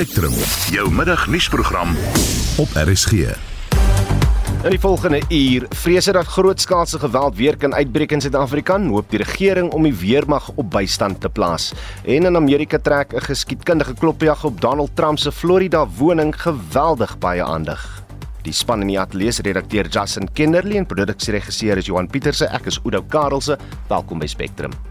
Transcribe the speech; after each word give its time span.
Spectrum, 0.00 0.32
jou 0.72 0.86
middagnuusprogram 0.96 1.90
op 2.56 2.68
RSG. 2.72 3.12
In 4.64 4.72
die 4.72 4.80
volgende 4.80 5.20
uur 5.28 5.66
vrese 5.76 6.14
dat 6.16 6.26
grootskaalse 6.26 6.98
geweld 6.98 7.36
weer 7.36 7.56
kan 7.56 7.74
uitbreek 7.74 8.14
in 8.16 8.20
Suid-Afrika, 8.24 8.78
hoop 8.80 9.10
die 9.12 9.20
regering 9.20 9.68
om 9.76 9.84
die 9.84 9.92
weermag 9.92 10.48
op 10.54 10.70
bystand 10.70 11.20
te 11.20 11.28
plaas. 11.28 11.74
En 12.04 12.24
in 12.24 12.36
Amerika 12.36 12.78
trek 12.78 13.12
'n 13.12 13.20
geskiedkundige 13.20 13.94
klopjag 13.94 14.44
op 14.44 14.60
Donald 14.60 14.96
Trump 14.96 15.18
se 15.18 15.32
Florida 15.32 15.86
woning 15.98 16.42
geweldig 16.42 17.18
baie 17.18 17.44
aandag. 17.44 18.02
Die 18.42 18.52
span 18.52 18.80
in 18.80 18.86
die 18.86 19.00
ateljee 19.00 19.32
se 19.32 19.42
redakteur 19.42 19.88
Justin 19.88 20.32
Kennerly 20.32 20.76
en 20.76 20.86
produksieregisseur 20.86 21.76
is 21.76 21.86
Johan 21.86 22.08
Pieterse. 22.08 22.46
Ek 22.46 22.66
is 22.66 22.80
Oudo 22.84 23.02
Karelse. 23.02 23.58
Welkom 23.88 24.18
by 24.18 24.26
Spectrum. 24.26 24.89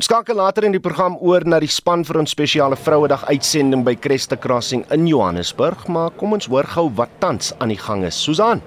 Ons 0.00 0.06
skakel 0.08 0.38
later 0.40 0.64
in 0.64 0.72
die 0.72 0.80
program 0.80 1.18
oor 1.20 1.44
na 1.44 1.58
die 1.60 1.68
span 1.68 2.06
vir 2.08 2.16
ons 2.22 2.32
spesiale 2.32 2.72
Vrouedag 2.80 3.26
uitsending 3.28 3.82
by 3.84 3.92
Cresta 4.00 4.38
Crossing 4.40 4.80
in 4.96 5.04
Johannesburg, 5.04 5.82
maar 5.92 6.14
kom 6.16 6.32
ons 6.38 6.48
hoor 6.48 6.64
gou 6.72 6.86
wat 6.96 7.12
tans 7.20 7.50
aan 7.60 7.68
die 7.68 7.76
gang 7.76 8.06
is. 8.08 8.16
Susan 8.16 8.64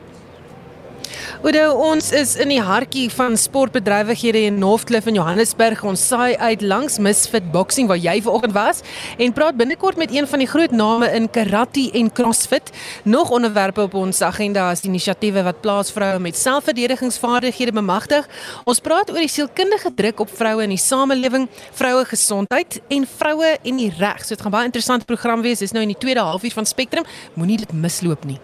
Oudo, 1.43 1.73
ons 1.91 2.11
is 2.15 2.35
in 2.39 2.51
die 2.53 2.61
hartjie 2.63 3.09
van 3.11 3.35
sportbedrywighede 3.37 4.45
in 4.47 4.59
Northcliffe 4.61 5.09
in 5.11 5.17
Johannesburg. 5.17 5.83
Ons 5.87 6.05
saai 6.07 6.35
uit 6.37 6.61
langs 6.61 6.99
Misfit 7.03 7.49
Boxing 7.51 7.89
waar 7.91 7.99
jy 7.99 8.15
vanoggend 8.23 8.55
was 8.55 8.81
en 9.17 9.33
praat 9.35 9.57
binnekort 9.59 9.99
met 9.99 10.13
een 10.13 10.27
van 10.29 10.43
die 10.43 10.47
groot 10.47 10.71
name 10.71 11.09
in 11.17 11.29
karate 11.29 11.89
en 11.93 12.11
crossfit. 12.11 12.71
Nog 13.03 13.33
onderwerpe 13.33 13.81
op 13.81 13.97
ons 13.99 14.21
agenda 14.21 14.69
is 14.71 14.85
inisiatiewe 14.87 15.43
wat 15.43 15.61
plaasvroue 15.61 16.19
met 16.23 16.37
selfverdedigingsvaardighede 16.39 17.75
bemagtig. 17.75 18.29
Ons 18.63 18.79
praat 18.79 19.11
oor 19.11 19.21
die 19.23 19.31
sielkundige 19.31 19.93
druk 19.95 20.23
op 20.23 20.31
vroue 20.31 20.63
in 20.63 20.75
die 20.75 20.81
samelewing, 20.81 21.49
vroue 21.73 22.05
gesondheid 22.09 22.79
en 22.87 23.07
vroue 23.17 23.57
en 23.63 23.83
die 23.83 23.91
reg. 23.97 24.23
So 24.23 24.35
dit 24.35 24.45
gaan 24.45 24.55
baie 24.55 24.71
interessant 24.71 25.05
program 25.09 25.43
wees. 25.45 25.59
Dis 25.63 25.75
nou 25.75 25.83
in 25.83 25.93
die 25.95 25.99
tweede 25.99 26.23
halfuur 26.23 26.57
van 26.61 26.69
Spectrum. 26.69 27.07
Moenie 27.35 27.59
dit 27.65 27.73
misloop 27.73 28.25
nie. 28.25 28.39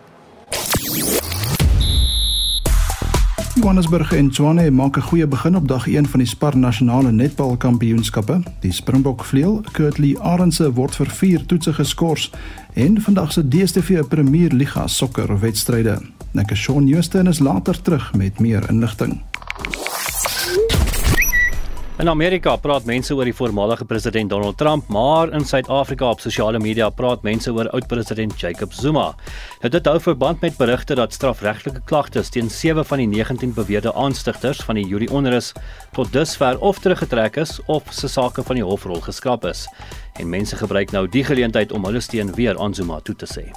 Johannesburg 3.55 4.13
en 4.13 4.29
Tshwane 4.29 4.71
maak 4.71 4.97
'n 4.97 5.01
goeie 5.01 5.27
begin 5.27 5.55
op 5.55 5.67
dag 5.67 5.87
1 5.87 6.07
van 6.07 6.19
die 6.19 6.27
Spar 6.27 6.57
Nasionale 6.57 7.11
Netbal 7.11 7.57
Kampioenskappe. 7.57 8.41
Die 8.59 8.71
Springbok 8.71 9.25
vleuel, 9.25 9.61
Kurtley 9.71 10.17
Arendse 10.19 10.73
word 10.73 10.95
vir 10.95 11.09
4 11.09 11.45
toetse 11.45 11.73
geskort 11.73 12.37
en 12.73 13.01
vandag 13.01 13.31
se 13.31 13.47
DStv 13.47 14.07
Premier 14.07 14.51
Liga 14.51 14.87
sokker 14.87 15.39
wedstryde. 15.39 16.01
Nekke 16.31 16.55
Shaun 16.55 16.87
Joosten 16.87 17.27
is 17.27 17.39
later 17.39 17.81
terug 17.81 18.13
met 18.13 18.39
meer 18.39 18.69
inligting. 18.69 19.21
In 21.99 22.07
Amerika 22.07 22.53
praat 22.55 22.85
mense 22.87 23.11
oor 23.11 23.27
die 23.27 23.35
voormalige 23.35 23.83
president 23.83 24.29
Donald 24.31 24.55
Trump, 24.57 24.87
maar 24.87 25.33
in 25.35 25.43
Suid-Afrika 25.43 26.07
op 26.07 26.21
sosiale 26.23 26.59
media 26.63 26.85
praat 26.95 27.25
mense 27.27 27.51
oor 27.51 27.67
oud-president 27.75 28.39
Jacob 28.39 28.71
Zuma. 28.71 29.03
Nou 29.59 29.71
dit 29.73 29.89
hou 29.91 29.97
verband 30.05 30.39
met 30.39 30.55
berigte 30.55 30.95
dat 30.95 31.13
strafregtelike 31.13 31.83
klagtes 31.91 32.31
teen 32.31 32.47
7 32.49 32.85
van 32.87 33.03
die 33.03 33.09
19 33.17 33.51
beweerde 33.57 33.91
aanstigters 33.93 34.63
van 34.63 34.79
die 34.79 34.87
Julie 34.87 35.11
onrus 35.11 35.51
tot 35.91 36.13
dusver 36.15 36.61
of 36.63 36.79
teruggetrek 36.79 37.35
is 37.43 37.59
of 37.67 37.91
se 37.91 38.07
sake 38.07 38.47
van 38.47 38.61
die 38.61 38.63
hofrol 38.63 39.03
geskraap 39.03 39.43
is. 39.51 39.67
En 40.15 40.31
mense 40.31 40.55
gebruik 40.55 40.95
nou 40.95 41.03
die 41.03 41.27
geleentheid 41.27 41.75
om 41.75 41.83
hulle 41.83 41.99
steun 41.99 42.31
weer 42.39 42.55
aan 42.55 42.73
Zuma 42.73 43.03
toe 43.03 43.15
te 43.19 43.27
sê. 43.27 43.49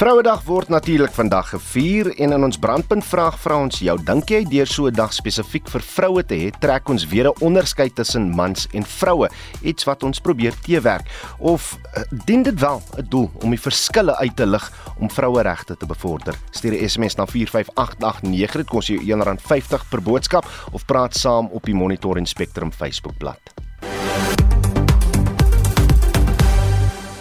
Vrouedag 0.00 0.46
word 0.48 0.70
natuurlik 0.72 1.12
vandag 1.12 1.50
gevier 1.52 2.08
en 2.24 2.32
in 2.32 2.44
ons 2.46 2.56
brandpunt 2.56 3.04
vraag 3.04 3.34
vra 3.42 3.58
ons 3.60 3.82
jou 3.84 3.98
dink 4.00 4.30
jy 4.32 4.38
deur 4.48 4.66
so 4.66 4.88
'n 4.88 4.96
dag 4.96 5.12
spesifiek 5.12 5.68
vir 5.68 5.82
vroue 5.84 6.22
te 6.24 6.36
hê 6.40 6.48
trek 6.56 6.88
ons 6.88 7.04
weer 7.04 7.28
'n 7.28 7.44
onderskeid 7.44 7.94
tussen 7.94 8.30
mans 8.32 8.66
en 8.72 8.82
vroue 8.82 9.28
iets 9.60 9.84
wat 9.84 10.02
ons 10.02 10.18
probeer 10.18 10.54
teewerk? 10.64 11.04
Of 11.38 11.76
uh, 11.76 12.02
dien 12.24 12.42
dit 12.42 12.60
wel 12.60 12.82
'n 12.96 13.08
doel 13.10 13.30
om 13.42 13.50
die 13.50 13.60
verskille 13.60 14.16
uit 14.16 14.36
te 14.36 14.46
lig 14.46 14.72
om 14.98 15.10
vroueregte 15.10 15.76
te 15.76 15.86
bevorder? 15.86 16.34
Stuur 16.50 16.72
'n 16.72 16.88
SMS 16.88 17.16
na 17.16 17.26
45889 17.26 18.56
dit 18.56 18.66
kos 18.66 18.86
jou 18.86 18.98
R1.50 18.98 19.88
per 19.90 20.00
boodskap 20.00 20.46
of 20.72 20.86
praat 20.86 21.14
saam 21.14 21.50
op 21.52 21.64
die 21.64 21.74
Monitor 21.74 22.16
en 22.16 22.26
Spectrum 22.26 22.72
Facebookblad 22.72 23.69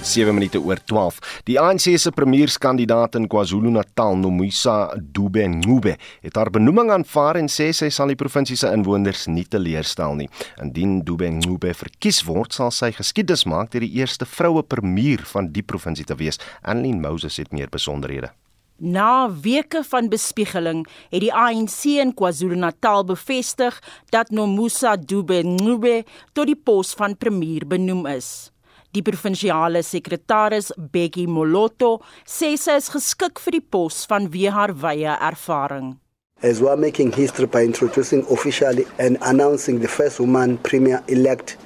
7 0.09 0.33
minute 0.33 0.57
oor 0.61 0.79
12. 0.89 1.19
Die 1.45 1.59
ANC 1.61 1.85
se 2.01 2.11
premierskandidaat 2.15 3.15
in 3.19 3.27
KwaZulu-Natal, 3.29 4.17
Nomisa 4.17 4.77
Dube-Ncube, 4.97 5.95
het 6.25 6.39
haar 6.39 6.49
benoeming 6.55 6.89
aanvaar 6.95 7.37
en 7.37 7.49
sê 7.51 7.69
sy 7.75 7.91
sal 7.93 8.09
die 8.09 8.17
provinsie 8.19 8.57
se 8.57 8.71
inwoners 8.73 9.27
nie 9.29 9.45
teleurstel 9.45 10.17
nie. 10.17 10.29
Indien 10.63 10.99
Dube-Ncube 11.05 11.75
verkies 11.77 12.23
word, 12.27 12.57
sal 12.57 12.73
sy 12.73 12.91
geskiedenis 12.97 13.45
maak 13.49 13.71
deur 13.73 13.85
die 13.85 13.93
eerste 14.01 14.25
vroue 14.25 14.65
premier 14.65 15.21
van 15.29 15.53
die 15.53 15.65
provinsie 15.65 16.07
te 16.09 16.17
wees. 16.17 16.41
Annelien 16.65 17.01
Moses 17.05 17.37
het 17.37 17.53
meer 17.53 17.69
besonderhede. 17.69 18.33
Na 18.79 19.27
weke 19.43 19.83
van 19.83 20.07
bespiegeling 20.07 20.85
het 21.11 21.19
die 21.19 21.33
ANC 21.35 21.83
in 21.99 22.13
KwaZulu-Natal 22.15 23.03
bevestig 23.09 23.75
dat 24.15 24.31
Nomusa 24.31 24.95
Dube-Ncube 24.95 26.05
tot 26.31 26.47
die 26.47 26.55
pos 26.55 26.93
van 26.95 27.17
premier 27.19 27.67
benoem 27.67 28.07
is. 28.07 28.49
Die 28.91 29.03
provinsiale 29.05 29.83
sekretaris 29.85 30.71
Bekkie 30.93 31.27
Moloto 31.29 31.99
sê 32.25 32.55
sy 32.57 32.73
is 32.79 32.87
geskik 32.89 33.37
vir 33.43 33.59
die 33.59 33.61
pos 33.61 33.99
vanweë 34.09 34.49
haar 34.55 34.71
wye 34.81 35.11
ervaring. 35.13 35.91
As 36.41 36.57
we 36.59 36.69
are 36.71 36.79
making 36.79 37.11
history 37.11 37.45
by 37.45 37.61
introducing 37.67 38.25
officially 38.33 38.87
and 38.97 39.19
announcing 39.21 39.81
the 39.81 39.87
first 39.87 40.19
woman 40.19 40.57
premier 40.57 41.03
elect 41.07 41.57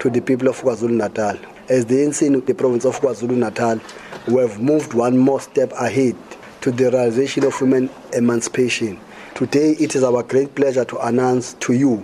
to 0.00 0.10
the 0.10 0.20
people 0.20 0.48
of 0.48 0.60
KwaZulu-Natal. 0.62 1.38
As 1.68 1.86
the 1.86 2.02
ANC 2.02 2.22
in 2.26 2.40
the 2.44 2.54
province 2.54 2.84
of 2.84 2.98
KwaZulu-Natal, 3.00 3.78
we 4.26 4.40
have 4.40 4.58
moved 4.58 4.92
one 4.94 5.16
more 5.16 5.40
step 5.40 5.70
ahead 5.78 6.16
to 6.62 6.72
the 6.72 6.90
realization 6.90 7.44
of 7.44 7.60
women 7.60 7.90
emancipation. 8.12 8.98
Today 9.34 9.76
it 9.78 9.94
is 9.94 10.02
our 10.02 10.24
great 10.24 10.56
pleasure 10.56 10.84
to 10.86 10.98
announce 11.06 11.54
to 11.60 11.74
you 11.74 12.02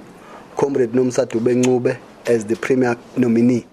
Comrade 0.56 0.92
Nomsa 0.92 1.26
Dube-Ncube 1.26 1.98
as 2.26 2.44
the 2.44 2.54
premier 2.54 2.96
nominee. 3.16 3.66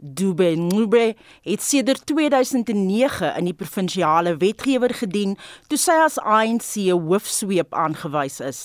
Dube 0.00 0.54
Ncube 0.54 1.16
het 1.42 1.62
sedert 1.62 2.06
2009 2.06 3.32
in 3.34 3.48
die 3.48 3.54
provinsiale 3.54 4.36
wetgewer 4.38 4.92
gedien 4.94 5.32
toe 5.66 5.78
sy 5.78 5.96
as 6.04 6.20
ANC 6.22 6.76
hoofsweep 6.92 7.74
aangewys 7.74 8.38
is. 8.38 8.60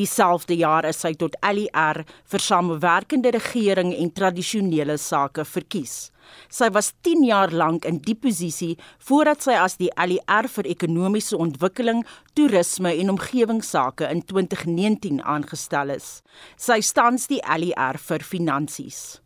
Dieselfde 0.00 0.56
jaar 0.56 0.88
is 0.88 1.02
sy 1.04 1.12
tot 1.20 1.36
LER 1.44 2.00
vir 2.08 2.40
samewerkende 2.40 3.34
regering 3.36 3.92
en 3.92 4.12
tradisionele 4.16 4.96
sake 4.96 5.44
verkies. 5.44 6.08
Sy 6.48 6.70
was 6.72 6.94
10 7.04 7.26
jaar 7.28 7.52
lank 7.52 7.84
in 7.84 7.98
die 8.06 8.16
posisie 8.16 8.78
voordat 9.04 9.44
sy 9.44 9.58
as 9.60 9.76
die 9.76 9.90
LER 9.92 10.48
vir 10.54 10.70
ekonomiese 10.72 11.36
ontwikkeling, 11.36 12.00
toerisme 12.32 12.94
en 12.96 13.12
omgewingsake 13.12 14.08
in 14.08 14.24
2019 14.24 15.20
aangestel 15.20 15.92
is. 15.98 16.22
Sy 16.56 16.80
staans 16.80 17.28
die 17.28 17.42
LER 17.44 18.00
vir 18.00 18.24
finansies 18.24 19.21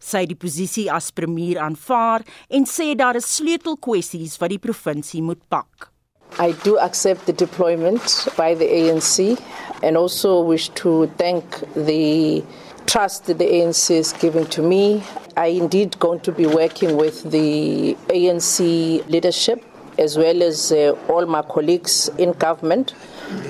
sy 0.00 0.24
die 0.26 0.38
posisie 0.38 0.88
as 0.90 1.12
premier 1.12 1.60
aanvaar 1.60 2.24
en 2.48 2.66
sê 2.66 2.94
daar 2.96 3.20
is 3.20 3.28
sleutelkwessies 3.36 4.38
wat 4.40 4.54
die 4.54 4.62
provinsie 4.62 5.22
moet 5.22 5.42
pak. 5.52 5.90
I 6.38 6.52
do 6.64 6.78
accept 6.78 7.26
the 7.26 7.32
deployment 7.32 8.28
by 8.36 8.54
the 8.54 8.64
ANC 8.64 9.38
and 9.82 9.96
also 9.96 10.40
wish 10.40 10.68
to 10.80 11.06
thank 11.18 11.44
the 11.74 12.42
trust 12.86 13.26
that 13.26 13.38
the 13.38 13.46
ANC 13.46 13.90
is 13.90 14.12
giving 14.12 14.46
to 14.46 14.62
me. 14.62 15.02
I 15.36 15.46
indeed 15.46 15.98
going 15.98 16.20
to 16.20 16.32
be 16.32 16.46
working 16.46 16.96
with 16.96 17.30
the 17.30 17.94
ANC 18.08 19.06
leadership 19.08 19.64
as 19.98 20.16
well 20.16 20.42
as 20.42 20.72
uh, 20.72 20.96
all 21.08 21.26
my 21.26 21.42
colleagues 21.42 22.08
in 22.16 22.32
government 22.32 22.94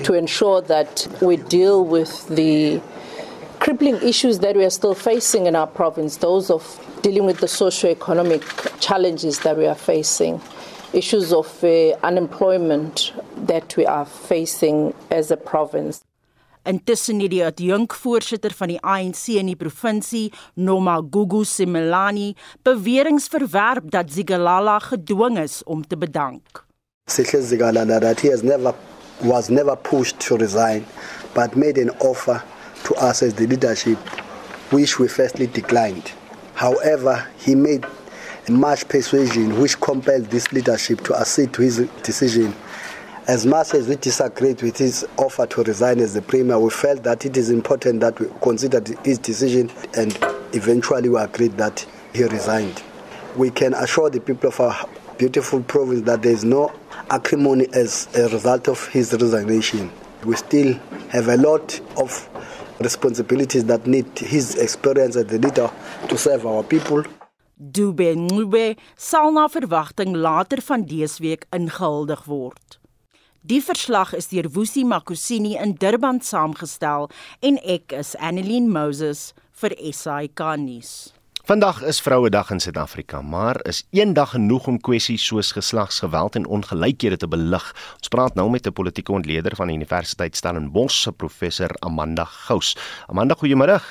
to 0.03 0.13
ensure 0.13 0.61
that 0.61 1.07
we 1.21 1.37
deal 1.37 1.85
with 1.85 2.27
the 2.27 2.81
crippling 3.61 3.95
issues 4.01 4.39
that 4.39 4.55
we 4.57 4.65
are 4.65 4.71
still 4.71 4.95
facing 4.95 5.45
in 5.45 5.55
our 5.55 5.67
province, 5.67 6.17
those 6.17 6.49
of 6.49 6.63
dealing 7.03 7.25
with 7.27 7.39
the 7.39 7.47
socio-economic 7.47 8.43
challenges 8.79 9.39
that 9.41 9.55
we 9.55 9.67
are 9.67 9.75
facing, 9.75 10.41
issues 10.93 11.31
of 11.31 11.63
uh, 11.63 11.93
unemployment 12.01 13.13
that 13.35 13.77
we 13.77 13.85
are 13.85 14.05
facing 14.05 14.93
as 15.11 15.29
a 15.31 15.37
province. 15.37 16.01
Intussen 16.63 17.21
het 17.21 17.31
die 17.33 17.41
adjunkvoorsitter 17.45 18.53
van 18.53 18.69
die 18.69 18.79
ANC 18.85 19.23
in 19.33 19.47
die 19.49 19.57
provinsie, 19.57 20.27
Noma 20.53 20.99
Gugu 21.01 21.41
Simelani, 21.45 22.35
beweringe 22.65 23.25
verwerp 23.33 23.89
dat 23.93 24.11
Zigalala 24.13 24.77
gedwing 24.79 25.39
is 25.41 25.61
om 25.65 25.81
te 25.81 25.97
bedank. 25.97 26.65
Sihle 27.09 27.41
Zigalala 27.41 27.99
that 27.99 28.21
he 28.21 28.29
has 28.29 28.43
never 28.43 28.73
was 29.23 29.49
never 29.49 29.75
pushed 29.75 30.19
to 30.19 30.37
resign 30.37 30.85
but 31.33 31.55
made 31.55 31.77
an 31.81 31.89
offer 31.99 32.41
to 32.83 32.95
us 32.95 33.23
as 33.23 33.33
the 33.33 33.47
leadership, 33.47 33.97
which 34.71 34.99
we 34.99 35.07
firstly 35.07 35.47
declined. 35.47 36.11
However, 36.53 37.27
he 37.37 37.55
made 37.55 37.85
much 38.49 38.87
persuasion 38.87 39.59
which 39.59 39.79
compelled 39.79 40.25
this 40.25 40.51
leadership 40.51 41.01
to 41.01 41.15
accede 41.15 41.53
to 41.53 41.61
his 41.61 41.77
decision. 42.03 42.53
As 43.27 43.45
much 43.45 43.73
as 43.73 43.87
we 43.87 43.95
disagreed 43.95 44.61
with 44.61 44.77
his 44.77 45.07
offer 45.17 45.45
to 45.45 45.63
resign 45.63 45.99
as 45.99 46.13
the 46.13 46.21
premier, 46.21 46.59
we 46.59 46.69
felt 46.69 47.03
that 47.03 47.25
it 47.25 47.37
is 47.37 47.49
important 47.49 47.99
that 48.01 48.19
we 48.19 48.27
considered 48.41 48.87
his 49.05 49.19
decision 49.19 49.71
and 49.95 50.17
eventually 50.53 51.07
we 51.07 51.19
agreed 51.19 51.55
that 51.57 51.85
he 52.13 52.23
resigned. 52.23 52.81
We 53.37 53.51
can 53.51 53.73
assure 53.73 54.09
the 54.09 54.19
people 54.19 54.49
of 54.49 54.59
our 54.59 54.89
beautiful 55.17 55.61
province 55.61 56.01
that 56.01 56.23
there 56.23 56.31
is 56.33 56.43
no 56.43 56.73
acrimony 57.11 57.67
as 57.73 58.07
a 58.15 58.27
result 58.29 58.67
of 58.67 58.87
his 58.87 59.13
resignation. 59.13 59.91
We 60.25 60.35
still 60.35 60.73
have 61.09 61.27
a 61.27 61.37
lot 61.37 61.79
of 61.97 62.27
responsibilities 62.81 63.65
that 63.65 63.87
need 63.87 64.07
his 64.19 64.55
experience 64.55 65.15
as 65.15 65.25
the 65.25 65.39
leader 65.39 65.69
to 66.07 66.17
serve 66.17 66.45
our 66.45 66.63
people. 66.63 67.03
Dube 67.57 68.15
Ngube 68.15 68.75
sal 68.97 69.31
na 69.31 69.47
verwagting 69.47 70.15
later 70.17 70.61
van 70.61 70.85
dese 70.85 71.21
week 71.21 71.45
ingehuldig 71.53 72.25
word. 72.25 72.79
Die 73.41 73.61
verslag 73.61 74.13
is 74.13 74.27
deur 74.29 74.49
Woesie 74.53 74.85
Makosini 74.85 75.55
in 75.57 75.73
Durban 75.77 76.19
saamgestel 76.21 77.09
en 77.41 77.57
ek 77.65 77.93
is 77.97 78.13
Annelien 78.17 78.69
Moses 78.69 79.31
vir 79.61 79.73
SAK 79.93 80.43
nuus. 80.61 81.13
Vandag 81.41 81.81
is 81.81 81.97
Vrouedag 82.01 82.51
in 82.53 82.59
Suid-Afrika, 82.59 83.21
maar 83.21 83.57
is 83.65 83.87
een 83.89 84.13
dag 84.13 84.29
genoeg 84.29 84.67
om 84.67 84.77
kwessies 84.81 85.25
soos 85.25 85.51
geslagsgeweld 85.51 86.35
en 86.35 86.45
ongelykhede 86.45 87.17
te 87.17 87.27
belig? 87.27 87.65
Ons 87.97 88.11
praat 88.13 88.35
nou 88.37 88.49
met 88.49 88.67
'n 88.67 88.73
politieke 88.73 89.11
ontleder 89.11 89.55
van 89.55 89.67
die 89.67 89.75
Universiteit 89.75 90.35
Stellenbosch, 90.35 91.07
professor 91.17 91.69
Amanda 91.79 92.25
Gous. 92.25 92.77
Amanda, 93.07 93.35
goeiemôre. 93.35 93.81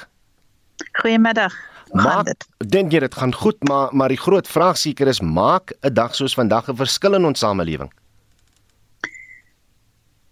Goeiemiddag. 0.93 1.55
Maar 1.93 2.35
dink 2.59 2.93
jy 2.93 2.99
dit 2.99 3.15
gaan 3.15 3.35
goed, 3.35 3.69
maar 3.69 3.89
maar 3.91 4.09
die 4.09 4.21
groot 4.21 4.49
vraag 4.49 4.77
seker 4.79 5.07
is 5.07 5.21
maak 5.21 5.73
'n 5.83 5.95
dag 5.95 6.15
soos 6.15 6.35
vandag 6.35 6.69
'n 6.69 6.77
verskil 6.77 7.15
in 7.15 7.25
ons 7.25 7.39
samelewing? 7.39 7.93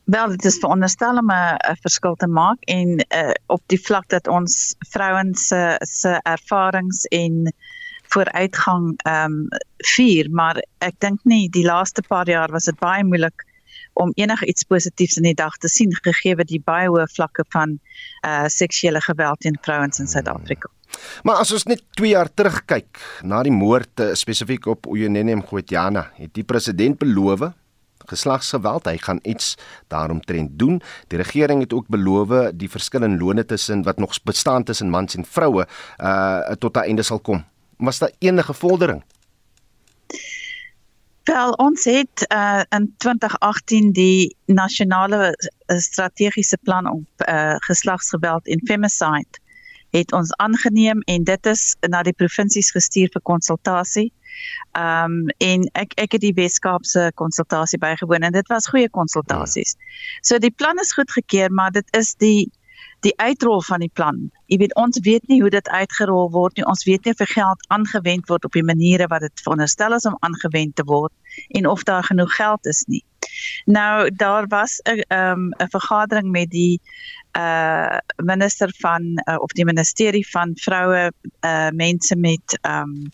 Wel, 0.09 0.29
dit 0.29 0.45
is 0.45 0.57
veronderstel 0.57 1.17
om 1.17 1.31
'n 1.31 1.77
verskil 1.81 2.15
te 2.15 2.27
maak 2.27 2.63
en 2.65 2.89
uh, 3.09 3.31
op 3.47 3.63
die 3.67 3.81
vlak 3.81 4.09
dat 4.09 4.29
ons 4.29 4.75
vrouens 4.79 5.47
se 5.47 5.77
se 5.79 6.21
ervarings 6.23 7.05
en 7.05 7.53
vooruitgang 8.09 8.95
ehm 8.97 9.33
um, 9.33 9.49
vier, 9.77 10.31
maar 10.31 10.63
ek 10.79 10.95
dink 10.99 11.21
nie 11.25 11.51
die 11.51 11.65
laaste 11.65 12.03
paar 12.09 12.29
jaar 12.29 12.51
was 12.51 12.65
dit 12.65 12.79
baie 12.79 13.05
moeilik 13.05 13.45
om 13.93 14.13
enige 14.15 14.47
iets 14.47 14.63
positiefs 14.63 15.17
in 15.17 15.29
die 15.29 15.35
dag 15.35 15.57
te 15.57 15.69
sien 15.69 15.93
gegee 16.03 16.35
die 16.45 16.63
baie 16.65 16.89
hoë 16.89 17.07
vlakke 17.13 17.45
van 17.53 17.79
uh 18.25 18.47
seksuele 18.47 19.01
geweld 19.01 19.41
teen 19.41 19.59
vrouens 19.61 19.99
in 19.99 20.07
Suid-Afrika. 20.07 20.71
Maar 21.23 21.35
as 21.35 21.53
ons 21.53 21.65
net 21.65 21.83
2 21.91 22.09
jaar 22.09 22.35
terugkyk 22.35 22.99
na 23.23 23.43
die 23.43 23.53
moord 23.53 24.01
uh, 24.01 24.15
spesifiek 24.15 24.67
op 24.67 24.87
Uyinene 24.87 25.37
Mqwetjana, 25.37 26.11
het 26.17 26.35
die 26.35 26.45
president 26.45 26.99
beloof 26.99 27.51
geslagsgeweld. 28.09 28.89
Hy 28.89 28.97
gaan 28.97 29.19
iets 29.23 29.55
daaromtrent 29.87 30.59
doen. 30.59 30.81
Die 31.07 31.19
regering 31.19 31.61
het 31.61 31.73
ook 31.73 31.89
beloof 31.89 32.53
die 32.55 32.71
verskil 32.71 33.03
in 33.03 33.19
lone 33.19 33.45
tussen 33.45 33.83
wat 33.83 33.99
nog 33.99 34.23
bestaan 34.23 34.65
tussen 34.65 34.91
mans 34.91 35.15
en 35.15 35.25
vroue 35.25 35.67
uh 35.99 36.55
tot 36.59 36.77
'n 36.77 36.89
einde 36.89 37.03
sal 37.03 37.21
kom. 37.21 37.45
Was 37.77 37.99
daar 37.99 38.13
enige 38.19 38.55
vordering? 38.55 39.03
Wel, 41.25 41.51
ons 41.53 41.85
het 41.85 42.27
uh 42.33 42.63
in 42.69 42.95
2018 42.97 43.93
die 43.93 44.37
nasionale 44.45 45.37
strategiese 45.67 46.59
plan 46.63 46.91
op 46.91 47.29
uh 47.29 47.55
geslagsgeweld 47.57 48.47
en 48.47 48.61
femicide 48.65 49.39
het 49.91 50.13
ons 50.13 50.33
aangeneem 50.37 51.01
en 51.07 51.25
dit 51.25 51.47
is 51.47 51.77
na 51.89 52.03
die 52.03 52.17
provinsies 52.17 52.71
gestuur 52.71 53.09
vir 53.13 53.23
konsultasie. 53.23 54.13
Ehm 54.73 55.13
um, 55.13 55.33
en 55.39 55.65
ek 55.73 55.97
ek 55.97 56.13
het 56.13 56.23
die 56.23 56.35
Weskaapse 56.37 57.11
konsultasie 57.15 57.79
bygewoon 57.79 58.23
en 58.23 58.33
dit 58.33 58.49
was 58.53 58.69
goeie 58.69 58.91
konsultasies. 58.91 59.77
So 60.23 60.39
die 60.39 60.55
plan 60.55 60.79
is 60.79 60.93
goedgekeur, 60.93 61.51
maar 61.51 61.71
dit 61.71 61.97
is 61.97 62.15
die 62.15 62.51
die 63.07 63.15
uitrol 63.17 63.63
van 63.63 63.83
die 63.85 63.93
plan. 63.95 64.31
Jy 64.51 64.59
weet 64.63 64.75
ons 64.75 64.99
weet 65.07 65.27
nie 65.31 65.41
hoe 65.41 65.51
dit 65.55 65.69
uitgerol 65.69 66.31
word 66.35 66.57
nie. 66.59 66.67
Ons 66.67 66.85
weet 66.87 67.05
nie 67.05 67.15
of 67.15 67.31
geld 67.31 67.67
aangewend 67.75 68.27
word 68.31 68.45
op 68.45 68.57
die 68.59 68.65
maniere 68.67 69.07
wat 69.13 69.23
dit 69.27 69.45
veronderstel 69.45 69.95
is 69.95 70.07
om 70.09 70.17
aangewend 70.27 70.75
te 70.77 70.87
word 70.87 71.13
en 71.55 71.67
of 71.67 71.85
daar 71.87 72.05
genoeg 72.05 72.35
geld 72.35 72.67
is 72.67 72.85
nie. 72.87 73.05
Nou 73.65 74.11
daar 74.11 74.47
was 74.47 74.81
'n 74.85 75.05
ehm 75.09 75.49
'n 75.63 75.71
vergadering 75.71 76.31
met 76.31 76.51
die 76.51 76.81
uh 77.37 77.99
minister 78.17 78.73
van 78.79 79.03
uh, 79.25 79.37
of 79.39 79.53
die 79.53 79.65
ministerie 79.65 80.27
van 80.31 80.53
vroue 80.55 81.13
uh 81.41 81.69
mense 81.71 82.17
met 82.17 82.59
ehm 82.61 82.83
um, 82.83 83.11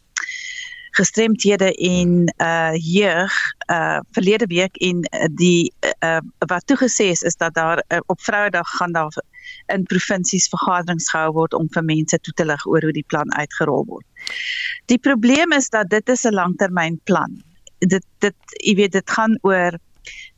gestremdhede 0.94 1.74
en 1.74 2.34
uh 2.38 2.74
jeug 2.74 3.32
uh 3.70 3.98
verlede 4.10 4.46
week 4.46 4.76
en 4.76 4.98
uh, 5.02 5.26
die 5.30 5.72
uh 6.04 6.20
wat 6.38 6.66
toegesê 6.66 7.10
is 7.14 7.22
is 7.22 7.36
dat 7.36 7.54
daar 7.54 7.84
uh, 7.88 7.98
op 8.06 8.20
Vrouedag 8.20 8.68
gaan 8.68 8.92
daar 8.92 9.22
in 9.66 9.82
provinsies 9.82 10.48
vergaderings 10.48 11.10
gehou 11.10 11.32
word 11.32 11.54
om 11.54 11.68
vir 11.74 11.84
mense 11.84 12.18
toe 12.18 12.34
te 12.34 12.44
lig 12.44 12.66
oor 12.66 12.82
hoe 12.82 12.92
die 12.92 13.06
plan 13.06 13.32
uitgerol 13.34 13.84
word. 13.88 14.06
Die 14.92 14.98
probleem 14.98 15.52
is 15.52 15.68
dat 15.68 15.90
dit 15.90 16.08
is 16.08 16.24
'n 16.24 16.34
langtermynplan. 16.34 17.42
Dit 17.78 18.06
dit 18.18 18.36
jy 18.64 18.74
weet 18.74 18.92
dit 18.92 19.10
gaan 19.10 19.38
oor 19.42 19.78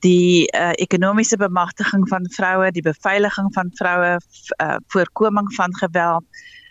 die 0.05 0.45
uh, 0.53 0.73
ekonomiese 0.83 1.37
bemagtiging 1.37 2.09
van 2.09 2.29
vroue, 2.37 2.71
die 2.71 2.85
beveiliging 2.85 3.49
van 3.55 3.71
vroue, 3.81 4.19
uh, 4.63 4.77
voorkoming 4.93 5.55
van 5.55 5.77
geweld, 5.77 6.25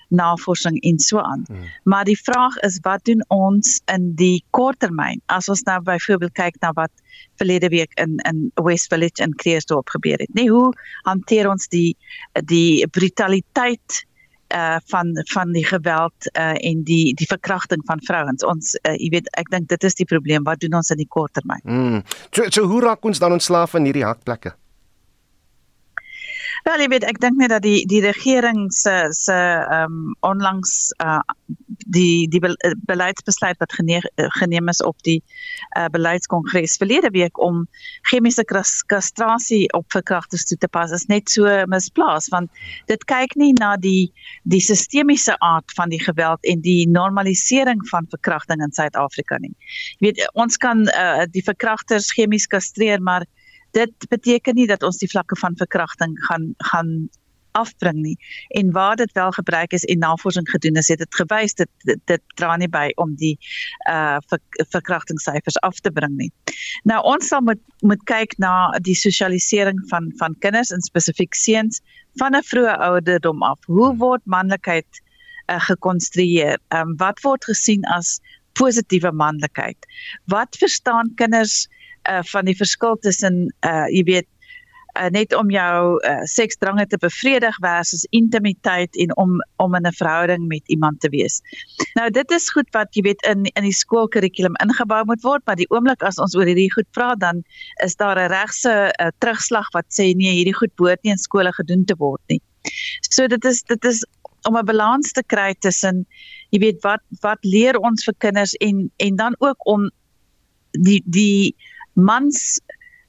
navorsing 0.07 0.81
en 0.81 1.00
so 1.00 1.19
aan. 1.19 1.44
Hmm. 1.48 1.69
Maar 1.83 2.04
die 2.06 2.19
vraag 2.22 2.57
is 2.57 2.77
wat 2.81 3.04
doen 3.06 3.24
ons 3.27 3.81
in 3.86 4.12
die 4.16 4.44
korttermyn? 4.50 5.22
As 5.25 5.50
ons 5.50 5.63
nou 5.66 5.80
byvoorbeeld 5.81 6.36
kyk 6.38 6.60
na 6.62 6.72
wat 6.77 6.92
verlede 7.42 7.69
week 7.74 7.94
in 8.00 8.18
in 8.30 8.51
West 8.54 8.88
Village 8.94 9.24
in 9.24 9.36
Kreersdorp 9.36 9.89
gebeur 9.89 10.18
het. 10.18 10.33
Nee, 10.33 10.50
hoe 10.50 10.74
hanteer 11.04 11.50
ons 11.50 11.68
die 11.68 11.98
die 12.45 12.88
brutaliteit 12.88 14.06
uh 14.55 14.77
van 14.91 15.13
van 15.33 15.51
die 15.51 15.65
geweld 15.65 16.29
uh 16.33 16.55
en 16.55 16.83
die 16.87 17.13
die 17.13 17.27
verkrachting 17.27 17.83
van 17.85 18.03
vrouens. 18.07 18.45
Ons 18.45 18.75
uh, 18.81 18.95
jy 18.95 19.09
weet 19.17 19.31
ek 19.39 19.51
dink 19.53 19.69
dit 19.69 19.83
is 19.83 19.97
die 19.99 20.07
probleem. 20.09 20.43
Wat 20.47 20.59
doen 20.63 20.77
ons 20.79 20.91
in 20.93 21.01
die 21.01 21.09
korttermyn? 21.09 21.63
Mm. 21.63 22.03
So, 22.31 22.49
so 22.49 22.67
hoe 22.69 22.81
raak 22.85 23.05
ons 23.05 23.19
dan 23.19 23.35
ontslaaf 23.35 23.75
van 23.75 23.87
hierdie 23.87 24.05
hakplekke? 24.05 24.55
Wel, 26.65 26.81
jy 26.81 26.85
weet, 26.89 27.03
ek 27.06 27.19
dink 27.21 27.35
net 27.38 27.51
dat 27.53 27.62
die 27.62 27.83
die 27.85 28.00
regering 28.01 28.71
se 28.73 28.94
se 29.13 29.33
ehm 29.35 29.83
um, 29.85 30.15
onlangs 30.25 30.71
uh 31.06 31.19
die 31.94 32.25
die 32.33 32.39
be, 32.41 32.50
beleidsbesluit 32.89 33.59
wat 33.62 33.75
geneem, 33.77 34.01
geneem 34.39 34.71
is 34.73 34.81
op 34.81 34.97
die 35.06 35.19
uh 35.77 35.85
beleidskongres 35.94 36.79
verlede 36.81 37.12
week 37.13 37.38
om 37.38 37.67
chemiese 38.09 38.47
kastrasie 38.89 39.69
op 39.77 39.85
verkragters 39.94 40.47
toe 40.50 40.57
te 40.57 40.71
pas 40.79 40.89
is 40.97 41.06
net 41.13 41.29
so 41.29 41.45
misplaas 41.69 42.31
want 42.33 42.50
dit 42.89 43.06
kyk 43.13 43.38
nie 43.38 43.53
na 43.62 43.75
die 43.77 44.09
die 44.41 44.63
sistemiese 44.71 45.38
aard 45.45 45.77
van 45.77 45.94
die 45.94 46.01
geweld 46.01 46.50
en 46.50 46.65
die 46.65 46.89
normalisering 46.89 47.86
van 47.93 48.10
verkrachting 48.10 48.65
in 48.65 48.74
Suid-Afrika 48.74 49.38
nie. 49.38 49.53
Jy 50.00 50.10
weet, 50.10 50.27
ons 50.34 50.57
kan 50.57 50.88
uh 50.98 51.29
die 51.29 51.45
verkragters 51.45 52.10
chemies 52.17 52.50
kastreer, 52.50 53.05
maar 53.05 53.29
dit 53.75 54.10
beteken 54.10 54.55
nie 54.55 54.67
dat 54.72 54.84
ons 54.88 54.98
die 55.03 55.12
vlakke 55.12 55.38
van 55.41 55.55
verkrachting 55.60 56.15
gaan 56.29 56.51
gaan 56.72 56.98
afbring 57.55 58.01
nie 58.03 58.15
en 58.60 58.72
waar 58.75 58.96
dit 59.00 59.12
wel 59.15 59.32
gebruik 59.32 59.72
is 59.72 59.86
en 59.91 60.00
navorsing 60.03 60.50
gedoen 60.50 60.75
is 60.82 60.89
het 60.91 61.00
dit 61.00 61.15
gewys 61.15 61.53
dit 61.53 61.70
dit, 61.88 62.01
dit 62.12 62.24
dra 62.39 62.55
nie 62.60 62.70
by 62.72 62.89
om 63.01 63.15
die 63.22 63.36
uh 63.91 64.17
ver, 64.32 64.41
verkrachtingssyfers 64.75 65.60
af 65.67 65.79
te 65.79 65.91
bring 65.91 66.17
nie. 66.20 66.32
Nou 66.84 67.00
ons 67.13 67.32
sal 67.32 67.44
moet 67.48 67.62
moet 67.79 68.03
kyk 68.12 68.36
na 68.44 68.55
die 68.88 68.98
sosialisering 69.00 69.79
van 69.91 70.12
van 70.20 70.36
kinders 70.46 70.74
en 70.75 70.84
spesifiek 70.88 71.36
seuns 71.39 71.82
van 72.20 72.36
'n 72.36 72.48
vroeë 72.51 72.75
ouderdom 72.89 73.44
af. 73.44 73.60
Hoe 73.72 73.96
word 74.03 74.24
manlikheid 74.25 75.01
uh, 75.51 75.60
gekonstrueer? 75.70 76.60
Ehm 76.75 76.91
um, 76.91 76.98
wat 77.00 77.24
word 77.24 77.44
gesien 77.51 77.88
as 77.98 78.20
positiewe 78.60 79.12
manlikheid? 79.12 79.79
Wat 80.25 80.55
verstaan 80.60 81.15
kinders 81.15 81.67
uh 81.67 81.85
van 82.31 82.45
die 82.45 82.57
verskil 82.57 82.97
tussen 83.01 83.47
uh 83.65 83.85
jy 83.89 84.03
weet 84.03 84.27
uh, 84.95 85.09
net 85.12 85.33
om 85.35 85.50
jou 85.51 86.00
uh, 86.07 86.21
seksdrange 86.29 86.85
te 86.88 86.97
bevredig 87.01 87.57
versus 87.63 88.05
intimiteit 88.15 88.95
en 89.01 89.13
om 89.17 89.38
om 89.63 89.75
in 89.75 89.88
'n 89.88 89.93
verhouding 89.93 90.47
met 90.47 90.63
iemand 90.65 91.00
te 91.00 91.09
wees. 91.09 91.41
Nou 91.93 92.09
dit 92.09 92.31
is 92.31 92.50
goed 92.50 92.69
wat 92.71 92.95
jy 92.95 93.01
weet 93.01 93.21
in 93.25 93.45
in 93.45 93.63
die 93.63 93.75
skoolkurrikulum 93.75 94.55
ingebou 94.63 95.03
moet 95.05 95.21
word, 95.21 95.41
maar 95.45 95.55
die 95.55 95.69
oomblik 95.69 96.03
as 96.03 96.19
ons 96.19 96.35
oor 96.35 96.45
hierdie 96.45 96.71
goed 96.74 96.91
praat 96.91 97.19
dan 97.19 97.43
is 97.83 97.95
daar 97.95 98.19
'n 98.19 98.31
regse 98.31 98.93
uh, 99.00 99.07
terugslag 99.19 99.69
wat 99.74 99.85
sê 99.89 100.13
nee, 100.15 100.31
hierdie 100.31 100.57
goed 100.57 100.75
behoort 100.75 101.03
nie 101.03 101.12
in 101.12 101.17
skole 101.17 101.51
gedoen 101.53 101.85
te 101.85 101.95
word 101.97 102.21
nie. 102.27 102.41
So 103.09 103.27
dit 103.27 103.45
is 103.45 103.63
dit 103.63 103.85
is 103.85 104.05
om 104.47 104.57
'n 104.57 104.65
balans 104.65 105.12
te 105.12 105.24
kry 105.24 105.53
tussen 105.59 106.05
jy 106.50 106.59
weet 106.59 106.81
wat 106.83 107.01
wat 107.21 107.39
leer 107.41 107.77
ons 107.77 108.03
vir 108.03 108.15
kinders 108.17 108.53
en 108.53 108.91
en 108.97 109.15
dan 109.15 109.35
ook 109.39 109.67
om 109.67 109.89
die 110.71 111.01
die 111.05 111.55
mans 111.95 112.59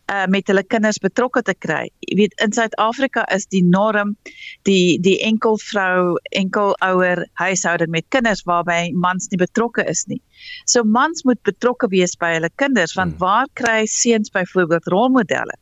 uh 0.07 0.27
met 0.31 0.47
hulle 0.47 0.63
kinders 0.63 1.01
betrokke 1.03 1.43
te 1.43 1.55
kry. 1.59 1.89
Jy 2.07 2.17
weet 2.21 2.35
in 2.45 2.53
Suid-Afrika 2.55 3.25
is 3.35 3.49
die 3.51 3.63
norm 3.67 4.15
die 4.69 4.99
die 5.03 5.17
enkel 5.27 5.59
vrou, 5.59 6.15
enkel 6.39 6.77
ouer 6.87 7.25
huishouding 7.41 7.91
met 7.91 8.07
kinders 8.15 8.45
waarby 8.47 8.93
mans 8.95 9.27
nie 9.33 9.41
betrokke 9.43 9.83
is 9.91 10.05
nie. 10.07 10.21
So 10.65 10.85
mans 10.85 11.25
moet 11.27 11.43
betrokke 11.49 11.91
wees 11.91 12.15
by 12.21 12.37
hulle 12.37 12.53
kinders 12.63 12.95
want 12.95 13.17
hmm. 13.17 13.25
waar 13.25 13.51
kry 13.59 13.87
seuns 13.91 14.31
byvoorbeeld 14.31 14.87
rolmodelle? 14.95 15.59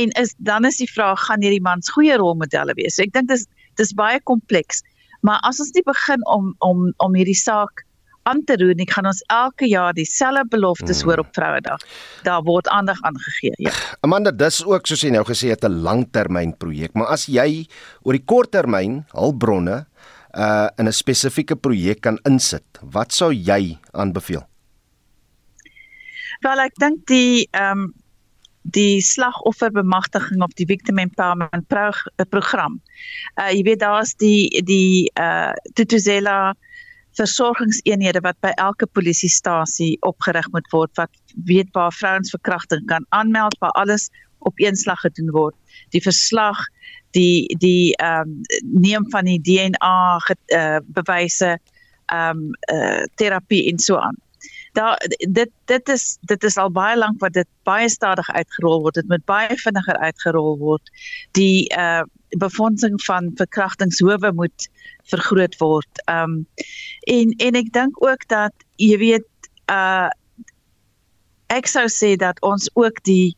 En 0.00 0.14
is 0.22 0.32
dan 0.38 0.64
is 0.64 0.80
die 0.80 0.88
vraag 0.88 1.20
gaan 1.26 1.44
hierdie 1.44 1.64
mans 1.64 1.92
goeie 1.92 2.16
rolmodelle 2.16 2.72
wees? 2.80 2.96
So 2.96 3.04
ek 3.04 3.12
dink 3.12 3.28
dis 3.28 3.44
dis 3.76 3.92
baie 3.96 4.20
kompleks. 4.24 4.80
Maar 5.20 5.40
as 5.44 5.60
ons 5.60 5.74
nie 5.76 5.84
begin 5.84 6.24
om 6.32 6.54
om 6.64 6.88
om 6.96 7.16
hierdie 7.18 7.36
saak 7.36 7.84
aan 8.30 8.42
te 8.48 8.56
roer 8.60 8.78
nie, 8.78 8.88
gaan 8.90 9.08
ons 9.10 9.22
elke 9.34 9.68
jaar 9.70 9.96
dieselfde 9.96 10.46
beloftes 10.54 11.02
hmm. 11.02 11.10
hoor 11.10 11.24
op 11.24 11.30
Vrouedag. 11.36 11.84
Daar 12.26 12.42
word 12.46 12.70
aandag 12.72 13.02
aangegee, 13.06 13.54
ja. 13.66 13.74
Amanda, 14.06 14.32
dis 14.32 14.62
ook 14.64 14.86
soos 14.86 15.04
jy 15.04 15.12
nou 15.14 15.24
gesê 15.28 15.52
het 15.54 15.64
'n 15.66 15.82
langtermynprojek, 15.86 16.94
maar 16.94 17.12
as 17.16 17.26
jy 17.26 17.66
oor 18.02 18.16
die 18.16 18.24
korttermyn 18.24 19.04
hulpbronne 19.14 19.86
uh 20.34 20.68
in 20.78 20.86
'n 20.86 20.92
spesifieke 20.92 21.56
projek 21.56 22.00
kan 22.00 22.18
insit, 22.24 22.78
wat 22.82 23.12
sou 23.12 23.32
jy 23.32 23.78
aanbeveel? 23.92 24.46
Wel, 26.40 26.58
ek 26.58 26.78
dink 26.78 27.06
die 27.06 27.48
ehm 27.50 27.78
um, 27.78 27.94
die 28.62 29.00
slagofferbemagtiging 29.00 30.42
op 30.42 30.52
die 30.54 30.66
victim 30.68 30.98
empowerment 30.98 31.66
pro 31.68 31.90
program. 32.28 32.80
Uh 33.40 33.48
jy 33.50 33.62
weet 33.62 33.80
daar's 33.80 34.14
die 34.20 34.62
die 34.64 35.10
uh 35.18 35.52
Tutuzela 35.74 36.54
versorgingseenhede 37.20 38.22
wat 38.24 38.38
by 38.44 38.52
elke 38.56 38.86
polisiestasie 38.96 39.96
opgerig 40.08 40.48
moet 40.54 40.68
word 40.72 40.92
wat 41.00 41.12
weet 41.48 41.68
waar 41.76 41.92
vrouens 41.92 42.32
verkrachting 42.32 42.86
kan 42.88 43.06
aanmeld 43.16 43.58
waar 43.60 43.74
alles 43.82 44.08
op 44.38 44.56
een 44.56 44.76
slag 44.76 45.00
gedoen 45.04 45.30
word. 45.30 45.56
Die 45.92 46.02
verslag 46.02 46.64
die 47.16 47.56
die 47.60 47.96
ehm 47.96 48.28
um, 48.28 48.40
neem 48.62 49.10
van 49.10 49.24
die 49.24 49.40
DNA 49.40 50.18
ge, 50.26 50.36
uh, 50.54 50.78
bewyse 50.86 51.58
ehm 52.06 52.38
um, 52.38 52.50
uh, 52.72 53.04
terapie 53.14 53.66
en 53.70 53.78
so 53.78 53.96
aan 53.96 54.16
daar 54.72 54.96
dit 55.18 55.50
dit 55.70 55.88
is 55.88 56.18
dit 56.20 56.44
is 56.44 56.56
al 56.56 56.70
baie 56.70 56.96
lank 56.96 57.20
wat 57.20 57.32
dit 57.32 57.48
baie 57.68 57.88
stadig 57.88 58.28
uitgerol 58.30 58.82
word 58.84 58.94
dit 59.00 59.08
moet 59.08 59.24
baie 59.24 59.56
vinniger 59.64 59.98
uitgerol 59.98 60.58
word 60.58 60.92
die 61.38 61.68
uh 61.76 62.02
befondsing 62.38 62.94
van 63.02 63.32
verkrachtingshowe 63.34 64.32
moet 64.32 64.68
vergroot 65.10 65.56
word. 65.58 66.02
Um, 66.06 66.46
en 67.10 67.34
en 67.42 67.58
ek 67.58 67.72
dink 67.74 67.98
ook 68.04 68.26
dat 68.30 68.54
jy 68.78 68.98
weet 69.02 69.50
uh 69.70 70.10
ek 71.50 71.66
sou 71.66 71.88
sê 71.90 72.14
dat 72.14 72.38
ons 72.46 72.70
ook 72.78 73.02
die 73.02 73.34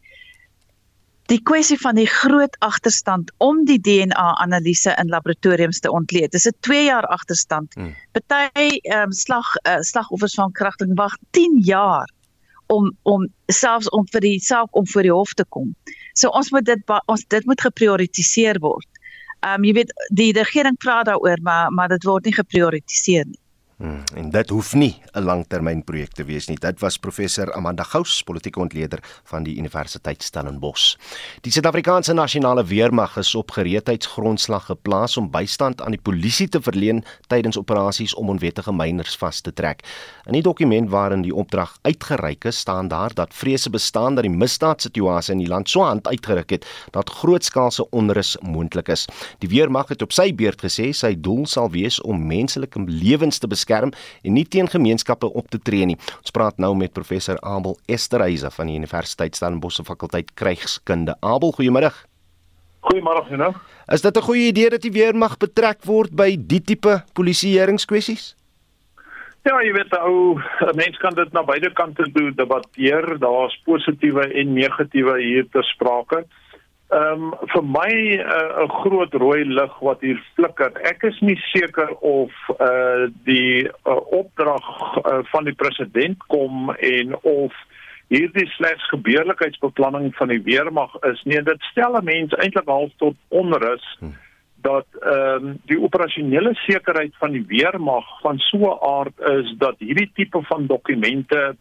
die 1.32 1.40
kwessie 1.48 1.78
van 1.80 1.96
die 1.96 2.08
groot 2.08 2.56
agterstand 2.64 3.30
om 3.40 3.62
die 3.68 3.78
DNA-analise 3.80 4.92
in 5.00 5.12
laboratoriums 5.12 5.80
te 5.80 5.90
ontleed. 5.90 6.32
Dis 6.32 6.48
'n 6.48 6.56
2 6.60 6.84
jaar 6.84 7.06
agterstand. 7.06 7.74
Hmm. 7.74 7.94
Party 8.12 8.78
ehm 8.82 9.08
um, 9.08 9.12
slag 9.12 9.48
uh, 9.62 9.80
slagoffers 9.80 10.34
van 10.34 10.52
krachting 10.52 10.96
wag 10.96 11.16
10 11.30 11.60
jaar 11.64 12.10
om 12.66 12.92
om 13.02 13.28
selfs 13.46 13.88
om 13.88 14.06
vir 14.12 14.20
die 14.20 14.40
saak 14.40 14.76
om 14.76 14.86
voor 14.86 15.02
die 15.02 15.12
hof 15.12 15.32
te 15.34 15.44
kom. 15.48 15.74
So 16.12 16.28
ons 16.28 16.50
moet 16.50 16.64
dit 16.64 16.80
ons 17.06 17.24
dit 17.28 17.44
moet 17.44 17.60
geprioritiseer 17.60 18.58
word. 18.60 18.88
Ehm 19.40 19.54
um, 19.54 19.64
jy 19.64 19.72
weet 19.72 19.92
die 20.12 20.32
regering 20.32 20.76
praat 20.76 21.06
daaroor 21.06 21.40
maar 21.42 21.72
maar 21.72 21.88
dit 21.88 22.04
word 22.04 22.24
nie 22.24 22.34
geprioritiseer 22.34 23.26
nie. 23.26 23.41
Hmm, 23.82 23.98
en 24.14 24.28
dit 24.30 24.50
hoef 24.54 24.74
nie 24.74 25.02
'n 25.12 25.24
langtermynprojek 25.24 26.12
te 26.12 26.24
wees 26.24 26.46
nie. 26.46 26.56
Dit 26.56 26.80
was 26.80 26.96
professor 26.98 27.52
Amanda 27.52 27.82
Gous, 27.82 28.22
politieke 28.22 28.60
ontleder 28.60 28.98
van 29.24 29.42
die 29.42 29.56
Universiteit 29.56 30.22
Stellenbosch. 30.22 30.96
Die 31.40 31.52
Suid-Afrikaanse 31.52 32.12
Nasionale 32.12 32.64
Weermag 32.64 33.16
is 33.16 33.34
op 33.34 33.50
gereedheidsgrondslag 33.50 34.66
geplaas 34.66 35.16
om 35.16 35.30
bystand 35.30 35.82
aan 35.82 35.90
die 35.90 36.00
polisie 36.02 36.48
te 36.48 36.62
verleen 36.62 37.04
tydens 37.26 37.58
operasies 37.58 38.14
om 38.14 38.28
onwettige 38.28 38.72
myners 38.72 39.16
vas 39.16 39.40
te 39.40 39.52
trek. 39.52 39.80
In 40.26 40.32
die 40.32 40.42
dokument 40.42 40.90
waarin 40.90 41.22
die 41.22 41.34
opdrag 41.34 41.78
uitgereik 41.82 42.44
is, 42.44 42.58
staan 42.58 42.88
daar 42.88 43.14
dat 43.14 43.34
vrese 43.34 43.70
bestaan 43.70 44.14
dat 44.14 44.22
die 44.24 44.36
misdaadsituasie 44.36 45.32
in 45.32 45.38
die 45.38 45.48
land 45.48 45.68
so 45.68 45.82
hand 45.82 46.08
uitgeruk 46.08 46.50
het 46.50 46.66
dat 46.90 47.10
grootskaalse 47.10 47.90
onrus 47.90 48.36
moontlik 48.40 48.88
is. 48.88 49.06
Die 49.38 49.48
weermag 49.48 49.88
het 49.88 50.02
op 50.02 50.12
sy 50.12 50.34
beurt 50.34 50.62
gesê 50.62 50.92
sy 50.92 51.20
doel 51.20 51.46
sal 51.46 51.70
wees 51.70 52.00
om 52.00 52.26
menslike 52.26 52.84
lewens 52.86 53.38
te 53.38 53.46
beskerm 53.46 53.70
beskerm 53.72 53.92
en 54.22 54.32
nie 54.36 54.44
teen 54.44 54.68
gemeenskappe 54.68 55.26
op 55.26 55.48
te 55.48 55.58
tree 55.58 55.86
nie. 55.86 55.98
Ons 56.20 56.30
praat 56.32 56.58
nou 56.58 56.74
met 56.76 56.92
professor 56.92 57.38
Abel 57.40 57.76
Esterhuise 57.86 58.50
van 58.50 58.66
die 58.66 58.76
Universiteit 58.76 59.36
Stellenbosch 59.36 59.76
se 59.76 59.84
fakulteit 59.84 60.34
krygskunde. 60.34 61.16
Abel, 61.20 61.52
goeiemôre. 61.52 61.92
Goeiemôre, 62.82 63.24
Hena. 63.28 63.52
Is 63.88 64.02
dit 64.02 64.16
'n 64.16 64.22
goeie 64.22 64.48
idee 64.48 64.70
dat 64.70 64.82
die 64.82 64.92
weermag 64.92 65.38
betrek 65.38 65.84
word 65.84 66.14
by 66.14 66.36
die 66.36 66.60
tipe 66.60 67.04
polisieeringskwessies? 67.14 68.36
Ja, 69.44 69.60
jy 69.60 69.72
weet 69.72 69.92
ou, 69.98 70.38
'n 70.60 70.76
mens 70.76 70.98
kan 70.98 71.14
dit 71.14 71.32
na 71.32 71.42
beide 71.42 71.72
kante 71.72 72.10
doen, 72.12 72.32
debatteer. 72.34 73.18
Daar's 73.18 73.60
positiewe 73.64 74.32
en 74.34 74.52
negatiewe 74.52 75.20
hier 75.20 75.46
te 75.50 75.62
sprake. 75.62 76.16
Ehm 76.16 76.41
um, 76.92 77.32
vir 77.52 77.64
my 77.64 77.92
uh, 78.20 78.64
'n 78.64 78.72
groot 78.82 79.14
rooi 79.14 79.44
lig 79.44 79.74
wat 79.80 80.00
hier 80.00 80.20
flikker. 80.36 80.72
Ek 80.88 81.02
is 81.02 81.18
nie 81.20 81.38
seker 81.50 81.90
of 82.00 82.32
uh 82.58 83.08
die 83.24 83.64
uh, 83.64 84.00
opdrag 84.12 84.66
uh, 85.04 85.20
van 85.32 85.44
die 85.44 85.56
president 85.56 86.18
kom 86.28 86.70
en 86.70 87.16
of 87.22 87.52
hierdie 88.12 88.46
slegs 88.56 88.88
gebeurlikheidsbeplanning 88.92 90.12
van 90.18 90.28
die 90.28 90.42
weermag 90.44 90.92
is 91.08 91.22
nie. 91.24 91.40
Dit 91.42 91.62
stel 91.70 91.96
'n 91.96 92.04
mens 92.04 92.36
eintlik 92.36 92.68
half 92.68 92.92
tot 92.96 93.16
onrus 93.28 93.86
hm. 93.98 94.12
dat 94.62 94.86
ehm 95.00 95.46
um, 95.46 95.58
die 95.66 95.80
operasionele 95.80 96.54
sekerheid 96.54 97.14
van 97.18 97.32
die 97.32 97.44
weermag 97.48 98.06
van 98.20 98.38
so 98.38 98.58
'n 98.58 98.78
aard 98.96 99.16
is 99.40 99.54
dat 99.58 99.76
hierdie 99.78 100.10
tipe 100.14 100.42
van 100.42 100.66
dokumente 100.66 101.56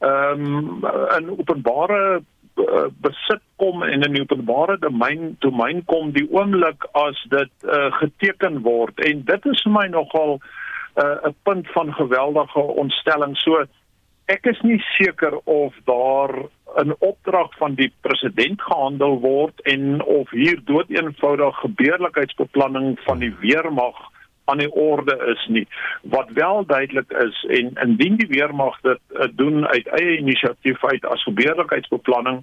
ehm 0.00 0.46
um, 0.46 0.84
in 1.18 1.30
openbare 1.38 2.22
Eh, 2.54 2.86
besit 3.00 3.40
kom 3.56 3.82
en 3.82 4.02
in 4.04 4.12
die 4.12 4.20
openbare 4.20 4.74
domein 4.78 5.36
domein 5.40 5.80
kom 5.88 6.10
die 6.12 6.26
oomblik 6.28 6.84
as 7.00 7.16
dit 7.32 7.52
uh, 7.64 7.88
geteken 7.96 8.58
word. 8.66 9.00
En 9.08 9.22
dit 9.24 9.46
is 9.48 9.62
vir 9.64 9.72
my 9.72 9.86
nogal 9.88 10.34
eh, 10.36 11.04
'n 11.04 11.30
uh, 11.30 11.32
punt 11.48 11.70
van 11.72 11.94
geweldige 11.96 12.60
ontstelling. 12.84 13.36
So 13.40 13.64
ek 14.28 14.46
is 14.52 14.60
nie 14.60 14.78
seker 14.98 15.38
of 15.44 15.72
daar 15.88 16.32
'n 16.84 16.92
opdrag 16.98 17.56
van 17.56 17.74
die 17.74 17.92
president 18.00 18.60
gehandel 18.62 19.18
word 19.20 19.60
en 19.60 20.04
of 20.04 20.30
hier 20.30 20.60
dood 20.64 20.90
eenvoudig 20.90 21.56
gebeurlikheidsbeplanning 21.56 22.98
van 23.08 23.18
die 23.18 23.34
weermag 23.40 24.11
aan 24.44 24.58
die 24.58 24.72
orde 24.72 25.16
is 25.36 25.46
nie. 25.48 25.68
Wat 26.02 26.30
wel 26.34 26.66
duidelik 26.66 27.12
is 27.12 27.44
en 27.48 27.72
indien 27.82 28.16
die 28.16 28.28
weermag 28.28 28.80
dit 28.80 29.00
uh, 29.12 29.26
doen 29.32 29.66
uit 29.66 29.86
eie 29.86 30.18
inisiatief 30.18 30.84
uit 30.84 31.06
as 31.06 31.22
gebeurlikheidsbeplanning, 31.22 32.42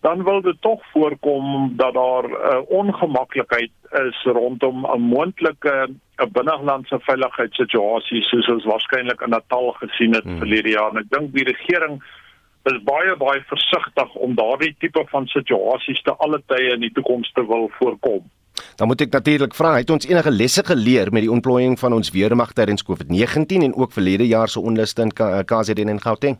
dan 0.00 0.24
wil 0.24 0.40
dit 0.40 0.56
tog 0.60 0.82
voorkom 0.92 1.72
dat 1.76 1.94
daar 1.94 2.24
'n 2.28 2.32
uh, 2.32 2.60
ongemaklikheid 2.68 3.70
is 3.90 4.22
rondom 4.22 4.86
'n 4.86 5.00
moontlike 5.00 5.88
'n 5.88 6.00
uh, 6.22 6.26
binnelandse 6.32 6.98
veiligheidssituasie 7.00 8.22
soos 8.22 8.48
ons 8.48 8.64
waarskynlik 8.64 9.20
in 9.20 9.30
Natal 9.30 9.72
gesien 9.72 10.14
het 10.14 10.24
hmm. 10.24 10.38
verlede 10.38 10.68
jaar. 10.68 10.90
En 10.90 10.98
ek 10.98 11.10
dink 11.10 11.34
die 11.34 11.44
regering 11.44 12.02
is 12.62 12.82
baie 12.82 13.16
baie 13.16 13.42
versigtig 13.46 14.14
om 14.14 14.34
daardie 14.34 14.74
tipe 14.78 15.04
van 15.06 15.26
situasies 15.26 16.02
te 16.02 16.14
alle 16.16 16.42
tye 16.46 16.72
in 16.74 16.80
die 16.80 16.92
toekoms 16.92 17.32
te 17.32 17.46
wil 17.46 17.70
voorkom. 17.78 18.30
Dan 18.76 18.86
moet 18.86 19.00
ek 19.00 19.12
natuurlik 19.12 19.54
vra, 19.54 19.76
het 19.76 19.90
ons 19.90 20.06
enige 20.08 20.30
lesse 20.30 20.64
geleer 20.64 21.12
met 21.12 21.24
die 21.26 21.32
ontplooiing 21.32 21.78
van 21.78 21.92
ons 21.92 22.10
weermag 22.10 22.52
tydens 22.52 22.84
COVID-19 22.86 23.66
en 23.66 23.74
ook 23.74 23.92
verlede 23.92 24.26
jaar 24.26 24.48
se 24.48 24.60
onluste 24.60 25.02
in 25.02 25.12
KZN 25.44 25.88
en 25.88 26.00
Gauteng? 26.00 26.38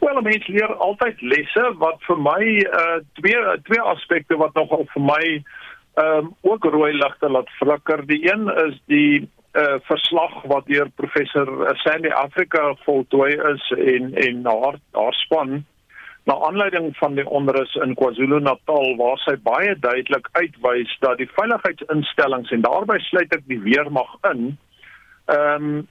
Wel, 0.00 0.20
mens 0.20 0.46
leer 0.46 0.74
altyd 0.74 1.20
lesse 1.20 1.62
wat 1.80 2.02
vir 2.08 2.18
my 2.20 2.42
uh 2.80 2.98
twee 3.20 3.56
twee 3.68 3.80
aspekte 3.80 4.36
wat 4.36 4.54
nogal 4.54 4.84
vir 4.94 5.02
my 5.02 5.22
ehm 5.96 6.26
um, 6.26 6.34
ook 6.44 6.64
rooi 6.64 6.92
ligte 6.92 7.28
laat 7.28 7.48
flikker. 7.60 8.04
Die 8.06 8.20
een 8.32 8.48
is 8.66 8.76
die 8.92 9.28
uh 9.56 9.78
verslag 9.88 10.42
wat 10.52 10.66
deur 10.66 10.90
professor 11.00 11.48
Sandy 11.84 12.12
Africa 12.12 12.74
voltooi 12.84 13.32
is 13.54 13.70
en 13.76 14.12
en 14.14 14.44
haar 14.44 14.78
haar 14.92 15.16
span 15.24 15.64
na 16.26 16.34
aanleiding 16.48 16.90
van 16.98 17.14
die 17.14 17.26
onrus 17.38 17.74
in 17.84 17.94
KwaZulu-Natal 17.94 18.96
waar 18.98 19.18
sy 19.22 19.36
baie 19.46 19.76
duidelik 19.78 20.26
uitwys 20.32 20.94
dat 21.04 21.20
die 21.22 21.28
veiligheidsinstellings 21.36 22.50
en 22.50 22.64
daarbey 22.66 22.98
sluit 23.06 23.34
ek 23.36 23.44
die 23.50 23.62
weermag 23.62 24.16
in 24.32 24.48
ehm 25.30 25.68
um, 25.68 25.84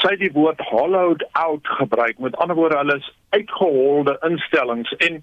sy 0.00 0.14
die 0.16 0.30
woord 0.32 0.60
hollowed 0.64 1.22
out 1.36 1.66
gebruik. 1.76 2.16
Met 2.24 2.36
ander 2.40 2.56
woorde 2.56 2.78
hulle 2.80 2.96
is 2.96 3.08
uitgeholde 3.36 4.14
instellings 4.24 4.92
en 5.04 5.20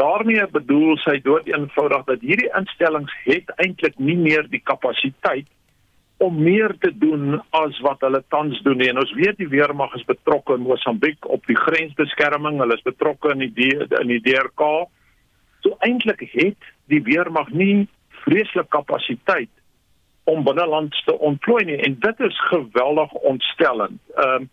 daarmee 0.00 0.46
bedoel 0.54 0.96
sy 1.02 1.18
dood 1.26 1.48
eenvoudig 1.50 2.04
dat 2.06 2.22
hierdie 2.24 2.50
instellings 2.58 3.14
het 3.26 3.50
eintlik 3.58 3.98
nie 3.98 4.16
meer 4.16 4.46
die 4.48 4.62
kapasiteit 4.62 5.50
om 6.20 6.36
meer 6.36 6.74
te 6.78 6.90
doen 6.92 7.38
as 7.56 7.78
wat 7.80 8.02
hulle 8.04 8.20
tans 8.28 8.60
doen 8.62 8.76
nie. 8.76 8.90
En 8.92 9.00
ons 9.00 9.12
weet 9.16 9.38
die 9.40 9.48
weermag 9.48 9.94
is 9.96 10.04
betrokke 10.04 10.58
in 10.58 10.66
Mosambiek 10.68 11.28
op 11.28 11.46
die 11.48 11.56
grensbeskerming. 11.56 12.60
Hulle 12.60 12.76
is 12.76 12.84
betrokke 12.84 13.32
in 13.32 13.46
die 13.56 13.72
in 14.00 14.12
die 14.12 14.20
DRK 14.24 14.88
So 15.60 15.76
eintlik 15.84 16.24
het 16.32 16.68
die 16.92 17.02
weermag 17.04 17.50
nie 17.52 17.88
vreeslik 18.24 18.70
kapasiteit 18.72 19.52
om 20.28 20.44
binnelands 20.44 21.04
te 21.04 21.16
ontplooi 21.18 21.64
nie 21.68 21.78
en 21.84 21.98
dit 22.00 22.24
is 22.28 22.40
geweldig 22.52 23.12
ontstellend. 23.32 24.00
Ehm 24.16 24.42
um, 24.42 24.50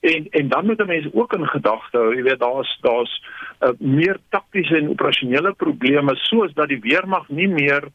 en 0.00 0.26
en 0.30 0.48
dan 0.48 0.66
moet 0.66 0.86
mense 0.86 1.10
ook 1.12 1.32
in 1.36 1.46
gedagte 1.46 1.98
hou, 1.98 2.14
jy 2.16 2.22
weet 2.24 2.38
daar's 2.40 2.70
daar's 2.80 3.10
uh, 3.60 3.68
meer 3.78 4.16
taktiese 4.32 4.76
en 4.76 4.88
operasionele 4.88 5.52
probleme 5.52 6.14
soos 6.16 6.54
dat 6.56 6.68
die 6.72 6.80
weermag 6.80 7.28
nie 7.28 7.48
meer 7.48 7.90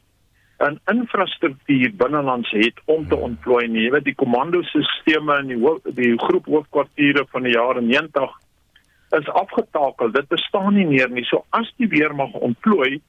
'n 0.58 0.80
infrastruktuur 0.92 1.90
binnelands 1.96 2.50
het 2.50 2.80
om 2.84 3.08
te 3.08 3.16
ontplooi 3.16 3.68
nie. 3.68 3.82
Jy 3.82 3.90
weet 3.90 4.04
die 4.04 4.14
komandosisteme 4.14 5.36
en 5.36 5.46
die 5.46 5.58
hoof, 5.60 5.82
die 5.84 6.14
groep 6.18 6.46
hoofkwartiere 6.46 7.26
van 7.30 7.42
die 7.42 7.52
jare 7.52 7.80
90 7.80 8.30
is 9.10 9.28
afgetakel. 9.28 10.10
Dit 10.10 10.28
bestaan 10.28 10.74
nie 10.74 10.86
meer 10.86 11.10
nie. 11.10 11.24
So 11.24 11.44
as 11.50 11.72
die 11.76 11.88
weermag 11.88 12.32
ontplooi, 12.32 13.00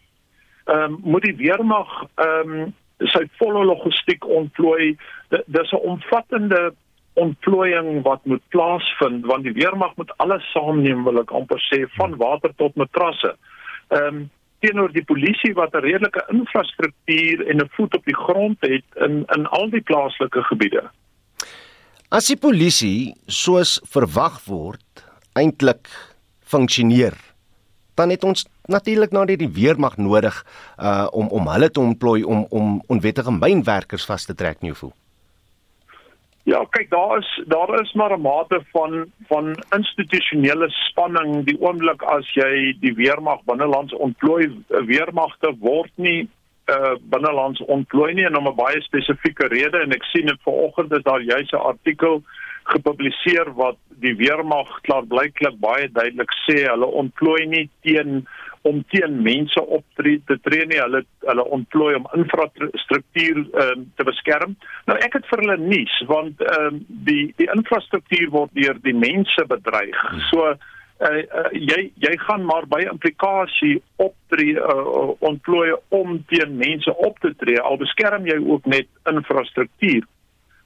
ehm 0.66 0.84
um, 0.84 1.00
moet 1.04 1.24
die 1.24 1.36
weermag 1.36 2.04
ehm 2.16 2.52
um, 2.52 2.74
sy 2.98 3.24
volle 3.38 3.64
logistiek 3.66 4.26
ontplooi. 4.26 4.98
Dis 5.30 5.72
'n 5.72 5.84
omvattende 5.94 6.74
ontplooiing 7.14 8.04
wat 8.04 8.26
moet 8.26 8.42
plaasvind 8.48 9.26
want 9.26 9.44
die 9.44 9.54
weermag 9.54 9.96
moet 9.96 10.12
alles 10.18 10.52
saamneem 10.52 11.04
wil 11.04 11.20
ek 11.20 11.32
amper 11.32 11.62
sê 11.70 11.86
van 11.98 12.18
water 12.18 12.54
tot 12.56 12.76
matrasse. 12.76 13.36
Ehm 13.88 14.16
um, 14.16 14.30
teenoor 14.60 14.92
die 14.94 15.06
polisie 15.06 15.54
wat 15.54 15.74
'n 15.74 15.86
redelike 15.86 16.24
infrastruktuur 16.32 17.48
en 17.48 17.58
'n 17.62 17.70
voet 17.76 17.96
op 17.96 18.06
die 18.06 18.16
grond 18.16 18.58
het 18.60 18.86
in 18.96 19.26
in 19.36 19.46
al 19.46 19.70
die 19.70 19.82
plaaslike 19.82 20.44
gebiede. 20.44 20.90
As 22.10 22.28
die 22.28 22.38
polisie 22.38 23.16
soos 23.26 23.82
verwag 23.84 24.46
word 24.46 25.06
eintlik 25.34 25.88
funksioneer, 26.40 27.14
dan 27.96 28.10
het 28.10 28.24
ons 28.24 28.46
natuurlik 28.66 29.12
nou 29.12 29.26
net 29.26 29.40
die 29.40 29.52
weermag 29.52 29.98
nodig 29.98 30.46
uh 30.80 31.08
om 31.12 31.28
om 31.28 31.48
hulle 31.48 31.70
te 31.72 31.80
ontplooi 31.80 32.24
om 32.24 32.46
om 32.50 32.82
onwettige 32.88 33.32
mynwerkers 33.32 34.06
vas 34.06 34.26
te 34.26 34.36
trek 34.36 34.62
nie 34.62 34.74
voel. 34.74 34.94
Ja, 36.48 36.62
kyk, 36.72 36.90
daar 36.90 37.18
is 37.18 37.44
daar 37.48 37.82
is 37.82 37.94
maar 37.94 38.14
'n 38.18 38.22
mate 38.22 38.62
van 38.72 39.12
van 39.28 39.46
institusionele 39.76 40.70
spanning 40.70 41.46
die 41.46 41.60
oomblik 41.60 42.02
as 42.02 42.34
jy 42.34 42.78
die 42.80 42.94
weermag 42.94 43.42
binnelands 43.44 43.94
ontplooi. 43.94 44.64
weermagte 44.68 45.52
word 45.60 45.92
nie 45.96 46.30
uh 46.72 46.96
binnelands 47.02 47.62
ontplooi 47.66 48.14
nie 48.14 48.26
en 48.26 48.38
om 48.38 48.48
'n 48.48 48.56
baie 48.56 48.82
spesifieke 48.82 49.48
rede 49.48 49.78
en 49.78 49.92
ek 49.92 50.04
sien 50.04 50.26
dit 50.26 50.42
vanoggend 50.44 50.92
is 50.92 51.04
daar 51.04 51.22
juis 51.22 51.52
'n 51.52 51.68
artikel 51.74 52.24
gepubliseer 52.64 53.54
wat 53.54 53.78
die 53.90 54.16
weermag 54.16 54.82
klaarblyklik 54.82 55.60
baie 55.60 55.92
duidelik 55.92 56.32
sê 56.48 56.58
hulle 56.70 56.86
ontplooi 56.86 57.46
nie 57.46 57.70
teen 57.82 58.28
om 58.70 58.84
teen 58.94 59.22
mense 59.24 59.62
op 59.66 59.86
te 59.98 60.38
tree 60.46 60.66
nie. 60.70 60.80
Hulle 60.82 61.04
hulle 61.28 61.46
ontplooi 61.58 61.94
om 61.98 62.08
infrastruktuur 62.18 63.44
um, 63.64 63.86
te 63.96 64.08
beskerm. 64.08 64.56
Nou 64.90 64.98
ek 65.04 65.20
het 65.20 65.30
vir 65.32 65.44
hulle 65.46 65.60
nuus 65.64 66.00
want 66.12 66.42
ehm 66.46 66.74
um, 66.74 66.82
die 67.10 67.34
die 67.42 67.50
infrastruktuur 67.54 68.32
word 68.36 68.54
deur 68.58 68.82
die 68.84 68.96
mense 68.96 69.46
bedreig. 69.52 70.02
So 70.32 70.52
uh, 70.52 70.58
uh, 71.08 71.48
jy 71.54 71.88
jy 72.04 72.14
gaan 72.26 72.46
maar 72.50 72.68
by 72.70 72.84
implikasie 72.90 73.78
optree 74.04 74.58
uh, 74.60 75.16
ontplooi 75.32 75.74
om 75.96 76.20
teen 76.32 76.58
mense 76.58 76.94
op 77.10 77.20
te 77.24 77.34
tree. 77.42 77.60
Al 77.62 77.80
beskerm 77.82 78.28
jy 78.30 78.38
ook 78.44 78.66
net 78.66 78.90
infrastruktuur. 79.10 80.06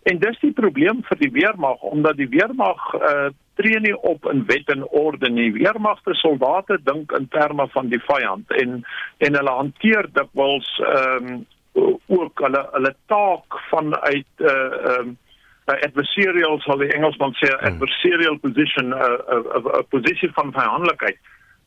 En 0.09 0.17
dis 0.17 0.39
die 0.41 0.53
probleem 0.57 1.03
vir 1.05 1.19
die 1.21 1.31
weermag 1.33 1.83
omdat 1.85 2.17
die 2.17 2.29
weermag 2.29 2.87
uh, 2.97 3.29
tree 3.61 3.79
nie 3.79 3.95
op 4.01 4.25
in 4.31 4.43
wet 4.49 4.69
en 4.73 4.85
orde 4.87 5.29
nie. 5.29 5.51
Weermagte 5.53 6.13
soldate 6.19 6.79
dink 6.83 7.11
in 7.17 7.27
terme 7.29 7.67
van 7.73 7.89
die 7.93 8.01
vyand 8.09 8.51
en 8.61 8.83
en 9.17 9.39
hulle 9.39 9.57
hanteer 9.61 10.09
dikwels 10.17 10.69
ehm 10.91 11.33
um, 11.33 11.41
ook 12.11 12.41
hulle 12.43 12.61
hulle 12.71 12.95
taak 13.07 13.59
vanuit 13.69 14.31
'n 14.37 14.45
uh, 14.45 14.93
ehm 14.93 15.11
um, 15.11 15.17
adversarial 15.65 16.59
sal 16.59 16.81
die 16.81 16.93
Engelsman 16.95 17.35
sê 17.39 17.47
hmm. 17.47 17.67
adversarial 17.69 18.37
position 18.45 18.89
'n 18.89 18.93
uh, 18.93 19.37
'n 19.37 19.45
uh, 19.57 19.65
uh, 19.65 19.83
posisie 19.89 20.31
van 20.33 20.51
vyandelikheid. 20.51 21.19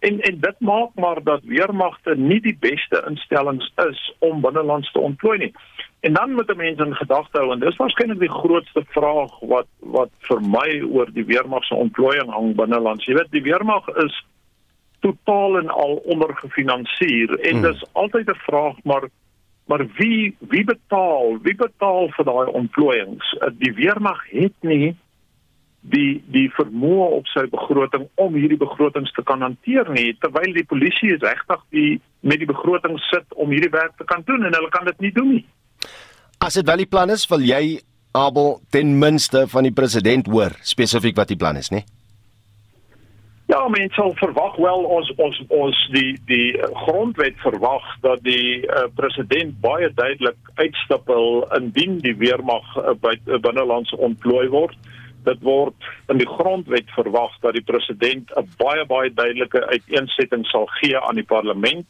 En 0.04 0.20
en 0.20 0.40
dit 0.40 0.58
maak 0.58 0.90
maar 0.94 1.22
dat 1.22 1.44
weermagte 1.48 2.16
nie 2.16 2.40
die 2.40 2.56
beste 2.60 3.04
instellings 3.08 3.72
is 3.88 4.00
om 4.18 4.40
binnelands 4.40 4.92
te 4.92 5.00
ontplooi 5.00 5.38
nie. 5.38 5.52
En 6.00 6.12
dan 6.12 6.32
moet 6.32 6.56
mense 6.56 6.84
in 6.84 6.94
gedagte 6.94 7.38
hou 7.38 7.52
en 7.52 7.62
dis 7.62 7.76
waarskynlik 7.80 8.20
die 8.20 8.32
grootste 8.32 8.82
vraag 8.96 9.38
wat 9.40 9.70
wat 9.96 10.12
vir 10.28 10.42
my 10.56 10.68
oor 10.84 11.12
die 11.16 11.24
weermag 11.24 11.64
se 11.64 11.74
ontplooiing 11.74 12.32
hang 12.32 12.52
binnelands. 12.58 13.06
Jy 13.08 13.16
weet 13.16 13.32
die 13.32 13.46
weermag 13.46 13.88
is 14.04 14.18
totaal 15.00 15.58
en 15.62 15.72
al 15.72 15.96
ondergefinansier 16.16 17.32
en 17.38 17.60
hmm. 17.60 17.64
dis 17.70 17.86
altyd 17.92 18.28
'n 18.28 18.44
vraag 18.48 18.76
maar 18.84 19.08
maar 19.66 19.86
wie 19.96 20.36
wie 20.38 20.64
betaal? 20.64 21.38
Wie 21.42 21.56
betaal 21.56 22.10
vir 22.16 22.24
daai 22.24 22.48
ontplooiings? 22.60 23.36
Die 23.64 23.72
weermag 23.72 24.20
het 24.30 24.56
nie 24.60 24.96
die 25.92 26.22
die 26.32 26.46
vermoë 26.56 27.08
op 27.18 27.26
sy 27.28 27.44
begroting 27.52 28.06
om 28.20 28.36
hierdie 28.38 28.60
begrotings 28.60 29.12
te 29.12 29.24
kan 29.28 29.44
hanteer 29.44 29.90
nie 29.92 30.14
terwyl 30.22 30.52
die 30.56 30.64
polisie 30.68 31.16
regtig 31.20 31.64
die 31.76 31.90
met 32.24 32.40
die 32.40 32.48
begroting 32.48 32.96
sit 33.10 33.36
om 33.36 33.52
hierdie 33.52 33.72
werk 33.72 33.92
te 33.98 34.06
kan 34.08 34.24
doen 34.24 34.46
en 34.46 34.56
hulle 34.56 34.72
kan 34.72 34.88
dit 34.88 35.00
nie 35.04 35.12
doen 35.12 35.34
nie. 35.36 35.44
As 36.40 36.56
dit 36.56 36.66
wel 36.66 36.84
die 36.84 36.88
plan 36.88 37.12
is, 37.12 37.26
wil 37.28 37.44
jy 37.44 37.80
Abel 38.14 38.60
ten 38.70 38.94
minste 38.98 39.44
van 39.50 39.66
die 39.66 39.74
president 39.74 40.28
hoor 40.30 40.54
spesifiek 40.62 41.16
wat 41.18 41.32
die 41.32 41.40
plan 41.40 41.58
is, 41.60 41.72
né? 41.74 41.82
Ja, 43.52 43.60
mense 43.68 43.92
sal 43.98 44.14
verwag 44.16 44.54
wel 44.56 44.86
ons 44.96 45.10
ons 45.20 45.40
ons 45.52 45.80
die 45.92 46.14
die 46.30 46.54
grondwet 46.86 47.36
verwag 47.42 47.84
dat 48.06 48.22
die 48.24 48.62
uh, 48.64 48.86
president 48.96 49.58
baie 49.60 49.90
duidelik 49.92 50.38
uitstipel 50.56 51.44
indien 51.58 51.98
die 52.06 52.14
weermag 52.22 52.64
uh, 52.80 52.94
by 53.02 53.12
uh, 53.26 53.36
binnelandse 53.44 53.98
ontplooi 54.00 54.46
word. 54.54 54.78
Dit 55.24 55.40
word 55.42 55.74
in 56.12 56.18
die 56.20 56.28
grondwet 56.28 56.90
verwag 56.96 57.36
dat 57.40 57.56
die 57.56 57.64
president 57.64 58.30
'n 58.36 58.48
baie 58.58 58.84
baie 58.86 59.12
duidelike 59.12 59.66
uiteensetting 59.66 60.46
sal 60.46 60.66
gee 60.80 60.98
aan 60.98 61.14
die 61.14 61.30
parlement. 61.34 61.86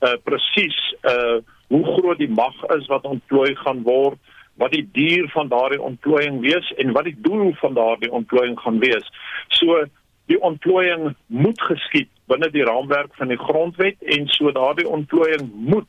Uh 0.00 0.16
presies 0.24 0.78
uh 1.02 1.38
hoe 1.70 1.84
groot 1.84 2.18
die 2.18 2.30
mag 2.30 2.56
is 2.76 2.86
wat 2.86 3.04
ontplooi 3.04 3.54
gaan 3.56 3.82
word, 3.82 4.18
wat 4.54 4.72
die 4.72 4.88
duur 4.92 5.28
van 5.30 5.48
daardie 5.48 5.80
ontplooiing 5.80 6.40
wees 6.40 6.72
en 6.82 6.92
wat 6.92 7.04
die 7.04 7.16
doel 7.20 7.52
van 7.54 7.74
daardie 7.74 8.10
ontplooiing 8.10 8.58
gaan 8.60 8.78
wees. 8.78 9.06
So 9.48 9.84
die 10.26 10.40
ontplooiing 10.40 11.14
moet 11.26 11.60
geskied 11.62 12.10
binne 12.30 12.50
die 12.50 12.64
raamwerk 12.66 13.14
van 13.18 13.28
die 13.32 13.38
grondwet 13.38 14.02
en 14.16 14.28
so 14.28 14.52
daardie 14.52 14.88
ontplooiing 14.88 15.50
moet 15.54 15.88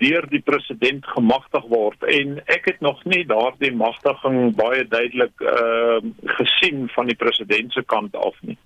deur 0.00 0.26
die 0.30 0.42
president 0.44 1.06
gemagtig 1.14 1.64
word 1.72 2.02
en 2.12 2.38
ek 2.52 2.68
het 2.70 2.80
nog 2.84 3.02
nie 3.04 3.24
daardie 3.28 3.72
magtiging 3.72 4.54
baie 4.58 4.84
duidelik 4.88 5.40
uh 5.40 5.98
gesien 6.38 6.86
van 6.94 7.08
die 7.08 7.16
president 7.16 7.72
se 7.72 7.82
kant 7.82 8.16
af 8.16 8.36
nie. 8.40 8.58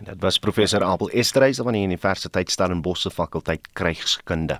En 0.00 0.06
dit 0.06 0.22
was 0.24 0.38
professor 0.40 0.80
Abel 0.84 1.10
Estreys 1.12 1.58
van 1.60 1.76
die 1.76 1.82
Universiteit 1.84 2.48
Stellenbosch 2.50 3.02
se 3.04 3.10
fakulteit 3.12 3.66
krygskunde. 3.76 4.56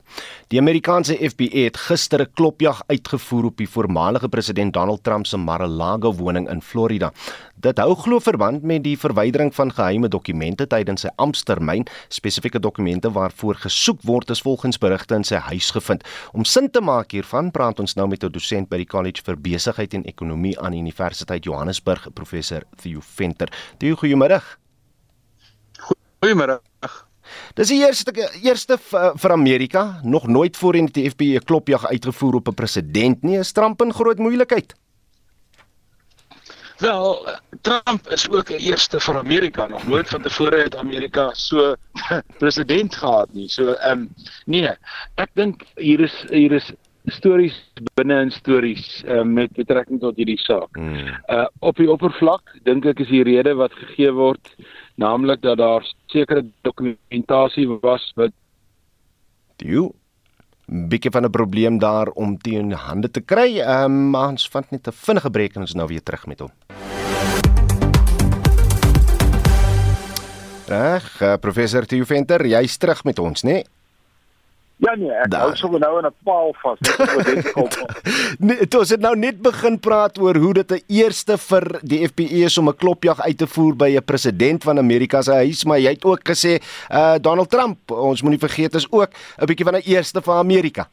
Die 0.53 0.61
Amerikaanse 0.61 1.17
FBI 1.17 1.65
het 1.65 1.79
gister 1.81 2.21
'n 2.21 2.33
klopjag 2.35 2.83
uitgevoer 2.87 3.45
op 3.45 3.57
die 3.57 3.69
voormalige 3.69 4.29
president 4.29 4.73
Donald 4.73 5.05
Trump 5.05 5.27
se 5.27 5.37
Mar-a-Lago 5.37 6.13
woning 6.13 6.49
in 6.49 6.63
Florida. 6.63 7.13
Dit 7.55 7.79
hou 7.79 7.95
glo 7.95 8.19
verband 8.19 8.63
met 8.63 8.85
die 8.85 8.99
verwydering 8.99 9.55
van 9.55 9.73
geheime 9.73 10.09
dokumente 10.09 10.67
tydens 10.67 11.01
sy 11.01 11.09
amptetermyn. 11.17 11.87
Spesifieke 12.09 12.61
dokumente 12.61 13.13
waarvoor 13.13 13.55
gesoek 13.55 14.03
word 14.03 14.31
is 14.31 14.41
volgens 14.41 14.79
berigte 14.79 15.15
in 15.15 15.25
sy 15.25 15.37
huis 15.37 15.71
gevind. 15.71 16.05
Om 16.33 16.45
sin 16.45 16.71
te 16.71 16.81
maak 16.81 17.11
hiervan, 17.11 17.51
praat 17.51 17.81
ons 17.81 17.95
nou 17.95 18.09
met 18.09 18.25
'n 18.25 18.31
dosent 18.31 18.69
by 18.69 18.77
die 18.77 18.87
College 18.87 19.23
vir 19.25 19.41
Besigheid 19.41 19.95
en 19.95 20.05
Ekonomie 20.05 20.61
aan 20.61 20.73
die 20.73 20.81
Universiteit 20.81 21.45
Johannesburg, 21.45 22.13
professor 22.13 22.63
Theo 22.77 23.01
Venter. 23.01 23.49
Theo, 23.79 23.95
goeiemôre. 23.95 24.60
Goeiemôre. 26.21 26.59
Dis 27.57 27.71
die 27.73 27.79
eerste 27.81 28.13
eerste 28.45 28.77
vir 28.83 29.33
Amerika, 29.33 30.01
nog 30.05 30.27
nooit 30.29 30.57
voorheen 30.61 30.91
het 30.91 30.99
die 30.99 31.09
FBI 31.11 31.39
'n 31.39 31.47
klopjag 31.49 31.87
uitgevoer 31.87 32.35
op 32.35 32.49
'n 32.49 32.55
president 32.55 33.23
nie, 33.23 33.39
'n 33.39 33.45
stramp 33.45 33.83
in 33.83 33.93
groot 33.93 34.19
moeilikheid. 34.19 34.75
Wel, 36.79 37.27
Trump 37.61 38.09
is 38.09 38.29
ook 38.31 38.51
'n 38.51 38.61
eerste 38.61 39.01
vir 39.01 39.19
Amerika, 39.19 39.67
nog 39.67 39.87
nooit 39.87 40.09
van 40.09 40.23
tevore 40.23 40.63
het 40.63 40.77
Amerika 40.77 41.33
so 41.33 41.75
president 42.43 42.95
gehad 42.95 43.33
nie. 43.33 43.49
So 43.49 43.73
ehm 43.73 43.99
um, 43.99 44.09
nee, 44.45 44.77
ek 45.15 45.31
dink 45.35 45.63
hier 45.77 46.01
is 46.01 46.25
hier 46.29 46.53
is 46.53 46.73
stories 47.07 47.57
binne 47.95 48.21
in 48.21 48.31
stories 48.31 49.03
uh, 49.07 49.23
met 49.23 49.53
betrekking 49.53 50.01
tot 50.01 50.17
hierdie 50.17 50.39
saak. 50.39 50.77
Hmm. 50.77 51.17
Uh 51.29 51.47
op 51.59 51.77
die 51.77 51.91
oppervlak 51.91 52.43
dink 52.63 52.85
ek 52.85 53.01
is 53.01 53.09
die 53.09 53.23
rede 53.23 53.55
wat 53.55 53.73
gegee 53.73 54.13
word 54.13 54.53
naamlik 54.95 55.43
dat 55.43 55.59
daar 55.59 55.95
sekere 56.07 56.45
dokumentasie 56.63 57.69
was 57.81 58.13
wat 58.17 58.33
die 59.57 59.91
bietjie 60.71 61.11
van 61.11 61.25
'n 61.25 61.31
probleem 61.31 61.79
daar 61.79 62.09
om 62.09 62.39
teen 62.39 62.73
hande 62.73 63.11
te 63.11 63.21
kry. 63.21 63.59
Ehm 63.59 64.15
um, 64.15 64.15
ons 64.15 64.49
vind 64.49 64.71
net 64.71 64.87
'n 64.87 64.93
vinnige 64.93 65.31
breek 65.31 65.55
en 65.55 65.61
ons 65.61 65.75
nou 65.75 65.87
weer 65.87 66.03
terug 66.03 66.27
met 66.27 66.41
hom. 66.41 66.51
Reg, 70.67 71.23
uh, 71.23 71.35
professor 71.41 71.87
Theo 71.87 72.05
Venter, 72.05 72.47
jy's 72.47 72.77
terug 72.77 73.05
met 73.05 73.19
ons, 73.19 73.43
né? 73.43 73.53
Nee? 73.53 73.65
Ja 74.81 74.95
nee, 74.97 75.13
ek 75.13 75.35
hou 75.37 75.51
sommer 75.61 75.81
nou 75.83 75.99
in 75.99 76.07
'n 76.09 76.15
paal 76.25 76.55
vas. 76.63 76.79
Dit 76.81 77.51
kom. 77.53 77.69
nee, 78.49 78.69
toe 78.69 78.81
het 78.81 79.01
nou 79.01 79.13
net 79.17 79.43
begin 79.45 79.77
praat 79.79 80.19
oor 80.19 80.37
hoe 80.41 80.55
dit 80.55 80.73
'n 80.73 80.85
eerste 80.89 81.37
vir 81.37 81.81
die 81.83 82.01
FBE 82.09 82.45
is 82.49 82.57
om 82.59 82.69
'n 82.69 82.77
klopjag 82.77 83.21
uit 83.21 83.39
te 83.39 83.47
voer 83.47 83.77
by 83.77 83.91
'n 83.97 84.05
president 84.05 84.63
van 84.63 84.79
Amerika 84.79 85.23
se 85.23 85.33
huis, 85.33 85.65
maar 85.65 85.79
jy 85.79 85.93
het 85.93 86.05
ook 86.05 86.25
gesê 86.25 86.57
uh 86.91 87.19
Donald 87.21 87.51
Trump, 87.51 87.91
ons 87.91 88.23
moenie 88.23 88.41
vergeet 88.41 88.75
is 88.75 88.89
ook 88.91 89.11
'n 89.39 89.47
bietjie 89.47 89.67
van 89.69 89.77
'n 89.77 89.85
eerste 89.85 90.23
vir 90.23 90.35
Amerika. 90.35 90.89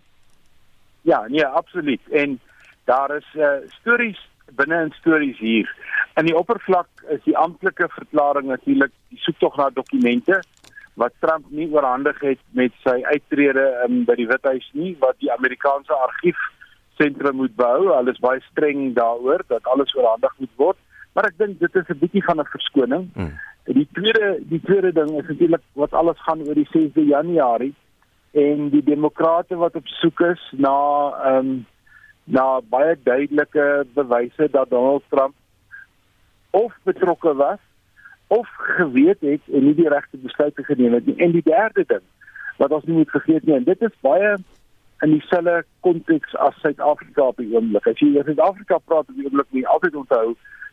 Ja, 1.02 1.24
nee, 1.28 1.46
absoluut. 1.46 2.02
En 2.12 2.40
daar 2.86 3.16
is 3.16 3.28
uh 3.36 3.64
stories 3.80 4.20
binne 4.56 4.84
in 4.84 4.94
stories 5.00 5.40
hier. 5.40 5.76
In 6.16 6.26
die 6.26 6.36
oppervlak 6.36 6.88
is 7.10 7.24
die 7.24 7.38
amptelike 7.38 7.88
verklaring 7.90 8.48
natuurlik 8.48 8.92
die 9.10 9.20
soektog 9.20 9.58
na 9.58 9.70
dokumente 9.70 10.42
wat 10.98 11.14
Trump 11.22 11.46
nie 11.54 11.68
oorhandig 11.70 12.20
het 12.26 12.40
met 12.58 12.74
sy 12.82 12.98
uittrede 13.06 13.66
um, 13.86 14.02
by 14.08 14.16
die 14.18 14.28
Withuis 14.30 14.66
nie 14.74 14.96
wat 15.02 15.20
die 15.22 15.30
Amerikaanse 15.34 15.94
argief 15.94 16.40
sentrum 16.98 17.38
moet 17.38 17.54
behou. 17.56 17.92
Hulle 17.94 18.14
is 18.16 18.24
baie 18.24 18.42
streng 18.50 18.96
daaroor 18.98 19.44
dat 19.54 19.68
alles 19.70 19.94
oorhandig 19.96 20.34
moet 20.42 20.56
word. 20.58 20.80
Maar 21.14 21.30
ek 21.30 21.38
dink 21.38 21.60
dit 21.62 21.76
is 21.82 21.90
'n 21.94 22.02
bietjie 22.02 22.24
van 22.26 22.42
'n 22.42 22.50
verskoning. 22.54 23.06
Hmm. 23.14 23.34
Die 23.66 23.88
tweede 23.94 24.40
die 24.50 24.62
tweede 24.62 24.92
ding 24.94 25.12
is 25.22 25.28
natuurlik 25.28 25.64
wat 25.74 25.94
alles 25.94 26.20
gaan 26.26 26.42
oor 26.42 26.58
die 26.58 26.70
6de 26.74 27.06
Januarie 27.06 27.76
en 28.32 28.70
die 28.70 28.84
demokrate 28.84 29.56
wat 29.56 29.76
op 29.76 29.88
soek 29.88 30.20
is 30.20 30.42
na 30.58 30.78
ehm 31.26 31.38
um, 31.38 31.66
na 32.28 32.60
baie 32.62 32.98
duidelike 33.04 33.86
bewyse 33.94 34.50
dat 34.52 34.70
Donald 34.70 35.04
Trump 35.10 35.36
of 36.52 36.74
betrokke 36.84 37.34
was 37.34 37.60
of 38.28 38.48
geweet 38.78 39.20
het 39.20 39.42
en 39.54 39.64
nie 39.64 39.76
die 39.76 39.90
regte 39.90 40.18
besluite 40.18 40.64
geneem 40.64 40.94
het 40.94 41.06
nie. 41.06 41.16
En 41.16 41.32
die 41.32 41.46
derde 41.46 41.84
ding 41.88 42.06
wat 42.58 42.72
ons 42.72 42.86
nie 42.90 42.96
moet 42.98 43.10
vergeet 43.14 43.46
nie, 43.46 43.56
en 43.56 43.64
dit 43.64 43.82
is 43.82 44.00
baie 44.02 44.36
in 45.06 45.12
dieselfde 45.14 45.64
konteks 45.86 46.36
as 46.42 46.56
Suid-Afrika 46.64 47.22
op 47.22 47.38
die 47.38 47.52
oomblik. 47.54 47.86
As 47.88 48.00
jy 48.02 48.16
oor 48.16 48.26
Suid-Afrika 48.26 48.80
praat 48.86 49.10
op 49.10 49.18
die 49.18 49.28
oomblik, 49.28 49.50
moet 49.52 49.62
jy 49.62 49.74
altyd 49.74 50.00
onthou 50.02 50.28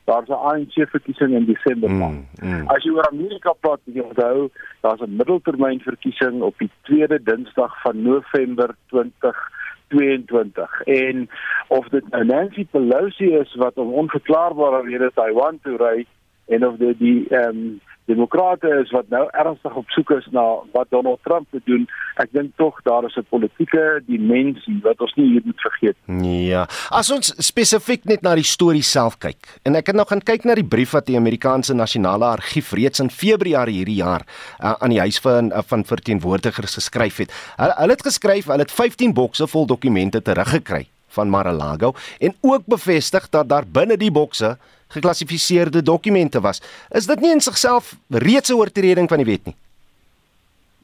daar's 0.05 0.29
'n 0.29 0.33
ANC 0.51 0.75
verkiesing 0.91 1.33
in 1.35 1.45
Desember 1.45 1.91
maand. 1.91 2.25
Mm, 2.41 2.49
mm. 2.49 2.69
As 2.69 2.83
jy 2.85 2.91
oor 2.91 3.09
Amerika 3.09 3.53
praat, 3.61 3.81
moet 3.85 3.97
jy 3.97 4.03
onthou 4.03 4.51
daar's 4.81 5.01
'n 5.01 5.17
middeltermyn 5.17 5.81
verkiesing 5.81 6.43
op 6.43 6.59
die 6.59 6.71
tweede 6.83 7.23
Dinsdag 7.23 7.81
van 7.81 8.03
November 8.03 8.75
2022 8.87 10.81
en 10.85 11.29
of 11.69 11.89
dit 11.89 12.09
nou 12.11 12.25
Nancy 12.25 12.67
Pelosi 12.71 13.35
is 13.35 13.55
wat 13.55 13.77
om 13.77 13.93
onverklaarbare 13.93 14.83
redes 14.89 15.15
Taiwan 15.15 15.59
toe 15.63 15.77
ry 15.77 16.07
en 16.47 16.67
of 16.67 16.77
dit 16.77 16.99
die 16.99 17.29
ehm 17.29 17.49
um, 17.49 17.81
demokrate 18.05 18.69
is 18.83 18.91
wat 18.93 19.09
nou 19.09 19.23
ernstig 19.33 19.77
op 19.81 19.89
soek 19.97 20.11
is 20.19 20.27
na 20.33 20.43
wat 20.75 20.91
Donald 20.93 21.23
Trump 21.25 21.47
te 21.51 21.61
doen. 21.65 21.87
Ek 22.21 22.33
dink 22.37 22.53
tog 22.61 22.81
daar 22.85 23.07
is 23.09 23.17
'n 23.17 23.27
politieke 23.29 24.03
dimensie 24.07 24.79
wat 24.83 25.01
ons 25.01 25.15
nie 25.17 25.27
hier 25.33 25.43
moet 25.45 25.61
vergeet 25.61 25.97
nie. 26.07 26.47
Ja. 26.47 26.67
As 26.91 27.11
ons 27.11 27.35
spesifiek 27.39 28.05
net 28.05 28.23
na 28.23 28.35
die 28.35 28.45
storie 28.45 28.83
self 28.83 29.19
kyk. 29.19 29.59
En 29.65 29.75
ek 29.75 29.87
het 29.87 29.97
nou 29.97 30.07
gaan 30.07 30.21
kyk 30.21 30.45
na 30.45 30.55
die 30.55 30.69
brief 30.69 30.93
wat 30.93 31.07
die 31.07 31.17
Amerikaanse 31.17 31.75
Nasionale 31.75 32.25
Argief 32.25 32.73
reeds 32.73 33.01
in 33.01 33.11
Februarie 33.11 33.75
hierdie 33.75 34.03
jaar 34.03 34.23
uh, 34.61 34.75
aan 34.81 34.91
die 34.91 35.01
huis 35.01 35.19
van 35.19 35.53
uh, 35.53 35.63
van 35.67 35.85
verteenwoordigers 35.85 36.75
geskryf 36.75 37.17
het. 37.17 37.33
Hulle 37.57 37.75
hulle 37.77 37.93
het 37.93 38.03
geskryf 38.03 38.45
hulle 38.47 38.63
het 38.63 38.73
15 38.73 39.15
bokse 39.15 39.47
vol 39.47 39.67
dokumente 39.67 40.23
teruggekry 40.23 40.89
van 41.09 41.31
Mar-a-Lago 41.31 41.95
en 42.19 42.35
ook 42.41 42.67
bevestig 42.67 43.29
dat 43.29 43.49
daar 43.49 43.65
binne 43.67 43.97
die 43.97 44.11
bokse 44.11 44.59
geklassifiseerde 44.95 45.83
dokumente 45.83 46.41
was. 46.41 46.63
Is 46.91 47.07
dit 47.11 47.21
nie 47.21 47.33
in 47.35 47.41
sigself 47.41 47.95
reeds 48.09 48.51
'n 48.51 48.59
oortreding 48.59 49.09
van 49.09 49.23
die 49.23 49.31
wet 49.33 49.45
nie? 49.51 49.57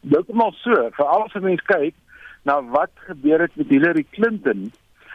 Dit 0.03 0.29
is 0.29 0.35
maar 0.35 0.53
so, 0.53 0.89
veral 0.97 1.25
as 1.25 1.43
mense 1.43 1.65
kyk 1.65 1.95
na 2.43 2.61
wat 2.73 2.91
gebeur 3.09 3.41
het 3.41 3.57
met 3.57 3.69
Hillary 3.69 4.07
Clinton 4.11 4.71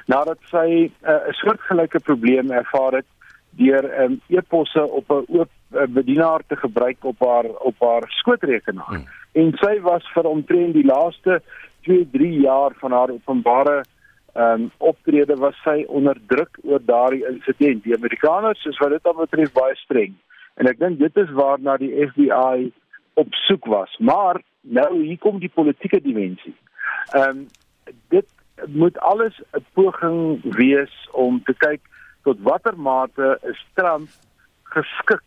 nadat 0.06 0.38
sy 0.52 0.68
uh, 0.86 1.10
'n 1.10 1.30
uh, 1.30 1.34
soortgelyke 1.42 2.00
probleem 2.00 2.52
ervaar 2.52 3.02
het 3.02 3.10
deur 3.58 3.84
'n 3.84 4.02
um, 4.04 4.22
e-posse 4.28 4.84
op 4.86 5.10
'n 5.10 5.26
oop 5.28 5.50
uh, 5.74 5.88
bedienaar 5.88 6.42
te 6.48 6.56
gebruik 6.56 6.98
op 7.04 7.20
haar 7.20 7.46
op 7.46 7.76
haar 7.80 8.04
skootrekenaar. 8.08 8.96
Hmm. 8.96 9.08
En 9.32 9.52
sy 9.58 9.82
was 9.82 10.04
vir 10.14 10.26
omtrent 10.26 10.74
die 10.74 10.86
laaste 10.86 11.42
2-3 11.82 12.42
jaar 12.48 12.72
van 12.76 12.92
haar 12.92 13.10
openbare 13.10 13.84
ehm 14.36 14.62
um, 14.62 14.72
optrede 14.78 15.36
was 15.40 15.56
sy 15.64 15.86
onder 15.88 16.18
druk 16.28 16.58
oor 16.64 16.82
daardie 16.84 17.24
insident. 17.28 17.84
Die 17.84 17.96
Amerikaners 17.96 18.66
is 18.66 18.78
wat 18.84 18.92
dit 18.92 19.06
betref 19.18 19.52
baie 19.56 19.76
streng. 19.80 20.16
En 20.60 20.68
ek 20.68 20.80
dink 20.80 21.00
dit 21.00 21.20
is 21.24 21.32
waarna 21.38 21.78
die 21.80 21.94
FBI 22.10 22.72
op 23.22 23.38
soek 23.46 23.66
was. 23.72 23.94
Maar 24.00 24.42
nou 24.62 24.90
hier 25.04 25.22
kom 25.24 25.40
die 25.40 25.52
politieke 25.60 26.02
dimensie. 26.04 26.56
Ehm 27.14 27.30
um, 27.30 27.46
dit 28.12 28.28
moet 28.68 29.00
alles 29.00 29.40
'n 29.40 29.64
poging 29.74 30.44
wees 30.58 30.96
om 31.12 31.40
te 31.44 31.54
kyk 31.54 31.82
tot 32.24 32.44
watter 32.44 32.76
mate 32.76 33.40
is 33.44 33.64
Trump 33.74 34.10
geskik 34.64 35.24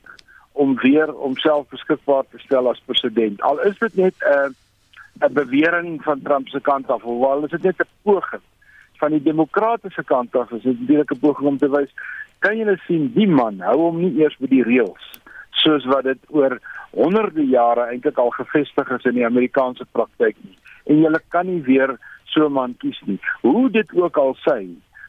om 0.53 0.77
weer 0.85 1.09
homself 1.09 1.68
beskikbaar 1.68 2.25
te 2.29 2.38
stel 2.44 2.68
as 2.68 2.85
president. 2.85 3.40
Al 3.40 3.61
is 3.61 3.79
dit 3.79 3.94
net 3.94 4.14
'n 4.21 4.53
uh, 5.25 5.29
'n 5.29 5.33
bewering 5.33 6.03
van 6.03 6.23
Trump 6.23 6.49
se 6.49 6.61
kant 6.61 6.90
af, 6.90 7.03
hoewel 7.03 7.44
is 7.44 7.51
dit 7.51 7.62
net 7.62 7.81
'n 7.81 7.90
poging 8.03 8.44
van 8.99 9.11
die 9.11 9.23
demokratiese 9.23 10.05
kant 10.05 10.37
af 10.37 10.53
is 10.53 10.63
dit 10.63 10.87
direk 10.87 11.13
'n 11.13 11.21
poging 11.21 11.49
om 11.49 11.59
te 11.59 11.71
wys 11.71 11.93
kan 12.39 12.59
nou 12.59 12.77
sien 12.87 13.13
die 13.15 13.29
man 13.29 13.61
hou 13.61 13.77
hom 13.77 13.99
nie 14.03 14.15
eers 14.23 14.37
by 14.39 14.47
die 14.47 14.63
reëls 14.63 15.07
soos 15.63 15.87
wat 15.91 16.05
dit 16.05 16.21
oor 16.29 16.59
honderde 16.91 17.45
jare 17.47 17.89
eintlik 17.93 18.19
al 18.19 18.31
gevestig 18.31 18.91
is 18.97 19.07
in 19.11 19.19
die 19.19 19.27
Amerikaanse 19.27 19.87
praktyk 19.93 20.37
nie. 20.45 20.57
En 20.87 21.03
jy 21.03 21.21
kan 21.35 21.47
nie 21.47 21.63
weer 21.63 21.99
so 22.25 22.47
'n 22.47 22.53
man 22.53 22.75
kies 22.79 23.01
nie. 23.07 23.19
Hoe 23.43 23.71
dit 23.71 23.95
ook 23.95 24.17
al 24.17 24.37
sê 24.47 24.67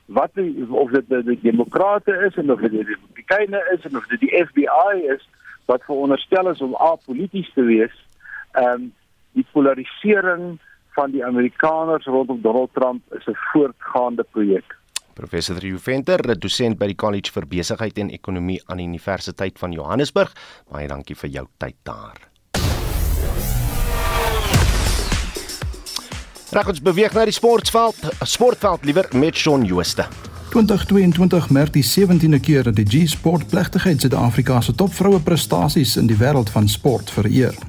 wat 0.08 0.32
die, 0.34 0.66
of 0.70 0.92
dit 0.92 1.26
die 1.26 1.40
demokrate 1.42 2.12
is 2.28 2.36
en 2.36 2.52
of 2.52 2.60
dit 2.60 2.72
die 2.72 2.84
republikeine 2.84 3.62
is 3.74 3.86
en 3.86 3.98
of 3.98 4.08
dit 4.08 4.20
die 4.20 4.46
FBI 4.46 5.06
is 5.16 5.28
wat 5.66 5.84
veronderstel 5.86 6.50
is 6.50 6.62
om 6.62 6.76
apolities 6.76 7.52
te 7.54 7.64
wees 7.64 7.96
ehm 8.52 8.74
um, 8.74 8.94
die 9.32 9.46
polarisering 9.52 10.60
van 11.00 11.12
die 11.12 11.26
Amerikaners 11.26 12.06
rondom 12.06 12.42
Donald 12.42 12.70
Trump 12.74 13.02
is 13.18 13.26
'n 13.26 13.38
voortgaande 13.52 14.26
projek. 14.32 14.78
Professor 15.14 15.58
Rio 15.58 15.78
Venter, 15.78 16.40
dosent 16.40 16.78
by 16.78 16.86
die 16.86 16.96
College 16.96 17.32
vir 17.32 17.48
Besigheid 17.48 17.98
en 17.98 18.10
Ekonomie 18.10 18.62
aan 18.66 18.78
die 18.78 18.88
Universiteit 18.88 19.60
van 19.60 19.72
Johannesburg, 19.72 20.34
baie 20.72 20.88
dankie 20.88 21.16
vir 21.16 21.30
jou 21.30 21.46
tyd 21.58 21.76
daar. 21.84 22.18
Reg 26.52 26.68
ons 26.68 26.82
beweeg 26.82 27.14
na 27.14 27.24
die 27.26 27.34
sportveld, 27.34 28.00
sportveld 28.24 28.86
liewer 28.86 29.08
met 29.14 29.36
Shaun 29.36 29.64
Jooste. 29.64 30.06
2022 30.50 31.50
merk 31.50 31.74
die 31.74 31.84
17de 31.84 32.40
keer 32.40 32.64
dat 32.64 32.76
die 32.76 32.86
G-sport 32.86 33.48
plegtigheid 33.48 34.02
Suid-Afrika 34.02 34.62
se 34.62 34.76
topvroue 34.76 35.20
prestasies 35.20 35.96
in 35.96 36.08
die 36.08 36.18
wêreld 36.18 36.50
van 36.50 36.68
sport 36.68 37.12
vereer. 37.12 37.69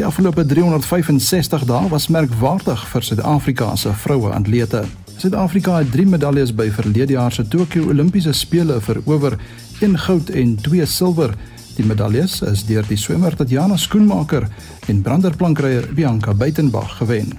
Die 0.00 0.06
afgelope 0.08 0.46
365 0.46 1.66
dae 1.68 1.88
was 1.92 2.06
merkwaardig 2.08 2.80
vir 2.88 3.04
Suid-Afrika 3.04 3.66
se 3.76 3.90
vroue 3.92 4.30
atlete. 4.32 4.80
Suid-Afrika 5.20 5.74
het 5.76 5.90
3 5.92 6.06
medaljes 6.08 6.54
by 6.56 6.70
verlede 6.72 7.18
jaar 7.18 7.34
se 7.36 7.44
Tokio 7.44 7.90
Olimpiese 7.92 8.32
spele 8.32 8.78
verower, 8.80 9.36
1 9.84 9.98
goud 10.06 10.30
en 10.32 10.54
2 10.64 10.86
silwer. 10.88 11.34
Die 11.76 11.84
medaljes 11.84 12.38
is 12.48 12.64
deur 12.64 12.88
die 12.88 12.96
swemmer 12.96 13.36
Tatiana 13.36 13.76
Skoenmaker 13.76 14.48
en 14.88 15.02
branderplankryer 15.04 15.90
Bianca 15.92 16.32
Buitenbach 16.32 16.96
gewen. 16.96 17.36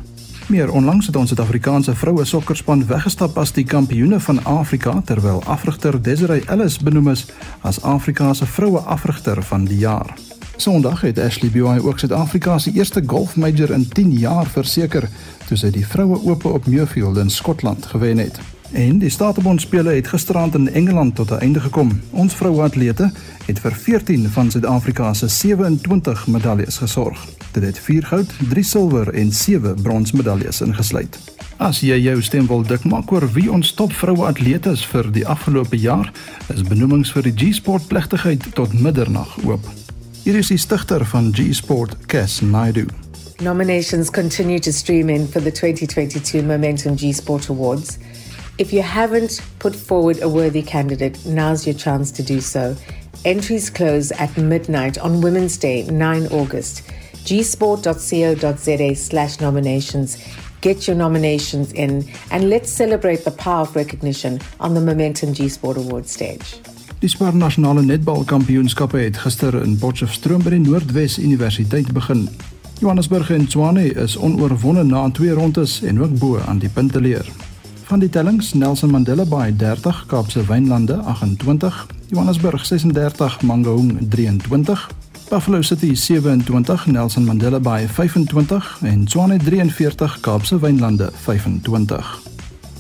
Meer 0.54 0.70
onlangs 0.70 1.10
het 1.10 1.18
ons 1.18 1.34
Suid-Afrikaanse 1.34 1.96
vroue 1.98 2.26
sokkerspan 2.30 2.86
weggestap 2.86 3.40
as 3.42 3.56
die 3.58 3.66
kampioene 3.66 4.20
van 4.20 4.44
Afrika 4.46 5.00
terwyl 5.06 5.42
afrigter 5.50 5.98
Desiree 5.98 6.46
Ellis 6.46 6.78
benoem 6.78 7.10
is 7.16 7.26
as 7.66 7.82
Afrika 7.82 8.36
se 8.38 8.46
vroue 8.46 8.86
afrigter 8.86 9.42
van 9.50 9.66
die 9.66 9.82
jaar. 9.82 10.14
Sondag 10.62 11.02
het 11.02 11.20
Ashley 11.20 11.50
Buy 11.50 11.80
ook 11.82 12.00
Suid-Afrika 12.00 12.58
se 12.58 12.72
eerste 12.72 13.04
golf 13.06 13.36
major 13.36 13.72
in 13.72 13.88
10 13.88 14.12
jaar 14.12 14.46
verseker 14.46 15.08
toe 15.48 15.58
sy 15.58 15.72
die 15.74 15.86
vroue 15.88 16.20
ope 16.30 16.52
op 16.54 16.68
Muirfield 16.70 17.18
in 17.18 17.30
Skotland 17.34 17.86
gewen 17.90 18.22
het. 18.22 18.38
En 18.72 19.00
die 19.02 19.10
Statebond 19.10 19.62
spele 19.62 19.96
het 19.96 20.08
gisterand 20.08 20.56
in 20.56 20.70
Engeland 20.70 21.16
tot 21.16 21.32
'n 21.32 21.42
einde 21.42 21.60
gekom. 21.60 22.00
Ons 22.12 22.36
vroue 22.36 22.62
atlete 22.62 23.12
het 23.46 23.60
vir 23.60 23.72
14 23.72 24.30
van 24.30 24.52
Suid-Afrika 24.52 25.14
se 25.14 25.28
27 25.28 26.28
medaljes 26.28 26.78
gesorg. 26.78 27.26
Dit 27.52 27.64
het 27.64 27.80
4 27.80 28.06
goud, 28.06 28.34
3 28.50 28.64
silwer 28.64 29.14
en 29.14 29.32
7 29.32 29.82
brons 29.82 30.12
medaljes 30.12 30.62
ingesluit. 30.62 31.20
As 31.58 31.80
jy 31.80 31.98
jou 32.02 32.22
stem 32.22 32.48
wil 32.48 32.62
dik 32.62 32.84
maak 32.84 33.12
oor 33.12 33.32
wie 33.34 33.52
ons 33.52 33.74
top 33.74 33.94
vroue 33.94 34.26
atlete 34.26 34.70
is 34.70 34.86
vir 34.86 35.12
die 35.12 35.28
afgelope 35.28 35.80
jaar, 35.80 36.12
is 36.54 36.62
benoemings 36.62 37.12
vir 37.12 37.24
die 37.24 37.34
G-sport 37.36 37.88
plegtigheid 37.88 38.54
tot 38.54 38.74
middernag 38.74 39.38
oop. 39.44 39.70
Hier 40.24 40.36
is 40.36 40.48
die 40.48 40.58
stigter 40.58 41.02
van 41.06 41.32
G-Sport, 41.32 42.08
Cass 42.08 42.42
Naidu. 42.42 42.86
Nominations 43.40 44.12
continue 44.12 44.60
to 44.60 44.72
stream 44.72 45.10
in 45.10 45.28
for 45.28 45.42
the 45.42 45.50
2022 45.50 46.44
Momentum 46.44 46.96
G-Sport 46.96 47.50
Awards. 47.50 47.98
If 48.60 48.72
you 48.72 48.84
haven't 48.84 49.42
put 49.58 49.76
forward 49.76 50.22
a 50.22 50.30
worthy 50.30 50.62
candidate, 50.62 51.18
now's 51.26 51.66
your 51.66 51.76
chance 51.76 52.12
to 52.12 52.22
do 52.22 52.40
so. 52.40 52.76
Entries 53.26 53.72
close 53.72 54.12
at 54.12 54.38
midnight 54.38 55.00
on 55.00 55.22
Women's 55.22 55.58
Day, 55.58 55.88
9 55.88 56.28
August. 56.28 56.84
gsport.co.za 57.26 58.96
slash 58.96 59.40
nominations 59.40 60.18
get 60.62 60.88
your 60.88 60.96
nominations 60.96 61.74
in, 61.74 62.08
and 62.30 62.48
let's 62.48 62.70
celebrate 62.70 63.26
the 63.26 63.32
power 63.32 63.62
of 63.62 63.76
recognition 63.76 64.40
on 64.60 64.76
the 64.76 64.82
Momentum 64.82 65.34
G 65.34 65.50
Sport 65.50 65.78
Awards 65.78 66.12
stage. 66.12 66.60
Die 67.02 67.10
Spar 67.10 67.34
Nasionale 67.34 67.82
Netbalkampioenskappe 67.82 69.00
het 69.02 69.16
gister 69.18 69.56
in 69.64 69.72
Potchefstroom 69.82 70.44
by 70.46 70.52
die 70.54 70.60
Noordwes 70.62 71.16
Universiteit 71.18 71.90
begin. 71.98 72.28
Johannesburg 72.78 73.32
en 73.34 73.48
Tshwane 73.50 73.88
is 74.04 74.14
onoorwonde 74.22 74.84
na 74.86 75.08
twee 75.10 75.34
rondes 75.34 75.80
en 75.82 75.98
ook 75.98 76.14
bo 76.22 76.38
aan 76.46 76.62
die 76.62 76.70
punteleer. 76.70 77.26
Van 77.90 78.06
die 78.06 78.10
tellings 78.10 78.54
Nelson 78.54 78.94
Mandela 78.94 79.26
Bay 79.26 79.50
30, 79.50 80.06
Kaapse 80.14 80.46
Wynlande 80.46 81.02
28, 81.02 81.88
Johannesburg 82.14 82.66
36, 82.66 83.42
Mangaung 83.42 83.98
23, 84.10 84.90
Buffalo 85.30 85.62
City 85.62 85.96
27, 85.96 86.86
Nelson 86.86 87.26
Mandela 87.26 87.60
Bay 87.60 87.88
25 87.90 88.78
en 88.82 89.06
Tshwane 89.06 89.42
43, 89.42 90.20
Kaapse 90.20 90.60
Wynlande 90.60 91.10
25. 91.14 92.31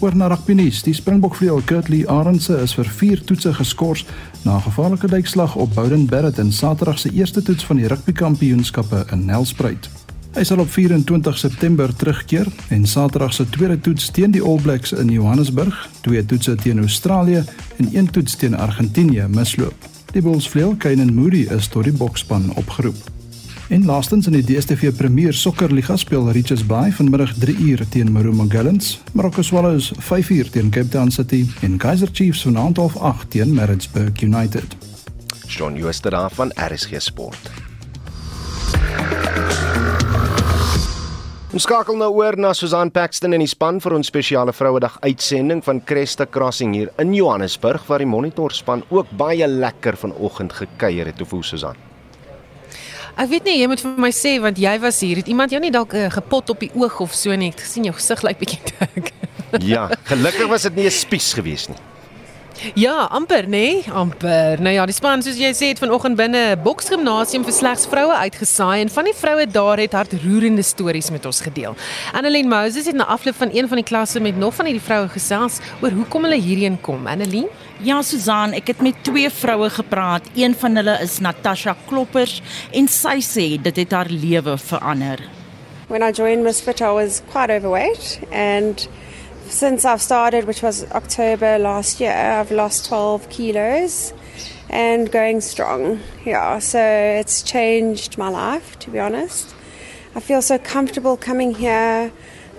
Oor 0.01 0.15
na 0.17 0.27
rugby 0.27 0.55
nuus. 0.57 0.79
Die 0.81 0.93
Springbokvleuel 0.97 1.61
Kurtley 1.69 2.07
Arendse 2.09 2.55
is 2.63 2.71
vir 2.73 2.87
4 2.89 3.19
toetse 3.29 3.51
geskort 3.53 4.05
na 4.41 4.55
'n 4.57 4.61
gevaarlike 4.61 5.07
duikslag 5.07 5.55
op 5.55 5.75
Bowden 5.75 6.05
Barrett 6.05 6.37
in 6.37 6.51
Saterdag 6.51 6.99
se 6.99 7.11
eerste 7.13 7.41
toets 7.41 7.65
van 7.65 7.75
die 7.75 7.87
rugbykampioenskappe 7.87 9.05
in 9.11 9.25
Nelspruit. 9.25 9.89
Hy 10.33 10.43
sal 10.43 10.59
op 10.59 10.71
24 10.71 11.37
September 11.37 11.95
terugkeer 11.95 12.47
en 12.69 12.87
Saterdag 12.87 13.33
se 13.33 13.49
tweede 13.49 13.79
toets 13.79 14.11
teen 14.11 14.31
die 14.31 14.41
All 14.41 14.61
Blacks 14.61 14.91
in 14.91 15.09
Johannesburg, 15.09 15.89
twee 16.01 16.25
toetse 16.25 16.55
teen 16.55 16.79
Australië 16.79 17.43
en 17.77 17.89
een 17.93 18.09
toets 18.09 18.35
teen 18.35 18.55
Argentinië 18.55 19.27
misloop. 19.27 19.75
Die 20.11 20.21
Bulls 20.21 20.49
vleuel 20.49 20.75
Kane 20.75 21.11
Moody 21.11 21.47
is 21.49 21.67
tot 21.67 21.83
die 21.83 21.93
bokspan 21.93 22.51
opgeroep. 22.55 23.20
En 23.71 23.85
laastens 23.85 24.25
in 24.27 24.33
die 24.35 24.43
DStv 24.43 24.89
Premier 24.99 25.31
Sokkerliga 25.33 25.95
speel 25.95 26.25
Richards 26.35 26.65
Bay 26.67 26.91
vanmiddag 26.91 27.31
3 27.39 27.53
uur 27.55 27.85
teen 27.89 28.09
Marumo 28.11 28.43
Gallants, 28.51 28.97
Marokko 29.15 29.41
Swallows 29.41 29.93
5 29.95 30.29
uur 30.29 30.49
teen 30.51 30.69
Cape 30.69 30.89
Town 30.91 31.11
City 31.11 31.45
en 31.63 31.77
Kaizer 31.79 32.09
Chiefs 32.11 32.41
vanaand 32.43 32.77
half 32.77 32.97
8 32.97 33.29
teen 33.31 33.53
Maritzburg 33.55 34.21
United. 34.21 34.75
Shaun 35.47 35.77
Schuster 35.79 36.17
van 36.35 36.51
RSG 36.55 36.99
Sport. 36.99 37.51
Ons 41.51 41.63
skakel 41.63 41.95
nou 41.95 42.09
oor 42.19 42.35
na 42.35 42.51
Susan 42.53 42.91
Paxton 42.91 43.37
en 43.37 43.39
die 43.39 43.47
span 43.47 43.79
vir 43.79 43.95
ons 43.95 44.11
spesiale 44.11 44.51
Vrouedag 44.51 44.97
uitsending 44.99 45.63
van 45.63 45.79
Cresta 45.83 46.27
Crossing 46.27 46.75
hier 46.75 46.91
in 46.99 47.15
Johannesburg 47.15 47.87
waar 47.87 48.03
die 48.03 48.11
Monitor 48.11 48.51
span 48.51 48.83
ook 48.89 49.15
baie 49.15 49.47
lekker 49.47 49.95
vanoggend 49.95 50.59
gekuier 50.59 51.07
het. 51.07 51.23
Hoe 51.23 51.29
voel 51.37 51.47
Susan? 51.53 51.90
Ek 53.21 53.29
weet 53.29 53.45
nie, 53.45 53.59
jy 53.59 53.67
moet 53.69 53.81
vir 53.83 53.99
my 54.01 54.09
sê 54.17 54.31
want 54.41 54.57
jy 54.57 54.71
was 54.81 54.97
hier. 55.05 55.19
Het 55.21 55.27
iemand 55.29 55.53
jou 55.53 55.59
nie 55.61 55.69
dalk 55.73 55.93
uh, 55.93 56.07
gepot 56.09 56.55
op 56.55 56.63
die 56.63 56.71
oog 56.73 56.95
of 57.05 57.13
so 57.13 57.35
nie? 57.37 57.51
Ek 57.53 57.61
sien 57.69 57.85
jou 57.85 57.93
gesig 57.93 58.23
lyk 58.25 58.41
bietjie 58.41 58.61
dik. 58.71 59.11
ja, 59.73 59.85
gelukkig 60.09 60.49
was 60.49 60.65
dit 60.65 60.79
nie 60.79 60.87
'n 60.89 60.95
spies 60.95 61.33
gewees 61.37 61.67
nie. 61.69 61.77
Ja, 62.77 63.07
amper 63.09 63.45
nê, 63.45 63.49
nee? 63.49 63.83
amper. 63.93 64.61
Nou 64.61 64.73
ja, 64.73 64.85
die 64.85 64.93
span 64.93 65.21
soos 65.21 65.37
jy 65.37 65.49
sê 65.53 65.71
het 65.71 65.79
vanoggend 65.81 66.17
binne 66.17 66.55
'n 66.55 66.61
boksgimnasium 66.65 67.45
vir 67.45 67.53
slegs 67.53 67.85
vroue 67.85 68.13
uitgesaai 68.25 68.81
en 68.81 68.89
van 68.89 69.05
die 69.05 69.17
vroue 69.17 69.45
daar 69.45 69.77
het 69.77 69.93
hartroerende 69.93 70.61
stories 70.61 71.09
met 71.09 71.25
ons 71.25 71.41
gedeel. 71.41 71.75
Annelien 72.13 72.49
Moses 72.49 72.85
het 72.85 72.95
na 72.95 73.05
afloop 73.05 73.35
van 73.35 73.49
een 73.53 73.67
van 73.67 73.77
die 73.77 73.85
klasse 73.85 74.19
met 74.19 74.37
nog 74.37 74.53
van 74.55 74.65
hierdie 74.65 74.87
vroue 74.89 75.09
gesels 75.09 75.59
oor 75.81 75.91
hoekom 75.91 76.23
hulle 76.23 76.41
hierheen 76.41 76.81
kom. 76.81 77.07
Annelien? 77.07 77.47
Ja, 77.81 77.95
Susan, 78.05 78.51
ek 78.53 78.67
het 78.69 78.81
met 78.85 78.99
twee 79.01 79.29
vroue 79.33 79.65
gepraat. 79.73 80.27
Een 80.37 80.53
van 80.53 80.75
hulle 80.77 80.99
is 81.01 81.15
Natasha 81.17 81.73
Kloppers 81.87 82.35
en 82.77 82.85
sy 82.85 83.15
sê 83.25 83.45
dit 83.57 83.79
het 83.81 83.95
haar 83.97 84.11
lewe 84.13 84.53
verander. 84.61 85.23
When 85.87 86.05
I 86.05 86.11
joined 86.13 86.43
Misfit, 86.45 86.81
I 86.81 86.91
was 86.93 87.23
quite 87.31 87.49
overweight 87.49 88.19
and 88.31 88.85
since 89.49 89.83
I've 89.83 90.01
started, 90.01 90.45
which 90.45 90.61
was 90.61 90.85
October 90.91 91.57
last 91.57 91.99
year, 91.99 92.13
I've 92.13 92.51
lost 92.51 92.85
12 92.85 93.29
kilos 93.29 94.13
and 94.69 95.11
going 95.11 95.41
strong. 95.41 96.01
Yeah, 96.23 96.59
so 96.59 96.79
it's 97.19 97.41
changed 97.41 98.15
my 98.15 98.29
life, 98.29 98.77
to 98.85 98.91
be 98.91 98.99
honest. 98.99 99.55
I 100.15 100.19
feel 100.19 100.43
so 100.43 100.59
comfortable 100.59 101.17
coming 101.17 101.55
here. 101.55 102.11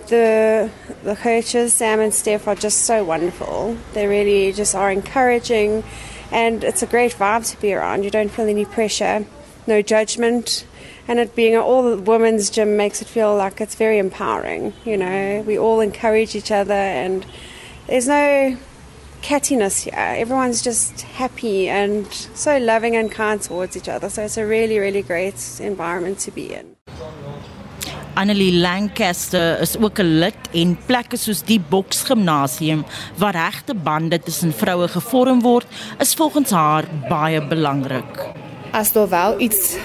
The 0.07 0.69
the 1.03 1.15
coaches, 1.15 1.73
Sam 1.73 1.99
and 1.99 2.13
Steph, 2.13 2.47
are 2.47 2.55
just 2.55 2.83
so 2.83 3.03
wonderful. 3.03 3.77
They 3.93 4.07
really 4.07 4.51
just 4.53 4.75
are 4.75 4.91
encouraging, 4.91 5.83
and 6.31 6.63
it's 6.63 6.83
a 6.83 6.87
great 6.87 7.13
vibe 7.13 7.49
to 7.51 7.61
be 7.61 7.73
around. 7.73 8.03
You 8.03 8.11
don't 8.11 8.29
feel 8.29 8.47
any 8.47 8.65
pressure, 8.65 9.25
no 9.67 9.81
judgment 9.81 10.65
and 11.07 11.19
it 11.19 11.35
being 11.35 11.55
an 11.55 11.61
all 11.61 11.95
women's 11.97 12.49
gym 12.49 12.77
makes 12.77 13.01
it 13.01 13.07
feel 13.07 13.35
like 13.35 13.59
it's 13.59 13.75
very 13.75 13.97
empowering. 13.97 14.73
You 14.85 14.97
know, 14.97 15.43
we 15.45 15.57
all 15.57 15.81
encourage 15.81 16.35
each 16.35 16.51
other, 16.51 16.73
and 16.73 17.25
there's 17.87 18.07
no 18.07 18.57
cattiness 19.21 19.83
here. 19.83 19.93
Everyone's 19.95 20.61
just 20.61 21.01
happy 21.01 21.69
and 21.69 22.11
so 22.11 22.57
loving 22.57 22.95
and 22.95 23.11
kind 23.11 23.41
towards 23.41 23.75
each 23.75 23.89
other. 23.89 24.09
So 24.09 24.23
it's 24.23 24.37
a 24.37 24.45
really, 24.45 24.79
really 24.79 25.01
great 25.01 25.59
environment 25.59 26.19
to 26.19 26.31
be 26.31 26.53
in. 26.53 26.72
Annelie 28.13 28.53
Lancaster 28.53 29.59
is 29.61 29.77
ook 29.77 29.99
'n 29.99 30.19
lid 30.19 30.37
en 30.51 30.77
plekke 30.85 31.17
soos 31.17 31.41
die 31.41 31.59
boksgimnasium 31.59 32.85
waar 33.17 33.33
regte 33.33 33.73
bande 33.73 34.19
tussen 34.19 34.53
vroue 34.53 34.87
gevorm 34.87 35.41
word, 35.41 35.65
is 35.99 36.13
volgens 36.13 36.49
haar 36.49 36.85
baie 37.09 37.47
belangrik. 37.47 38.25
As 38.71 38.91
daar 38.91 39.09
wel 39.09 39.39
iets 39.39 39.75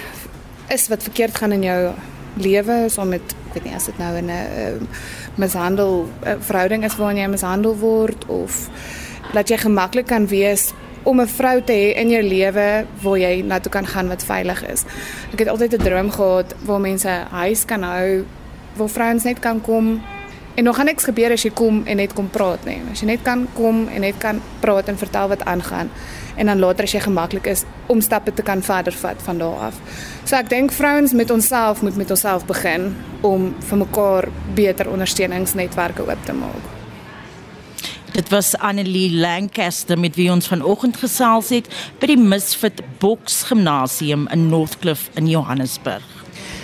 is 0.67 0.87
wat 0.87 1.03
verkeerd 1.03 1.37
gaan 1.37 1.51
in 1.51 1.63
jou 1.63 1.93
lewe, 2.33 2.89
so 2.89 3.03
met 3.03 3.21
ek 3.49 3.53
weet 3.53 3.63
nie 3.63 3.75
as 3.75 3.85
dit 3.85 3.97
nou 3.97 4.15
in 4.17 4.25
'n 4.25 4.29
uh, 4.29 4.87
mishandel 5.35 6.09
uh, 6.23 6.33
verhouding 6.39 6.83
is 6.83 6.95
waarin 6.95 7.17
jy 7.17 7.27
mishandel 7.27 7.77
word 7.77 8.25
of 8.25 8.69
dat 9.33 9.49
jy 9.49 9.57
gemaklik 9.57 10.05
kan 10.05 10.27
wees 10.27 10.73
om 11.03 11.21
'n 11.21 11.27
vrou 11.27 11.61
te 11.61 11.73
hê 11.73 11.97
in 11.97 12.09
jou 12.09 12.23
lewe 12.23 12.85
waar 13.01 13.17
jy 13.17 13.41
na 13.41 13.59
toe 13.59 13.71
kan 13.71 13.87
gaan 13.87 14.07
wat 14.07 14.23
veilig 14.23 14.63
is. 14.71 14.85
Ek 15.33 15.39
het 15.39 15.47
altyd 15.47 15.73
'n 15.73 15.83
droom 15.83 16.11
gehad 16.11 16.55
waar 16.65 16.79
mense 16.79 17.09
huis 17.31 17.65
kan 17.65 17.83
hou 17.83 18.25
waar 18.75 18.89
vrouens 18.89 19.23
net 19.23 19.39
kan 19.39 19.61
kom 19.61 20.01
en 20.55 20.63
nog 20.63 20.83
niks 20.83 21.03
gebeur 21.03 21.31
as 21.31 21.43
jy 21.43 21.51
kom 21.55 21.83
en 21.85 21.97
net 21.97 22.13
kom 22.13 22.29
praat 22.29 22.65
nie. 22.65 22.81
As 22.91 22.99
jy 22.99 23.05
net 23.05 23.21
kan 23.23 23.47
kom 23.53 23.87
en 23.87 24.01
net 24.01 24.17
kan 24.17 24.41
praat 24.59 24.87
en 24.87 24.97
vertel 24.97 25.27
wat 25.27 25.43
aangaan 25.43 25.89
en 26.35 26.45
dan 26.45 26.59
later 26.59 26.83
as 26.83 26.91
jy 26.91 26.99
gemaklik 26.99 27.47
is 27.47 27.63
om 27.87 28.01
stappe 28.01 28.33
te 28.33 28.41
kan 28.41 28.61
verder 28.63 28.93
vat 28.93 29.21
van 29.21 29.37
daar 29.37 29.69
af. 29.69 29.79
So 30.23 30.35
ek 30.35 30.49
dink 30.49 30.71
vrouens 30.71 31.13
met 31.13 31.31
onsself 31.31 31.81
moet 31.81 31.95
met 31.95 32.11
onsself 32.11 32.45
begin 32.45 32.95
om 33.21 33.53
vir 33.59 33.77
mekaar 33.77 34.27
beter 34.55 34.89
ondersteuningsnetwerke 34.89 36.07
oop 36.07 36.25
te 36.25 36.33
maak. 36.33 36.78
Dit 38.11 38.29
was 38.29 38.57
Annelie 38.57 39.11
Lancaster 39.15 39.99
met 39.99 40.15
wie 40.15 40.31
ons 40.31 40.47
vanoggend 40.47 40.97
gesels 40.97 41.49
het 41.53 41.69
by 42.01 42.09
die 42.09 42.17
Misfit 42.17 42.81
Boks 42.99 43.43
Gimnasium 43.51 44.27
in 44.33 44.47
Northcliffe 44.49 45.11
in 45.13 45.29
Johannesburg. 45.29 46.18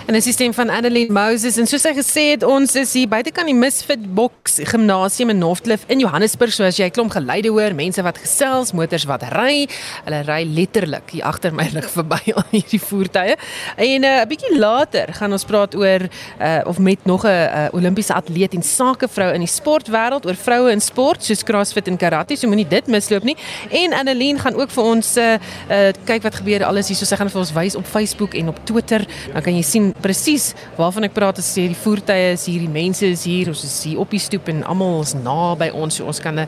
En 0.05 0.13
dis 0.13 0.27
die 0.27 0.33
stem 0.35 0.53
van 0.53 0.69
Annelien 0.69 1.09
Moses 1.09 1.55
en 1.57 1.65
soos 1.65 1.81
sy 1.81 1.89
gesê 1.97 2.23
het 2.35 2.43
ons 2.45 2.75
is 2.77 2.91
hier 2.93 3.07
buitekant 3.09 3.49
die 3.49 3.55
Misfit 3.57 4.03
Box 4.13 4.59
Gimnasium 4.69 5.31
in 5.33 5.39
Northcliffe 5.41 5.89
in 5.89 6.03
Johannesburg 6.03 6.53
soos 6.53 6.77
jy 6.77 6.91
klomp 6.93 7.15
geluide 7.15 7.49
hoor, 7.49 7.73
mense 7.73 8.03
wat 8.05 8.19
gesels, 8.21 8.69
motors 8.77 9.07
wat 9.09 9.25
ry. 9.33 9.63
Hulle 10.05 10.19
ry 10.27 10.43
letterlik 10.45 11.09
hier 11.15 11.25
agter 11.25 11.55
my 11.57 11.65
lig 11.73 11.87
verby 11.89 12.19
al 12.37 12.45
hierdie 12.51 12.77
voertuie. 12.83 13.33
En 13.81 14.05
'n 14.05 14.05
uh, 14.05 14.27
bietjie 14.29 14.51
later 14.59 15.09
gaan 15.17 15.33
ons 15.33 15.47
praat 15.49 15.73
oor 15.73 16.05
uh, 16.05 16.61
of 16.69 16.77
met 16.77 17.01
nog 17.09 17.25
'n 17.25 17.33
uh, 17.33 17.73
Olimpiese 17.73 18.13
atleet 18.13 18.53
en 18.53 18.61
sakevrou 18.61 19.33
in 19.33 19.41
die 19.41 19.49
sportwêreld 19.49 20.29
oor 20.29 20.37
vroue 20.37 20.69
in 20.69 20.81
sport 20.81 21.23
soos 21.23 21.43
CrossFit 21.43 21.87
en 21.87 21.97
karate. 21.97 22.37
So 22.37 22.47
moenie 22.47 22.67
dit 22.67 22.85
misloop 22.87 23.23
nie. 23.23 23.37
En 23.71 23.93
Annelien 23.93 24.37
gaan 24.39 24.53
ook 24.53 24.69
vir 24.69 24.83
ons 24.83 25.17
uh, 25.17 25.33
uh, 25.33 25.89
kyk 26.05 26.21
wat 26.21 26.35
gebeur 26.35 26.63
alles 26.63 26.87
hier. 26.93 26.97
So 26.97 27.05
sy 27.05 27.17
gaan 27.17 27.33
vir 27.33 27.41
ons 27.41 27.53
wys 27.57 27.75
op 27.75 27.85
Facebook 27.89 28.37
en 28.37 28.53
op 28.53 28.61
Twitter. 28.65 29.01
Dan 29.33 29.41
kan 29.41 29.55
jy 29.55 29.65
sien 29.65 29.94
presies 30.03 30.51
waarvan 30.77 31.08
ek 31.08 31.15
praat 31.15 31.39
as 31.41 31.47
sê 31.55 31.67
die 31.71 31.77
voertuie 31.77 32.34
is 32.34 32.45
hier, 32.49 32.63
die 32.65 32.71
mense 32.71 33.05
is 33.08 33.25
hier, 33.27 33.49
ons 33.51 33.63
is 33.65 33.75
hier 33.88 34.01
op 34.01 34.12
die 34.13 34.21
stoep 34.21 34.49
en 34.51 34.63
almal 34.67 35.01
is 35.03 35.15
naby 35.17 35.69
ons, 35.75 35.99
so 35.99 36.08
ons 36.10 36.21
kan 36.23 36.43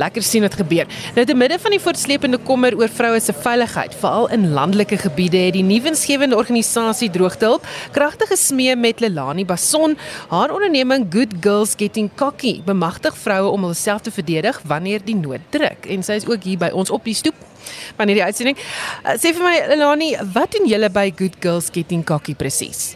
lekker 0.00 0.24
sien 0.26 0.44
wat 0.46 0.56
gebeur. 0.58 0.88
Nou 1.16 1.24
te 1.26 1.36
midde 1.36 1.60
van 1.62 1.74
die 1.74 1.82
voortsleepende 1.82 2.40
kommer 2.46 2.76
oor 2.78 2.90
vroue 2.92 3.20
se 3.22 3.34
veiligheid, 3.36 3.94
veral 4.00 4.30
in 4.34 4.50
landelike 4.56 5.00
gebiede, 5.04 5.44
het 5.48 5.56
die 5.58 5.66
nuwensgewende 5.66 6.38
organisasie 6.38 7.10
Droogtehulp 7.12 7.66
kragtig 7.96 8.32
gesmee 8.34 8.76
met 8.76 9.02
Lelani 9.04 9.46
Bason, 9.48 9.96
haar 10.32 10.54
onderneming 10.54 11.08
Good 11.12 11.38
Girls 11.44 11.76
Getting 11.78 12.10
Cocky, 12.20 12.58
bemagtig 12.66 13.16
vroue 13.18 13.52
om 13.54 13.68
hulself 13.68 14.06
te 14.06 14.14
verdedig 14.14 14.60
wanneer 14.68 15.04
die 15.04 15.18
nood 15.18 15.44
druk. 15.54 15.88
En 15.90 16.04
sy 16.06 16.20
is 16.20 16.28
ook 16.28 16.44
hier 16.46 16.60
by 16.60 16.72
ons 16.74 16.92
op 16.94 17.06
die 17.06 17.16
stoep 17.16 17.49
van 17.96 18.10
hierdie 18.10 18.24
uitsending. 18.24 18.58
Uh, 19.04 19.16
sê 19.20 19.34
vir 19.36 19.44
my 19.44 19.76
Lani, 19.80 20.14
wat 20.34 20.56
doen 20.56 20.68
julle 20.70 20.90
by 20.92 21.10
Good 21.16 21.40
Girls 21.44 21.70
Getting 21.74 22.04
Cocky 22.06 22.34
presies? 22.34 22.94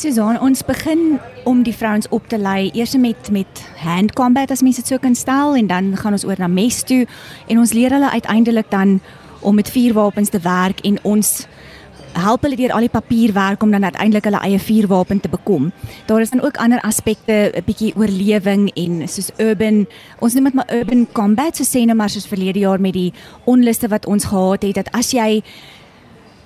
Susan, 0.00 0.38
ons 0.40 0.62
begin 0.64 1.18
om 1.44 1.62
die 1.66 1.74
vrouens 1.76 2.06
op 2.08 2.28
te 2.28 2.38
lei 2.38 2.70
eers 2.72 2.94
met 2.96 3.30
met 3.30 3.64
hand 3.82 4.14
combat 4.16 4.50
as 4.50 4.62
mense 4.64 4.80
dit 4.80 4.88
sou 4.88 4.96
kan 5.02 5.14
stel 5.14 5.58
en 5.58 5.66
dan 5.68 5.90
gaan 5.96 6.16
ons 6.16 6.24
oor 6.24 6.40
na 6.40 6.48
mes 6.48 6.78
toe 6.88 7.02
en 7.48 7.58
ons 7.60 7.72
leer 7.76 7.92
hulle 7.92 8.10
uiteindelik 8.10 8.70
dan 8.70 9.00
om 9.40 9.54
met 9.54 9.68
vuurwapens 9.70 10.32
te 10.32 10.40
werk 10.40 10.80
en 10.88 10.96
ons 11.02 11.44
help 12.12 12.42
hulle 12.42 12.56
deur 12.56 12.72
al 12.72 12.86
die 12.86 12.92
papierwerk 12.92 13.62
om 13.62 13.70
dan 13.70 13.84
uiteindelik 13.84 14.24
hulle 14.24 14.42
eie 14.44 14.58
vuurwapen 14.58 15.20
te 15.20 15.28
bekom. 15.28 15.70
Daar 16.06 16.20
is 16.20 16.30
dan 16.30 16.42
ook 16.42 16.56
ander 16.56 16.80
aspekte, 16.80 17.52
'n 17.54 17.64
bietjie 17.64 17.94
oorlewing 17.96 18.70
en 18.74 19.08
soos 19.08 19.30
urban, 19.38 19.86
ons 20.18 20.34
noem 20.34 20.44
dit 20.44 20.54
maar 20.54 20.74
urban 20.74 21.06
combat, 21.12 21.56
so 21.56 21.64
sê 21.64 21.84
net 21.84 21.96
maar 21.96 22.10
soos 22.10 22.26
verlede 22.26 22.58
jaar 22.58 22.80
met 22.80 22.92
die 22.92 23.12
onluste 23.44 23.88
wat 23.88 24.06
ons 24.06 24.24
gehad 24.24 24.62
het 24.62 24.74
dat 24.74 24.92
as 24.92 25.10
jy 25.12 25.42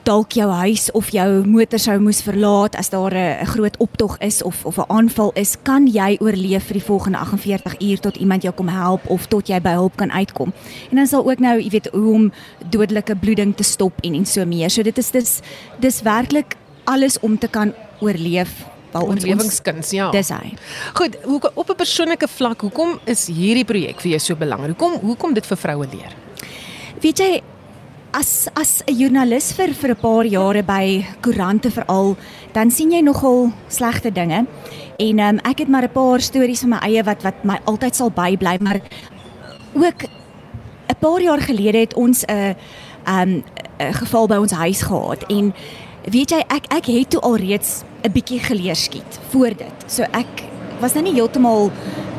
dalk 0.05 0.33
jou 0.37 0.51
huis 0.51 0.90
of 0.93 1.09
jou 1.14 1.29
motor 1.49 1.81
sou 1.81 1.97
moes 2.03 2.21
verlaat 2.25 2.77
as 2.77 2.90
daar 2.93 3.14
'n 3.14 3.47
groot 3.47 3.77
optog 3.79 4.19
is 4.21 4.43
of 4.43 4.64
of 4.64 4.79
'n 4.79 4.88
aanval 4.88 5.33
is, 5.35 5.57
kan 5.62 5.87
jy 5.87 6.17
oorleef 6.21 6.64
vir 6.67 6.75
die 6.75 6.87
volgende 6.87 7.19
48 7.19 7.81
uur 7.81 8.01
tot 8.01 8.17
iemand 8.17 8.43
jou 8.43 8.55
kom 8.55 8.69
help 8.69 9.01
of 9.09 9.27
tot 9.27 9.49
jy 9.49 9.61
by 9.61 9.73
hulp 9.73 9.97
kan 9.97 10.12
uitkom. 10.12 10.53
En 10.90 10.97
dan 10.97 11.07
sal 11.07 11.31
ook 11.31 11.38
nou, 11.38 11.61
jy 11.61 11.71
weet, 11.71 11.88
hoe 11.93 12.14
om 12.14 12.33
dodelike 12.71 13.17
bloeding 13.17 13.57
te 13.57 13.62
stop 13.62 13.93
en 14.03 14.14
en 14.14 14.27
so 14.27 14.45
meer. 14.45 14.71
So 14.71 14.83
dit 14.83 14.99
is 14.99 15.11
dis 15.11 15.40
dis 15.81 16.03
werklik 16.03 16.57
alles 16.85 17.21
om 17.21 17.38
te 17.38 17.49
kan 17.49 17.73
oorleef 18.01 18.64
wel 18.93 19.09
oorlewingskuns 19.09 19.90
ja. 19.90 20.11
Dis 20.11 20.29
hy. 20.29 20.55
Goed, 20.95 21.17
hoe 21.25 21.40
op 21.55 21.71
'n 21.71 21.77
persoonlike 21.77 22.29
vlak, 22.29 22.61
hoekom 22.61 22.99
is 23.05 23.27
hierdie 23.27 23.64
projek 23.64 24.01
vir 24.01 24.11
jou 24.11 24.21
so 24.21 24.37
belangrik? 24.37 24.79
Hoekom 24.79 25.01
hoekom 25.01 25.35
dit 25.35 25.47
vir 25.47 25.57
vroue 25.57 25.87
leer? 25.87 26.12
Weet 27.01 27.19
jy, 27.19 27.43
as 28.14 28.48
as 28.55 28.83
'n 28.87 28.94
joernalis 28.94 29.53
vir 29.59 29.74
vir 29.74 29.90
'n 29.90 30.00
paar 30.00 30.24
jare 30.24 30.62
by 30.62 31.05
koerante 31.20 31.70
veral, 31.70 32.16
dan 32.53 32.70
sien 32.70 32.92
jy 32.92 33.00
nogal 33.03 33.53
slegte 33.68 34.12
dinge. 34.12 34.46
En 34.98 35.18
um, 35.18 35.38
ek 35.44 35.59
het 35.59 35.68
maar 35.68 35.83
'n 35.83 35.92
paar 35.92 36.20
stories 36.20 36.61
van 36.61 36.70
my 36.70 36.79
eie 36.83 37.03
wat 37.03 37.22
wat 37.22 37.44
my 37.44 37.59
altyd 37.64 37.96
sal 37.96 38.11
bybly, 38.11 38.57
maar 38.61 38.81
ook 39.74 40.03
'n 40.88 40.98
paar 41.00 41.20
jaar 41.20 41.40
gelede 41.40 41.79
het 41.79 41.94
ons 41.94 42.24
'n 42.24 42.55
'n 43.07 43.44
'n 43.79 43.92
geval 43.92 44.27
by 44.27 44.37
ons 44.37 44.53
huis 44.53 44.83
gehad 44.83 45.27
en 45.29 45.55
weet 46.11 46.31
jy 46.31 46.42
ek 46.48 46.64
ek 46.72 46.87
het 46.87 47.11
toe 47.11 47.20
alreeds 47.20 47.83
'n 48.05 48.12
bietjie 48.12 48.38
geleer 48.38 48.77
skiet 48.77 49.18
voor 49.31 49.57
dit. 49.57 49.77
So 49.87 50.03
ek 50.03 50.44
was 50.81 50.94
nou 50.94 51.05
nie 51.05 51.14
heeltemal 51.14 51.70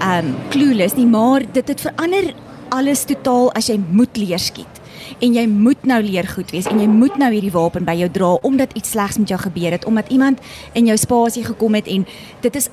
um 0.02 0.36
clueless 0.50 0.96
nie, 0.96 1.08
maar 1.08 1.42
dit 1.52 1.68
het 1.68 1.82
verander 1.82 2.34
alles 2.70 3.06
totaal 3.06 3.52
as 3.54 3.68
jy 3.68 3.80
moet 3.92 4.18
leer 4.18 4.40
skiet 4.40 4.75
en 5.20 5.36
jy 5.36 5.46
moet 5.48 5.86
nou 5.88 6.02
leer 6.04 6.28
goed 6.28 6.52
wees 6.52 6.68
en 6.70 6.80
jy 6.82 6.88
moet 6.92 7.16
nou 7.22 7.32
hierdie 7.34 7.54
wapen 7.54 7.86
by 7.88 7.96
jou 8.00 8.10
dra 8.12 8.32
omdat 8.48 8.74
iets 8.76 8.96
slegs 8.96 9.20
met 9.22 9.32
jou 9.32 9.40
gebeur 9.40 9.76
het 9.76 9.86
omdat 9.86 10.10
iemand 10.14 10.42
in 10.74 10.90
jou 10.90 10.98
spasie 10.98 11.44
gekom 11.46 11.78
het 11.78 11.88
en 11.92 12.06
dit 12.42 12.56
is 12.56 12.70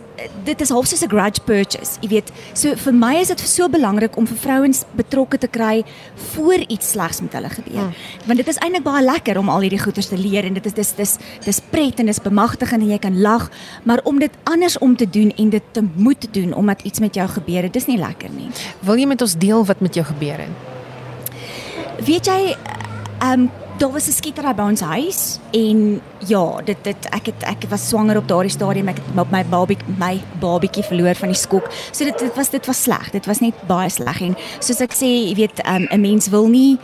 dit 0.46 0.60
is 0.60 0.70
half 0.70 0.86
soos 0.86 1.02
'n 1.02 1.08
grudge 1.08 1.40
purchase 1.44 1.98
jy 2.00 2.08
weet. 2.08 2.32
So 2.54 2.74
vir 2.76 2.92
my 2.92 3.14
is 3.20 3.28
dit 3.28 3.40
so 3.40 3.68
belangrik 3.68 4.16
om 4.16 4.26
vir 4.26 4.36
vrouens 4.36 4.84
betrokke 4.96 5.38
te 5.38 5.48
kry 5.48 5.84
voor 6.34 6.64
iets 6.68 6.90
slegs 6.90 7.20
met 7.20 7.32
hulle 7.32 7.48
gebeur. 7.48 7.80
Hmm. 7.80 7.94
want 8.26 8.38
dit 8.38 8.48
is 8.48 8.58
eintlik 8.58 8.82
baie 8.82 9.04
lekker 9.04 9.38
om 9.38 9.48
al 9.48 9.60
hierdie 9.60 9.82
goeters 9.82 10.08
te 10.08 10.18
leer 10.18 10.44
en 10.44 10.54
dit 10.54 10.66
is 10.66 10.72
dis 10.72 10.92
dis 10.94 11.16
dis 11.44 11.60
pret 11.70 11.98
en 11.98 12.06
dis 12.06 12.20
bemagtigend 12.20 12.82
en 12.82 12.88
jy 12.88 12.98
kan 12.98 13.20
lag 13.20 13.50
maar 13.84 14.00
om 14.04 14.18
dit 14.18 14.30
anders 14.44 14.78
om 14.78 14.96
te 14.96 15.10
doen 15.10 15.32
en 15.36 15.50
dit 15.50 15.62
te 15.72 15.82
moet 15.94 16.28
doen 16.32 16.54
omdat 16.54 16.82
iets 16.82 17.00
met 17.00 17.14
jou 17.14 17.28
gebeur 17.28 17.62
het 17.62 17.72
dis 17.72 17.86
nie 17.86 17.98
lekker 17.98 18.30
nie. 18.30 18.50
Wil 18.80 18.96
jy 18.96 19.06
met 19.06 19.22
ons 19.22 19.38
deel 19.38 19.64
wat 19.64 19.80
met 19.80 19.94
jou 19.94 20.06
gebeur 20.06 20.38
het 20.38 20.71
Weet 22.00 22.26
jy, 22.26 22.56
ehm 23.20 23.40
um, 23.40 23.50
daar 23.78 23.92
was 23.92 24.06
'n 24.06 24.12
skietery 24.12 24.54
by 24.54 24.62
ons 24.62 24.80
huis 24.80 25.38
en 25.50 26.00
ja, 26.26 26.60
dit 26.64 26.76
dit 26.82 27.06
ek 27.10 27.26
het 27.26 27.42
ek 27.42 27.64
was 27.68 27.88
swanger 27.88 28.16
op 28.16 28.28
daardie 28.28 28.50
stadium, 28.50 28.88
ek 28.88 28.96
het 28.96 29.30
my 29.30 29.44
babie 29.44 29.76
my 29.98 30.20
babietjie 30.40 30.84
verloor 30.84 31.14
van 31.14 31.28
die 31.28 31.38
skok. 31.38 31.70
So 31.90 32.04
dit 32.04 32.18
dit 32.18 32.34
was 32.34 32.50
dit 32.50 32.66
was 32.66 32.82
sleg. 32.82 33.10
Dit 33.10 33.26
was 33.26 33.40
net 33.40 33.54
baie 33.66 33.88
sleg 33.88 34.20
en 34.20 34.36
soos 34.58 34.80
ek 34.80 34.92
sê, 34.92 35.06
jy 35.06 35.34
weet, 35.34 35.58
ehm, 35.58 35.82
'n 35.82 35.94
um, 35.94 36.00
mens 36.00 36.28
wil 36.28 36.48
nie 36.48 36.78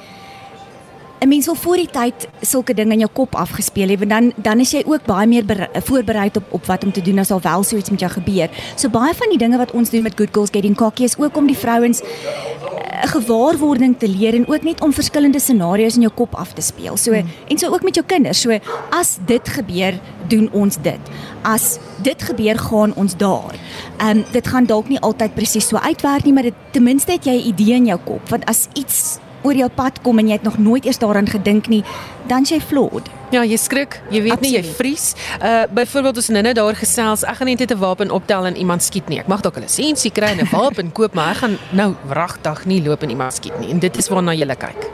'n 1.21 1.29
mens 1.29 1.47
wil 1.47 1.55
voor 1.55 1.77
die 1.77 1.89
tyd 1.91 2.29
sulke 2.41 2.75
dinge 2.75 2.93
in 2.93 2.99
jou 2.99 3.11
kop 3.13 3.35
afgespeel 3.35 3.89
het, 3.89 3.99
want 3.99 4.11
dan 4.11 4.33
dan 4.37 4.61
is 4.61 4.71
jy 4.71 4.83
ook 4.87 5.05
baie 5.05 5.27
meer 5.27 5.45
voorberei 5.73 6.31
op 6.35 6.45
op 6.49 6.67
wat 6.67 6.85
om 6.85 6.93
te 6.93 7.03
doen 7.03 7.19
as 7.19 7.31
al 7.31 7.41
wel 7.41 7.63
so 7.63 7.77
iets 7.77 7.91
met 7.91 8.01
jou 8.01 8.13
gebeur. 8.13 8.51
So 8.75 8.89
baie 8.89 9.15
van 9.15 9.29
die 9.29 9.39
dinge 9.39 9.57
wat 9.57 9.71
ons 9.71 9.91
doen 9.91 10.03
met 10.03 10.13
Good 10.17 10.29
Girls 10.33 10.51
Getting 10.53 10.77
Cocky 10.77 11.03
is 11.03 11.19
ook 11.19 11.37
om 11.37 11.47
die 11.47 11.57
vrouens 11.57 12.01
'n 12.01 12.05
uh, 12.05 13.11
gewaarwording 13.11 13.99
te 13.99 14.09
leer 14.09 14.35
en 14.35 14.49
ook 14.49 14.63
net 14.63 14.81
om 14.81 14.93
verskillende 14.93 15.41
scenario's 15.41 15.95
in 15.95 16.01
jou 16.01 16.13
kop 16.15 16.35
af 16.35 16.53
te 16.53 16.63
speel. 16.63 16.97
So 16.97 17.13
hmm. 17.13 17.29
en 17.49 17.59
so 17.59 17.73
ook 17.73 17.83
met 17.83 17.95
jou 17.95 18.07
kinders. 18.07 18.41
So 18.41 18.59
as 18.91 19.19
dit 19.27 19.49
gebeur, 19.49 20.01
doen 20.29 20.49
ons 20.53 20.77
dit. 20.83 21.01
As 21.43 21.79
dit 22.03 22.23
gebeur, 22.23 22.59
gaan 22.59 22.95
ons 22.95 23.17
daar. 23.17 23.55
Ehm 23.97 24.19
um, 24.19 24.25
dit 24.33 24.47
gaan 24.47 24.67
dalk 24.67 24.89
nie 24.89 25.01
altyd 25.01 25.35
presies 25.35 25.69
so 25.69 25.77
uitwerk 25.77 26.25
nie, 26.25 26.33
maar 26.33 26.43
dit 26.43 26.55
ten 26.71 26.83
minste 26.83 27.13
het 27.13 27.25
jy 27.25 27.33
'n 27.33 27.49
idee 27.49 27.75
in 27.75 27.87
jou 27.87 27.99
kop 28.05 28.29
want 28.29 28.45
as 28.45 28.69
iets 28.73 29.19
oor 29.43 29.55
jou 29.55 29.69
pad 29.69 30.01
kom 30.03 30.19
en 30.19 30.29
jy 30.29 30.33
het 30.39 30.43
nog 30.43 30.59
nooit 30.59 30.85
eers 30.85 30.99
daaraan 30.99 31.29
gedink 31.29 31.69
nie, 31.69 31.85
dan 32.27 32.45
jy 32.49 32.61
flawed. 32.61 33.09
Ja, 33.31 33.45
jy 33.45 33.57
skrik, 33.57 34.01
jy 34.11 34.23
weet 34.23 34.39
Absoluut. 34.39 34.63
nie, 34.63 34.71
jy 34.71 34.75
vries. 34.79 35.15
Uh 35.43 35.65
byvoorbeeld 35.75 36.17
as 36.17 36.29
nou 36.29 36.53
daar 36.53 36.77
gesels, 36.77 37.25
ek 37.25 37.37
gaan 37.41 37.47
net 37.47 37.71
'n 37.71 37.79
wapen 37.79 38.11
optel 38.11 38.47
en 38.47 38.57
iemand 38.57 38.83
skiet 38.83 39.09
nie. 39.09 39.19
Ek 39.19 39.29
mag 39.29 39.41
dalk 39.41 39.57
'n 39.57 39.61
lisensie 39.61 40.11
kry 40.11 40.33
en 40.33 40.41
'n 40.41 40.49
wapen 40.51 40.93
koop, 40.93 41.15
maar 41.15 41.31
ek 41.31 41.37
gaan 41.37 41.59
nou 41.71 41.95
wragtig 42.09 42.65
nie 42.67 42.83
loop 42.83 43.03
en 43.03 43.11
iemand 43.11 43.33
skiet 43.35 43.59
nie. 43.61 43.71
En 43.71 43.79
dit 43.79 43.97
is 43.97 44.09
waarna 44.09 44.33
jy 44.33 44.47
kyk. 44.47 44.91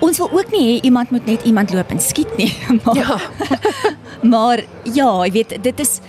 Ons 0.00 0.18
wil 0.18 0.30
ook 0.32 0.50
nie 0.50 0.64
hê 0.80 0.84
iemand 0.84 1.10
moet 1.10 1.26
net 1.26 1.42
iemand 1.42 1.72
loop 1.72 1.90
en 1.90 2.00
skiet 2.00 2.36
nie. 2.36 2.54
Maar, 2.84 2.96
ja. 2.96 3.20
maar 4.32 4.64
ja, 4.82 5.24
jy 5.24 5.32
weet, 5.32 5.62
dit 5.62 5.80
is 5.80 6.00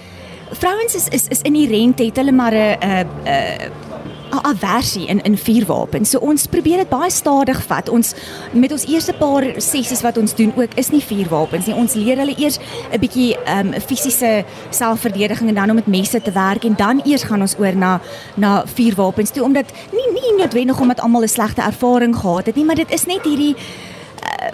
vrouens 0.51 0.95
is 0.95 1.07
is 1.07 1.27
is 1.27 1.41
inherent 1.41 1.99
het 1.99 2.15
hulle 2.15 2.31
maar 2.31 2.53
'n 2.53 2.77
'n 2.81 3.07
'n 3.25 3.88
aversie 4.29 5.07
in 5.07 5.21
in 5.21 5.37
vuurwapens. 5.37 6.09
So 6.09 6.19
ons 6.19 6.47
probeer 6.47 6.77
dit 6.77 6.89
baie 6.89 7.09
stadig 7.11 7.61
vat. 7.67 7.89
Ons 7.89 8.13
met 8.51 8.71
ons 8.71 8.85
eerste 8.85 9.13
paar 9.13 9.45
sessies 9.57 10.01
wat 10.01 10.17
ons 10.17 10.35
doen 10.35 10.53
ook 10.55 10.75
is 10.75 10.89
nie 10.89 11.01
vuurwapens 11.03 11.65
nie. 11.65 11.75
Ons 11.75 11.93
leer 11.93 12.17
hulle 12.17 12.35
eers 12.37 12.59
'n 12.91 12.99
bietjie 12.99 13.35
ehm 13.45 13.73
um, 13.73 13.81
fisiese 13.81 14.45
selfverdediging 14.69 15.49
en 15.49 15.55
dan 15.55 15.69
om 15.69 15.75
met 15.75 15.87
messe 15.87 16.21
te 16.21 16.31
werk 16.31 16.63
en 16.63 16.75
dan 16.75 17.01
eers 17.05 17.23
gaan 17.23 17.41
ons 17.41 17.55
oor 17.59 17.75
na 17.75 18.01
na 18.35 18.63
vuurwapens 18.65 19.31
toe 19.31 19.43
omdat 19.43 19.71
nie 19.91 20.09
nie 20.13 20.37
noodwendig 20.37 20.79
omdat 20.79 20.99
almal 20.99 21.23
'n 21.23 21.27
slegte 21.27 21.61
ervaring 21.61 22.15
gehad 22.15 22.45
het 22.45 22.55
nie, 22.55 22.65
maar 22.65 22.75
dit 22.75 22.91
is 22.91 23.05
net 23.05 23.23
hierdie 23.23 23.55
uh, 23.55 24.51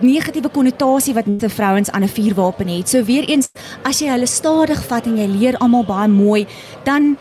negatiewe 0.00 0.48
konnotasie 0.48 1.14
wat 1.14 1.26
met 1.26 1.52
vrouens 1.52 1.90
aan 1.90 2.02
'n 2.02 2.08
vuurwapen 2.08 2.68
het. 2.68 2.88
So 2.88 3.04
weer 3.04 3.24
eens, 3.28 3.48
as 3.82 3.98
jy 3.98 4.08
hulle 4.08 4.26
stadig 4.26 4.86
vat 4.86 5.06
en 5.06 5.16
jy 5.16 5.26
leer 5.26 5.56
almal 5.58 5.84
baie 5.84 6.08
mooi, 6.08 6.46
dan 6.84 7.16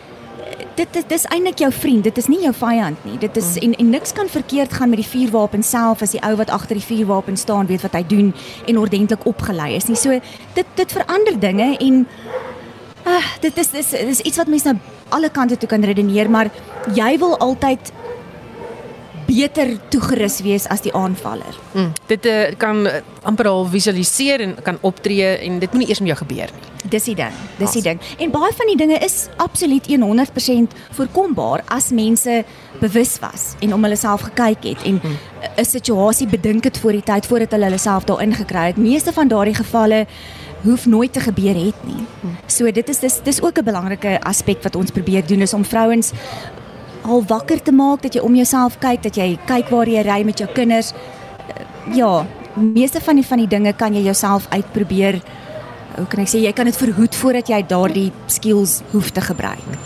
dit 0.75 0.93
dit 0.93 1.11
is 1.11 1.25
eintlik 1.25 1.59
jou 1.63 1.71
vriend, 1.73 2.03
dit 2.03 2.17
is 2.17 2.27
nie 2.27 2.41
jou 2.43 2.53
vyand 2.53 3.05
nie. 3.05 3.17
Dit 3.21 3.37
is 3.37 3.55
mm. 3.55 3.61
en 3.61 3.75
en 3.83 3.89
niks 3.89 4.13
kan 4.13 4.29
verkeerd 4.29 4.73
gaan 4.73 4.89
met 4.89 5.01
die 5.01 5.07
vuurwapen 5.07 5.63
self 5.63 6.01
as 6.01 6.13
die 6.15 6.21
ou 6.25 6.35
wat 6.39 6.49
agter 6.49 6.79
die 6.79 6.85
vuurwapen 6.85 7.37
staan 7.37 7.69
weet 7.69 7.81
wat 7.81 7.97
hy 7.97 8.03
doen 8.07 8.33
en 8.67 8.77
ordentlik 8.77 9.25
opgelei 9.25 9.73
is 9.75 9.89
nie. 9.89 9.97
So 9.99 10.19
dit 10.53 10.75
dit 10.75 10.91
verander 10.91 11.39
dinge 11.39 11.77
en 11.77 12.07
uh, 13.05 13.25
dit 13.41 13.57
is 13.57 13.71
dis 13.75 13.93
is 13.93 14.21
iets 14.21 14.37
wat 14.37 14.47
mense 14.47 14.73
nou 14.73 14.97
alle 15.09 15.29
kante 15.33 15.57
toe 15.57 15.69
kan 15.69 15.83
redeneer, 15.83 16.29
maar 16.29 16.51
jy 16.93 17.17
wil 17.17 17.37
altyd 17.41 17.91
beter 19.29 19.75
toegerus 19.93 20.39
wees 20.45 20.65
as 20.73 20.81
die 20.85 20.93
aanvaller. 20.95 21.57
Mm, 21.73 21.91
dit 22.09 22.25
uh, 22.25 22.39
kan 22.57 22.81
uh, 22.87 22.99
amper 23.29 23.49
al 23.51 23.67
visualiseer 23.69 24.41
en 24.45 24.55
kan 24.65 24.79
optree 24.81 25.35
en 25.37 25.59
dit 25.61 25.75
moenie 25.75 25.89
eers 25.91 26.01
met 26.03 26.13
jou 26.13 26.19
gebeur 26.23 26.53
nie. 26.55 26.65
Dis 26.89 27.09
die 27.09 27.15
ding. 27.15 27.35
Dis 27.59 27.75
die 27.75 27.83
ding. 27.83 27.99
En 28.23 28.31
baie 28.31 28.53
van 28.55 28.69
die 28.71 28.77
dinge 28.79 28.97
is 29.03 29.27
absoluut 29.37 29.89
100% 29.91 30.75
voorkombaar 30.97 31.65
as 31.75 31.91
mense 31.91 32.43
bewus 32.79 33.17
was 33.19 33.53
en 33.59 33.73
om 33.75 33.83
hulle 33.83 33.99
self 33.99 34.23
gekyk 34.29 34.63
het 34.71 34.85
en 34.87 35.01
mm. 35.03 35.17
'n 35.59 35.65
situasie 35.65 36.27
bedink 36.27 36.63
het 36.63 36.77
voor 36.77 36.91
die 36.91 37.03
tyd 37.03 37.25
voordat 37.25 37.51
hulle 37.51 37.69
hulle 37.69 37.77
self 37.77 38.03
daarin 38.03 38.33
gekry 38.33 38.67
het. 38.71 38.77
Meeste 38.77 39.13
van 39.13 39.27
daardie 39.27 39.55
gevalle 39.55 40.05
hoef 40.63 40.85
nooit 40.85 41.13
te 41.13 41.19
gebeur 41.19 41.55
het 41.55 41.79
nie. 41.83 42.03
Mm. 42.21 42.37
So 42.47 42.71
dit 42.71 42.89
is 42.89 42.99
dis 42.99 43.19
dis 43.23 43.41
ook 43.41 43.57
'n 43.59 43.63
belangrike 43.63 44.19
aspek 44.21 44.63
wat 44.63 44.75
ons 44.75 44.91
probeer 44.91 45.25
doen 45.25 45.41
is 45.41 45.53
om 45.53 45.65
vrouens 45.65 46.11
al 47.09 47.23
wakker 47.27 47.61
te 47.61 47.73
maak 47.75 48.03
dat 48.05 48.15
jy 48.15 48.21
om 48.25 48.35
jouself 48.37 48.77
kyk, 48.79 49.03
dat 49.03 49.17
jy 49.17 49.33
kyk 49.49 49.71
waar 49.73 49.89
jy 49.89 50.05
ry 50.05 50.21
met 50.27 50.39
jou 50.39 50.49
kinders. 50.53 50.93
Ja, 51.95 52.25
meeste 52.55 53.01
van 53.01 53.19
die 53.19 53.25
van 53.25 53.43
die 53.43 53.49
dinge 53.49 53.73
kan 53.73 53.95
jy 53.95 54.05
jouself 54.05 54.47
uitprobeer. 54.53 55.21
Hoe 55.97 56.07
kan 56.07 56.23
ek 56.23 56.31
sê 56.31 56.43
jy 56.43 56.53
kan 56.55 56.69
dit 56.69 56.77
verhoed 56.77 57.15
voordat 57.15 57.49
jy 57.49 57.63
daardie 57.67 58.09
skills 58.31 58.81
hoef 58.93 59.09
te 59.15 59.23
gebruik. 59.25 59.79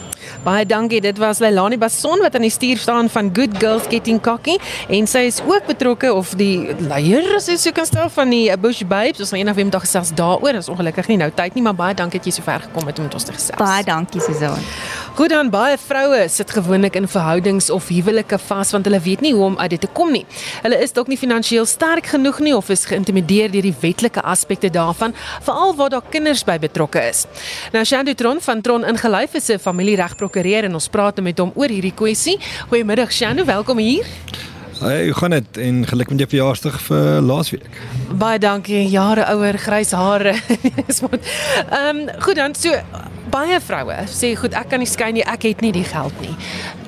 Baie 0.44 0.66
dankie. 0.68 1.00
Dit 1.02 1.20
was 1.22 1.40
Leilani 1.40 1.78
Bason 1.80 2.20
wat 2.20 2.36
aan 2.36 2.44
die 2.44 2.52
stuur 2.52 2.78
staan 2.78 3.10
van 3.10 3.30
Good 3.34 3.58
Girls 3.62 3.86
Getting 3.88 4.20
Cocky 4.22 4.58
en 4.92 5.08
sy 5.08 5.24
is 5.30 5.40
ook 5.48 5.70
betrokke 5.70 6.12
of 6.14 6.34
die 6.40 6.74
leier 6.84 7.30
as 7.38 7.48
jy 7.48 7.56
so 7.62 7.76
kan 7.76 7.88
stel 7.88 8.10
van 8.12 8.34
die 8.34 8.50
Bush 8.60 8.82
Babes. 8.84 9.24
Ons 9.24 9.32
gaan 9.32 9.40
eendag 9.40 9.56
weer 9.56 9.70
met 9.70 9.78
haar 9.78 9.86
gesels 9.86 10.12
daaroor. 10.18 10.60
Ons 10.60 10.68
ongelukkig 10.74 11.14
nie 11.14 11.20
nou 11.22 11.30
tyd 11.32 11.56
nie, 11.56 11.64
maar 11.64 11.78
baie 11.80 11.96
dankie 11.96 12.20
dat 12.20 12.28
jy 12.28 12.36
so 12.36 12.44
ver 12.44 12.66
gekom 12.68 12.92
het 12.92 13.00
om 13.00 13.08
met 13.08 13.16
ons 13.16 13.30
te 13.30 13.36
gesels. 13.36 13.60
Baie 13.62 13.88
dankie 13.88 14.24
Susan. 14.24 14.68
Goed 15.14 15.30
dan 15.30 15.52
baie 15.54 15.76
vroue 15.78 16.24
sit 16.26 16.50
gewoonlik 16.52 16.96
in 16.98 17.06
verhoudings 17.08 17.70
of 17.70 17.88
huwelike 17.94 18.40
vas 18.48 18.72
want 18.74 18.88
hulle 18.90 18.98
weet 19.06 19.22
nie 19.22 19.34
hoe 19.38 19.44
om 19.46 19.58
uit 19.60 19.70
dit 19.76 19.82
te 19.86 19.90
kom 19.94 20.10
nie. 20.12 20.24
Hulle 20.64 20.80
is 20.82 20.96
dalk 20.96 21.12
nie 21.12 21.20
finansiëel 21.22 21.68
sterk 21.70 22.10
genoeg 22.16 22.40
nie 22.42 22.56
of 22.58 22.72
is 22.74 22.88
geïntimideer 22.90 23.54
deur 23.54 23.68
die 23.68 23.76
wetlike 23.84 24.24
aspekte 24.26 24.72
daarvan, 24.74 25.14
veral 25.46 25.76
waar 25.78 25.94
daar 25.94 26.10
kinders 26.10 26.42
by 26.48 26.58
betrokke 26.58 27.04
is. 27.12 27.28
Nou 27.76 27.86
Shandu 27.86 28.18
Tron 28.18 28.42
van 28.42 28.66
Tron 28.66 28.90
ingelyf 28.90 29.38
is 29.38 29.52
'n 29.54 29.60
familieregprok 29.60 30.34
prokureer 30.34 30.64
en 30.64 30.74
ons 30.74 30.90
praat 30.90 31.22
met 31.22 31.38
hom 31.38 31.52
oor 31.56 31.70
hierdie 31.70 31.94
kwessie. 31.94 32.40
Goeiemiddag 32.70 33.12
Shanu, 33.12 33.46
welkom 33.46 33.78
hier. 33.78 34.06
Hey, 34.80 35.06
hoe 35.06 35.14
gaan 35.14 35.30
dit? 35.30 35.58
En 35.58 35.86
geluk 35.88 36.10
met 36.10 36.18
jou 36.18 36.30
verjaarsdag 36.30 36.82
vir 36.82 37.22
laasweek. 37.22 37.70
Baie 38.18 38.40
dankie. 38.40 38.90
Jare 38.90 39.26
ouer, 39.26 39.58
grys 39.58 39.92
hare. 39.92 40.34
Ehm 41.70 41.98
um, 41.98 42.10
goed 42.20 42.36
dan 42.36 42.56
so 42.56 42.74
baie 43.34 43.60
vroue 43.64 43.98
sê 44.14 44.34
goed, 44.38 44.54
ek 44.58 44.70
kan 44.74 44.82
nie 44.84 44.90
skei 44.90 45.12
nie, 45.16 45.26
ek 45.26 45.50
het 45.50 45.64
nie 45.66 45.74
die 45.74 45.86
geld 45.90 46.16
nie. 46.22 46.36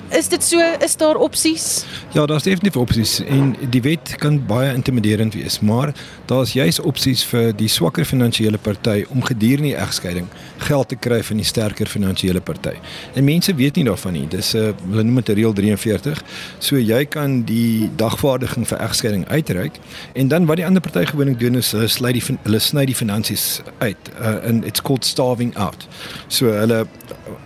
Is 0.10 0.28
dit 0.28 0.44
so? 0.44 0.60
Is 0.80 0.96
daar 0.96 1.16
opsies? 1.16 1.86
Ja, 2.12 2.26
daar's 2.26 2.44
definitief 2.44 2.76
opsies 2.78 3.20
en 3.24 3.56
die 3.70 3.82
wet 3.82 4.16
kan 4.22 4.38
baie 4.46 4.74
intimiderend 4.74 5.34
wees, 5.34 5.60
maar 5.60 5.94
daar's 6.26 6.54
juis 6.54 6.80
opsies 6.80 7.24
vir 7.26 7.50
die 7.58 7.68
swakker 7.68 8.06
finansiële 8.06 8.58
party 8.58 9.06
om 9.10 9.24
gedurende 9.26 9.72
die 9.72 9.76
egskeiding 9.76 10.28
geld 10.58 10.90
te 10.90 10.96
kry 10.96 11.24
van 11.24 11.42
die 11.42 11.46
sterker 11.46 11.90
finansiële 11.90 12.42
party. 12.42 12.76
En 13.14 13.26
mense 13.26 13.56
weet 13.56 13.76
nie 13.76 13.86
daarvan 13.86 14.14
nie. 14.14 14.28
Dis 14.28 14.54
'n 14.54 14.58
uh, 14.58 14.74
hulle 14.90 15.04
noem 15.04 15.16
dit 15.16 15.30
reël 15.38 15.54
43. 15.54 16.24
So 16.60 16.78
jy 16.78 17.06
kan 17.06 17.44
die 17.44 17.90
dagvaardiging 17.96 18.68
vir 18.68 18.78
egskeiding 18.78 19.28
uitreik 19.28 19.80
en 20.14 20.28
dan 20.28 20.46
wat 20.46 20.58
die 20.58 20.66
ander 20.66 20.82
party 20.82 21.06
gewoonlik 21.06 21.40
doen 21.40 21.56
is 21.56 21.72
hulle 21.72 21.88
sny 21.88 22.12
die 22.12 22.24
hulle 22.44 22.60
sny 22.60 22.86
die 22.86 22.96
finansies 22.96 23.62
uit 23.80 23.98
uh, 24.20 24.48
and 24.48 24.66
it's 24.66 24.82
called 24.82 25.06
starving 25.06 25.56
out. 25.58 25.88
So 26.28 26.52
hulle 26.52 26.86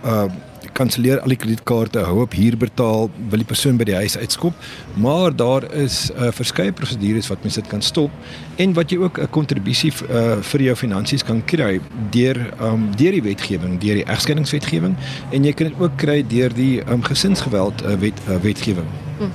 uh 0.04 0.28
kanselleer 0.80 1.20
al 1.20 1.34
die 1.34 1.38
kredietkaarte, 1.40 2.04
hou 2.08 2.22
op 2.24 2.34
huur 2.38 2.56
betaal, 2.60 3.10
wil 3.32 3.42
die 3.42 3.48
persoon 3.48 3.78
by 3.80 3.86
die 3.90 3.98
huis 3.98 4.16
uitskop, 4.20 4.56
maar 5.00 5.34
daar 5.36 5.66
is 5.76 6.10
'n 6.10 6.28
uh, 6.28 6.32
verskeie 6.32 6.72
prosedures 6.72 7.28
wat 7.28 7.42
mens 7.44 7.54
dit 7.60 7.68
kan 7.68 7.82
stop 7.82 8.10
en 8.56 8.72
wat 8.74 8.90
jy 8.90 8.98
ook 8.98 9.18
'n 9.18 9.30
kontribusie 9.30 9.92
uh, 9.92 10.40
vir 10.40 10.60
jou 10.62 10.76
finansies 10.76 11.24
kan 11.24 11.44
kry 11.44 11.80
deur 12.10 12.36
um, 12.60 12.90
deur 12.96 13.12
die 13.12 13.22
wetgewing, 13.22 13.78
deur 13.80 13.94
die 13.94 14.04
egskeidingswetgewing 14.04 14.96
en 15.32 15.44
jy 15.44 15.52
kan 15.52 15.68
dit 15.68 15.80
ook 15.80 15.96
kry 15.96 16.24
deur 16.26 16.54
die 16.54 16.82
um, 16.88 17.02
gesinsgeweld 17.02 17.82
uh, 17.82 17.94
wet 18.00 18.18
uh, 18.28 18.36
wetgewing. 18.42 18.88
Hm. 19.18 19.30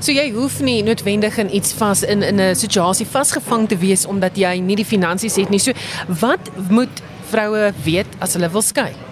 So 0.00 0.12
jy 0.12 0.32
hoef 0.32 0.60
nie 0.60 0.82
noodwendig 0.82 1.38
in 1.38 1.54
iets 1.54 1.72
vas 1.72 2.02
in 2.02 2.22
in 2.22 2.40
'n 2.40 2.54
situasie 2.54 3.06
vasgevang 3.06 3.68
te 3.68 3.76
wees 3.76 4.06
omdat 4.06 4.36
jy 4.36 4.60
nie 4.60 4.76
die 4.76 4.84
finansies 4.84 5.36
het 5.36 5.50
nie. 5.50 5.58
So 5.58 5.72
wat 6.20 6.50
moet 6.68 7.02
vroue 7.30 7.72
weet 7.84 8.06
as 8.18 8.32
hulle 8.32 8.50
wil 8.50 8.62
skei? 8.62 9.09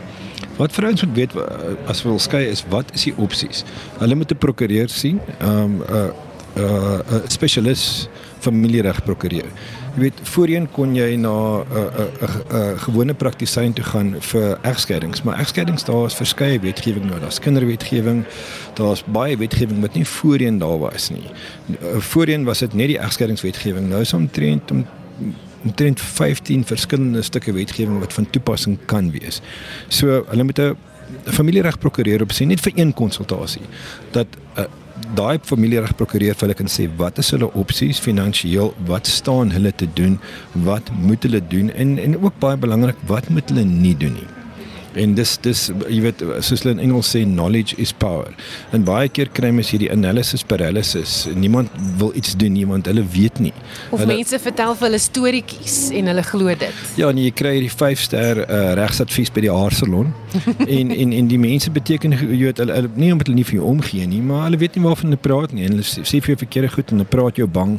Wat 0.59 0.73
vrouens 0.73 1.05
moet 1.05 1.17
weet 1.17 1.33
as 1.87 2.03
wil 2.03 2.19
skei 2.19 2.47
is 2.51 2.65
wat 2.69 2.91
is 2.95 3.07
die 3.07 3.15
opsies? 3.17 3.65
Hulle 3.99 4.15
moet 4.15 4.33
'n 4.33 4.39
prokureur 4.39 4.89
sien, 4.89 5.21
'n 5.41 5.49
um, 5.49 5.77
'n 5.79 5.83
uh, 5.91 6.11
'n 6.55 6.63
uh, 6.63 6.99
uh, 7.13 7.21
spesialis 7.27 8.09
familiereg 8.39 9.03
prokureur. 9.05 9.47
Jy 9.95 10.01
weet, 10.01 10.19
voorheen 10.23 10.67
kon 10.71 10.95
jy 10.95 11.15
na 11.17 11.63
'n 11.63 11.63
'n 11.63 12.75
'n 12.75 12.79
gewone 12.79 13.15
praktisyn 13.15 13.73
toe 13.73 13.85
gaan 13.85 14.17
vir 14.21 14.59
egskeidings, 14.63 15.23
maar 15.23 15.39
egskeidings 15.39 15.85
daar 15.85 16.07
is 16.07 16.15
verskeie 16.15 16.61
wetgewing 16.61 17.05
nou, 17.05 17.21
daar's 17.21 17.39
kinderwetgewing, 17.39 18.25
daar's 18.75 19.05
baie 19.05 19.37
wetgewing 19.37 19.81
wat 19.81 19.95
nie 19.95 20.07
voorheen 20.07 20.59
daar 20.59 20.79
was 20.79 21.11
nie. 21.11 21.31
Voorheen 21.99 22.45
was 22.45 22.59
dit 22.59 22.75
net 22.75 22.87
die 22.87 22.99
egskeidingswetgewing. 22.99 23.89
Nou 23.89 24.01
is 24.01 24.13
omtrent 24.13 24.71
om 24.71 24.87
omtrent 25.65 26.01
15 26.01 26.65
verskillende 26.65 27.23
stukke 27.23 27.53
wetgewing 27.53 27.99
wat 27.99 28.13
van 28.13 28.31
toepassing 28.31 28.79
kan 28.87 29.11
wees. 29.11 29.41
So 29.89 30.25
hulle 30.29 30.45
moet 30.45 30.59
'n 30.59 30.77
familiereg 31.25 31.79
prokureur 31.79 32.23
op 32.23 32.33
sien 32.33 32.49
net 32.49 32.61
vir 32.61 32.73
een 32.77 32.93
konsultasie 32.95 33.65
dat 34.13 34.27
uh, 34.59 34.65
daai 35.15 35.39
familiereg 35.43 35.95
prokureur 35.97 36.35
vir 36.35 36.47
hulle 36.47 36.55
kan 36.55 36.71
sê 36.73 36.89
wat 36.97 37.19
is 37.19 37.31
hulle 37.31 37.53
opsies 37.53 38.01
finansiëel, 38.03 38.75
wat 38.87 39.07
staan 39.07 39.51
hulle 39.51 39.73
te 39.73 39.89
doen, 39.95 40.19
wat 40.53 40.91
moet 40.95 41.23
hulle 41.23 41.41
doen 41.55 41.71
en 41.75 41.99
en 41.99 42.19
ook 42.23 42.39
baie 42.39 42.57
belangrik 42.57 42.97
wat 43.07 43.29
moet 43.29 43.49
hulle 43.49 43.65
nie 43.65 43.97
doen 43.97 44.13
nie. 44.13 44.38
En 44.97 45.15
dis 45.15 45.33
dis 45.45 45.65
jy 45.89 46.01
weet 46.01 46.23
soos 46.45 46.63
hulle 46.63 46.75
in 46.77 46.83
Engels 46.89 47.11
sê 47.13 47.23
knowledge 47.27 47.77
is 47.77 47.93
power. 47.93 48.33
En 48.73 48.85
baie 48.87 49.09
keer 49.13 49.29
kry 49.35 49.51
mens 49.55 49.71
hierdie 49.75 49.91
analysis 49.93 50.45
paralysis. 50.49 51.27
Niemand 51.37 51.73
wil 52.01 52.15
iets 52.17 52.37
doen 52.41 52.55
nie 52.57 52.67
want 52.67 52.89
hulle 52.89 53.05
weet 53.13 53.41
nie. 53.43 53.53
Of 53.91 54.01
hulle, 54.01 54.17
mense 54.17 54.39
vertel 54.43 54.75
vir 54.79 54.89
hulle 54.89 55.01
storieetjies 55.03 55.77
en 55.99 56.11
hulle 56.13 56.25
glo 56.31 56.55
dit. 56.63 56.83
Ja, 57.01 57.11
en 57.13 57.21
jy 57.21 57.33
kry 57.37 57.55
hierdie 57.59 57.73
5 57.73 58.05
ster 58.09 58.43
uh, 58.47 58.61
regsadvies 58.79 59.33
by 59.35 59.45
die 59.45 59.53
haarsalon. 59.53 60.15
en 60.79 60.95
en 60.95 61.13
en 61.21 61.31
die 61.31 61.41
mense 61.41 61.73
beteken 61.75 62.17
jy 62.17 62.41
weet 62.47 62.63
hulle, 62.65 62.79
hulle 62.81 62.93
nie 62.97 63.13
omdat 63.13 63.31
hulle 63.31 63.41
nie 63.43 63.49
vir 63.49 63.59
jou 63.61 63.69
omgee 63.69 64.09
nie, 64.09 64.23
maar 64.25 64.47
hulle 64.49 64.63
weet 64.65 64.79
nie 64.79 64.85
waarvan 64.87 65.13
hulle 65.13 65.21
praat 65.29 65.55
nie. 65.57 65.67
En 65.69 65.77
hulle 65.77 65.87
sê 65.87 66.23
vir 66.23 66.35
jou 66.35 66.41
verkeerde 66.47 66.73
goed 66.75 66.93
en 66.93 67.03
hulle 67.03 67.13
praat 67.13 67.41
jou 67.41 67.49
bang 67.61 67.77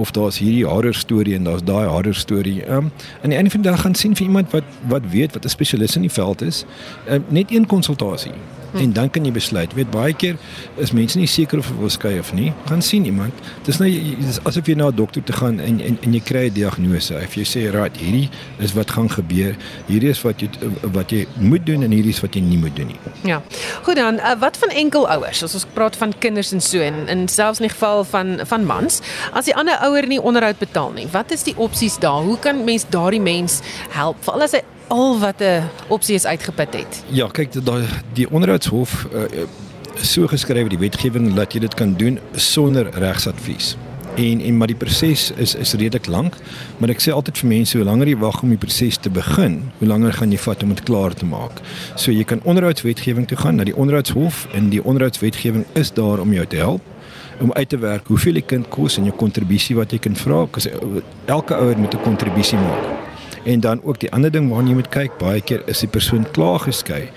of 0.00 0.12
daar's 0.16 0.40
hierdie 0.42 0.66
horror 0.68 0.96
storie 0.96 1.38
en 1.38 1.48
daar's 1.48 1.64
daai 1.64 1.88
horror 1.88 2.16
storie. 2.16 2.60
Ehm 2.66 2.90
um, 2.90 2.92
en 3.24 3.32
die 3.32 3.38
einde 3.38 3.50
van 3.52 3.62
die 3.64 3.70
dag 3.70 3.80
gaan 3.80 3.94
sien 3.94 4.14
vir 4.16 4.28
iemand 4.28 4.52
wat 4.52 4.64
wat 4.88 5.04
weet 5.12 5.34
wat 5.36 5.44
'n 5.44 5.52
spesialis 5.56 5.96
in 5.96 6.06
die 6.06 6.12
veld 6.12 6.42
is 6.42 6.49
uh, 7.08 7.20
net 7.28 7.50
een 7.50 7.66
konsultasie 7.66 8.34
hm. 8.72 8.78
en 8.78 8.92
dan 8.92 9.10
kan 9.10 9.24
jy 9.24 9.32
besluit. 9.32 9.74
Weet 9.74 9.90
baie 9.90 10.14
keer 10.14 10.36
is 10.82 10.92
mense 10.96 11.18
nie 11.18 11.28
seker 11.30 11.60
of 11.60 11.70
hulle 11.70 11.84
wil 11.84 11.92
skei 11.92 12.18
of 12.20 12.32
nie. 12.36 12.52
Gaan 12.68 12.82
sien 12.82 13.04
iemand. 13.08 13.34
Dis 13.66 13.80
nou 13.82 13.90
dis 13.90 14.40
asof 14.48 14.68
jy 14.68 14.76
na 14.78 14.90
'n 14.90 14.96
dokter 14.96 15.22
toe 15.22 15.36
gaan 15.36 15.60
en 15.60 15.80
en 15.80 15.98
en 16.00 16.14
jy 16.14 16.20
kry 16.20 16.46
'n 16.48 16.54
diagnose. 16.54 17.14
As 17.14 17.34
jy 17.34 17.44
sê, 17.44 17.70
"Right, 17.70 17.96
hierdie 17.96 18.28
is 18.58 18.72
wat 18.72 18.90
gaan 18.90 19.10
gebeur. 19.10 19.56
Hierdie 19.86 20.10
is 20.10 20.22
wat 20.22 20.40
jy 20.40 20.48
wat 20.92 21.10
jy 21.10 21.26
moet 21.36 21.66
doen 21.66 21.82
en 21.82 21.90
hierdie 21.90 22.14
is 22.14 22.20
wat 22.20 22.34
jy 22.34 22.40
nie 22.40 22.58
moet 22.58 22.76
doen 22.76 22.86
nie." 22.86 22.98
Ja. 23.22 23.42
Goed 23.82 23.96
dan, 23.96 24.14
uh, 24.14 24.38
wat 24.38 24.56
van 24.56 24.68
enkelouers? 24.68 25.42
As 25.42 25.54
ons 25.54 25.66
praat 25.74 25.96
van 25.96 26.12
kinders 26.18 26.52
en 26.52 26.60
so 26.60 26.80
en 26.80 27.08
in 27.08 27.28
selfs 27.28 27.60
in 27.60 27.66
die 27.66 27.74
geval 27.74 28.04
van 28.04 28.40
van 28.44 28.64
mans, 28.64 29.00
as 29.32 29.44
die 29.44 29.54
ander 29.54 29.78
ouer 29.82 30.06
nie 30.06 30.20
onderhoud 30.20 30.58
betaal 30.58 30.92
nie, 30.92 31.06
wat 31.10 31.30
is 31.30 31.42
die 31.42 31.56
opsies 31.56 31.98
daar? 31.98 32.22
Hoe 32.22 32.38
kan 32.38 32.64
mens 32.64 32.84
daardie 32.88 33.20
mens 33.20 33.60
help? 33.90 34.16
Veral 34.20 34.42
as 34.42 34.52
hy 34.52 34.62
al 34.90 35.18
wat 35.18 35.40
'n 35.40 35.62
opsie 35.88 36.14
is 36.14 36.26
uitgeput 36.26 36.74
het. 36.74 37.02
Ja, 37.06 37.26
kyk 37.26 37.64
daai 37.64 37.84
die 38.12 38.30
onderhoudshof 38.30 39.06
uh, 39.14 39.22
so 39.94 40.26
geskryf 40.26 40.68
die 40.68 40.78
wetgewing 40.78 41.34
dat 41.34 41.52
jy 41.52 41.60
dit 41.60 41.74
kan 41.74 41.94
doen 41.94 42.18
sonder 42.34 42.90
regsadvies. 42.90 43.76
En 44.14 44.40
en 44.40 44.56
maar 44.56 44.66
die 44.66 44.76
proses 44.76 45.30
is 45.36 45.54
is 45.54 45.72
redelik 45.72 46.06
lank, 46.06 46.36
maar 46.78 46.90
ek 46.90 47.00
sê 47.00 47.12
altyd 47.14 47.38
vir 47.38 47.48
mense 47.48 47.76
hoe 47.76 47.86
langer 47.86 48.08
jy 48.08 48.16
wag 48.16 48.42
om 48.42 48.48
die 48.48 48.58
proses 48.58 48.96
te 48.96 49.10
begin, 49.10 49.62
hoe 49.78 49.88
langer 49.88 50.12
gaan 50.12 50.30
jy 50.30 50.38
vat 50.38 50.62
om 50.62 50.68
dit 50.74 50.82
klaar 50.82 51.14
te 51.14 51.24
maak. 51.24 51.60
So 51.94 52.10
jy 52.10 52.24
kan 52.24 52.40
onderhoudswetgewing 52.42 53.28
toe 53.28 53.38
gaan 53.38 53.54
na 53.54 53.64
die 53.64 53.76
onderhoudshof 53.76 54.46
en 54.52 54.68
die 54.68 54.82
onderhoudswetgewing 54.84 55.64
is 55.72 55.92
daar 55.92 56.18
om 56.18 56.32
jou 56.32 56.46
te 56.46 56.56
help 56.56 56.82
om 57.40 57.52
uit 57.52 57.68
te 57.68 57.78
werk 57.78 58.06
hoeveel 58.06 58.32
die 58.32 58.44
kind 58.44 58.68
kos 58.68 58.98
en 58.98 59.04
jou 59.04 59.16
kontribusie 59.16 59.76
wat 59.76 59.92
jy 59.92 59.98
kan 59.98 60.16
vra, 60.16 60.46
elke 61.24 61.54
ouer 61.54 61.78
moet 61.78 61.94
'n 61.94 62.02
kontribusie 62.02 62.58
maak. 62.58 63.09
En 63.44 63.60
dan 63.60 63.82
ook 63.82 64.00
die 64.00 64.12
ander 64.12 64.30
ding 64.30 64.50
waarna 64.50 64.68
jy 64.68 64.74
moet 64.74 64.88
kyk, 64.88 65.18
baie 65.18 65.40
keer 65.40 65.62
is 65.66 65.80
die 65.80 65.88
persoon 65.88 66.26
klaar 66.30 66.60
geskei 66.60 67.08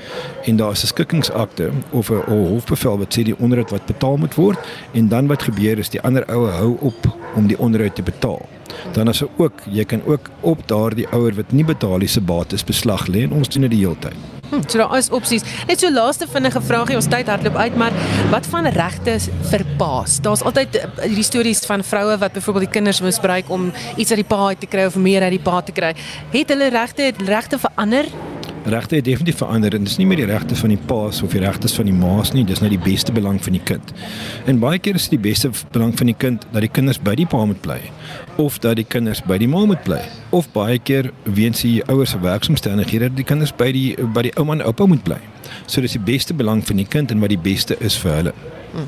en 0.46 0.56
daar 0.56 0.72
is 0.72 0.84
'n 0.84 0.88
skikkingsakte 0.88 1.72
of 1.90 2.10
'n 2.10 2.24
hofbevel 2.28 2.98
wat 2.98 3.14
sê 3.18 3.24
die 3.24 3.40
onderhoud 3.40 3.70
wat 3.70 3.86
betaal 3.86 4.18
moet 4.18 4.36
word 4.36 4.60
en 4.94 5.08
dan 5.08 5.28
wat 5.28 5.44
gebeur 5.44 5.78
is 5.80 5.90
die 5.90 6.02
ander 6.02 6.26
ouer 6.26 6.52
hou 6.52 6.78
op 6.80 7.18
om 7.36 7.48
die 7.48 7.60
onderhoud 7.60 7.96
te 7.96 8.04
betaal. 8.04 8.46
Dan 8.92 9.08
is 9.08 9.22
er 9.22 9.28
ook 9.38 9.62
jy 9.70 9.84
kan 9.84 10.02
ook 10.06 10.30
op 10.40 10.68
daardie 10.68 11.08
ouer 11.08 11.34
wat 11.36 11.52
nie 11.52 11.66
betaal 11.66 12.00
die 12.00 12.08
se 12.08 12.22
bates 12.22 12.64
beslag 12.64 13.08
lê 13.08 13.24
en 13.24 13.32
ons 13.32 13.50
doen 13.50 13.62
dit 13.62 13.72
die 13.72 13.80
hele 13.80 14.00
tyd. 14.00 14.43
Hm, 14.54 14.62
so 14.68 14.78
daar 14.78 14.98
is 14.98 15.10
opsies. 15.10 15.42
Net 15.68 15.80
so 15.82 15.90
laaste 15.90 16.28
vinnige 16.30 16.62
vraagie, 16.62 16.96
ons 17.00 17.08
tyd 17.10 17.30
hardloop 17.32 17.56
uit, 17.58 17.78
maar 17.82 17.96
wat 18.30 18.46
van 18.52 18.68
regte 18.76 19.16
vir 19.50 19.64
paas? 19.80 20.20
Daar's 20.22 20.44
altyd 20.46 20.78
eh, 20.78 20.90
hierdie 21.08 21.26
stories 21.26 21.64
van 21.66 21.82
vroue 21.84 22.20
wat 22.22 22.38
byvoorbeeld 22.38 22.68
die 22.68 22.74
kinders 22.76 23.02
misbruik 23.02 23.50
om 23.50 23.72
iets 23.98 24.14
uit 24.14 24.22
die 24.22 24.30
pa 24.30 24.52
uit 24.52 24.62
te 24.62 24.70
kry 24.70 24.86
of 24.92 25.00
meer 25.02 25.26
uit 25.26 25.40
die 25.40 25.42
pa 25.42 25.62
te 25.66 25.74
kry. 25.74 25.96
Het 26.36 26.54
hulle 26.54 26.70
regte 26.70 27.10
regte 27.26 27.58
verander? 27.66 28.06
Regte 28.64 28.96
het 28.96 29.06
definitief 29.06 29.38
verander 29.38 29.74
en 29.76 29.84
dis 29.84 29.98
nie 30.00 30.06
meer 30.08 30.22
die 30.22 30.28
regte 30.30 30.56
van 30.56 30.72
die 30.72 30.80
paas 30.88 31.22
of 31.22 31.34
die 31.36 31.42
regtes 31.44 31.74
van 31.76 31.90
die 31.90 31.96
maas 31.96 32.32
nie, 32.32 32.46
dis 32.48 32.62
nou 32.64 32.70
die 32.72 32.80
beste 32.80 33.12
belang 33.12 33.42
van 33.44 33.58
die 33.58 33.64
kind. 33.64 33.92
En 34.48 34.62
baie 34.62 34.80
keer 34.80 34.96
is 34.96 35.10
dit 35.10 35.18
die 35.18 35.30
beste 35.30 35.52
belang 35.76 35.92
van 36.00 36.08
die 36.08 36.16
kind 36.16 36.46
dat 36.54 36.64
die 36.64 36.72
kinders 36.72 37.02
by 37.04 37.16
die 37.20 37.28
pa 37.28 37.44
moet 37.46 37.60
bly 37.66 37.80
of 38.40 38.62
dat 38.64 38.80
die 38.80 38.88
kinders 38.88 39.20
by 39.28 39.38
die 39.42 39.50
ma 39.52 39.66
moet 39.68 39.84
bly 39.84 40.00
of 40.32 40.48
baie 40.56 40.80
keer 40.80 41.12
weens 41.24 41.66
die 41.66 41.82
ouers 41.92 42.16
se 42.16 42.20
werksomstandighede 42.24 43.12
dat 43.12 43.20
die 43.20 43.28
kinders 43.28 43.52
by 43.52 43.72
die 43.76 43.88
by 44.16 44.30
die 44.30 44.36
ouma 44.40 44.56
en 44.56 44.66
oupa 44.66 44.88
moet 44.88 45.04
bly. 45.04 45.20
So 45.68 45.84
dis 45.84 45.98
die 45.98 46.04
beste 46.04 46.34
belang 46.34 46.64
van 46.66 46.80
die 46.80 46.88
kind 46.88 47.12
en 47.12 47.20
wat 47.20 47.34
die 47.34 47.42
beste 47.42 47.76
is 47.84 48.00
vir 48.00 48.16
hulle. 48.22 48.34
Hmm. 48.74 48.88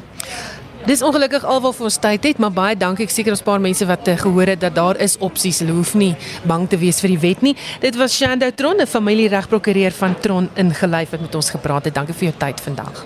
Dis 0.86 1.02
ongelukkig 1.02 1.42
alwaar 1.50 1.74
vir 1.74 1.88
ons 1.88 1.96
tyd 1.98 2.26
het, 2.28 2.38
maar 2.38 2.52
baie 2.54 2.76
dankie. 2.78 3.08
Ek 3.08 3.14
seker 3.14 3.34
ons 3.34 3.42
paar 3.42 3.62
mense 3.62 3.88
wat 3.90 4.06
uh, 4.06 4.14
gehoor 4.22 4.52
het 4.54 4.62
dat 4.62 4.76
daar 4.78 5.00
is 5.02 5.16
opsies. 5.18 5.64
Hulle 5.64 5.74
hoef 5.74 5.96
nie 5.98 6.12
bang 6.46 6.68
te 6.70 6.78
wees 6.78 7.02
vir 7.02 7.16
die 7.16 7.22
wet 7.24 7.42
nie. 7.42 7.56
Dit 7.82 7.98
was 7.98 8.14
Shando 8.14 8.52
Tron, 8.54 8.78
'n 8.78 8.86
familieregprokureur 8.86 9.98
van 9.98 10.14
Tron 10.22 10.50
ingelyf 10.54 11.10
wat 11.10 11.22
met 11.26 11.36
ons 11.36 11.50
gepraat 11.50 11.86
het. 11.90 11.96
Dankie 11.96 12.14
vir 12.14 12.30
jou 12.30 12.38
tyd 12.38 12.62
vandag. 12.62 13.02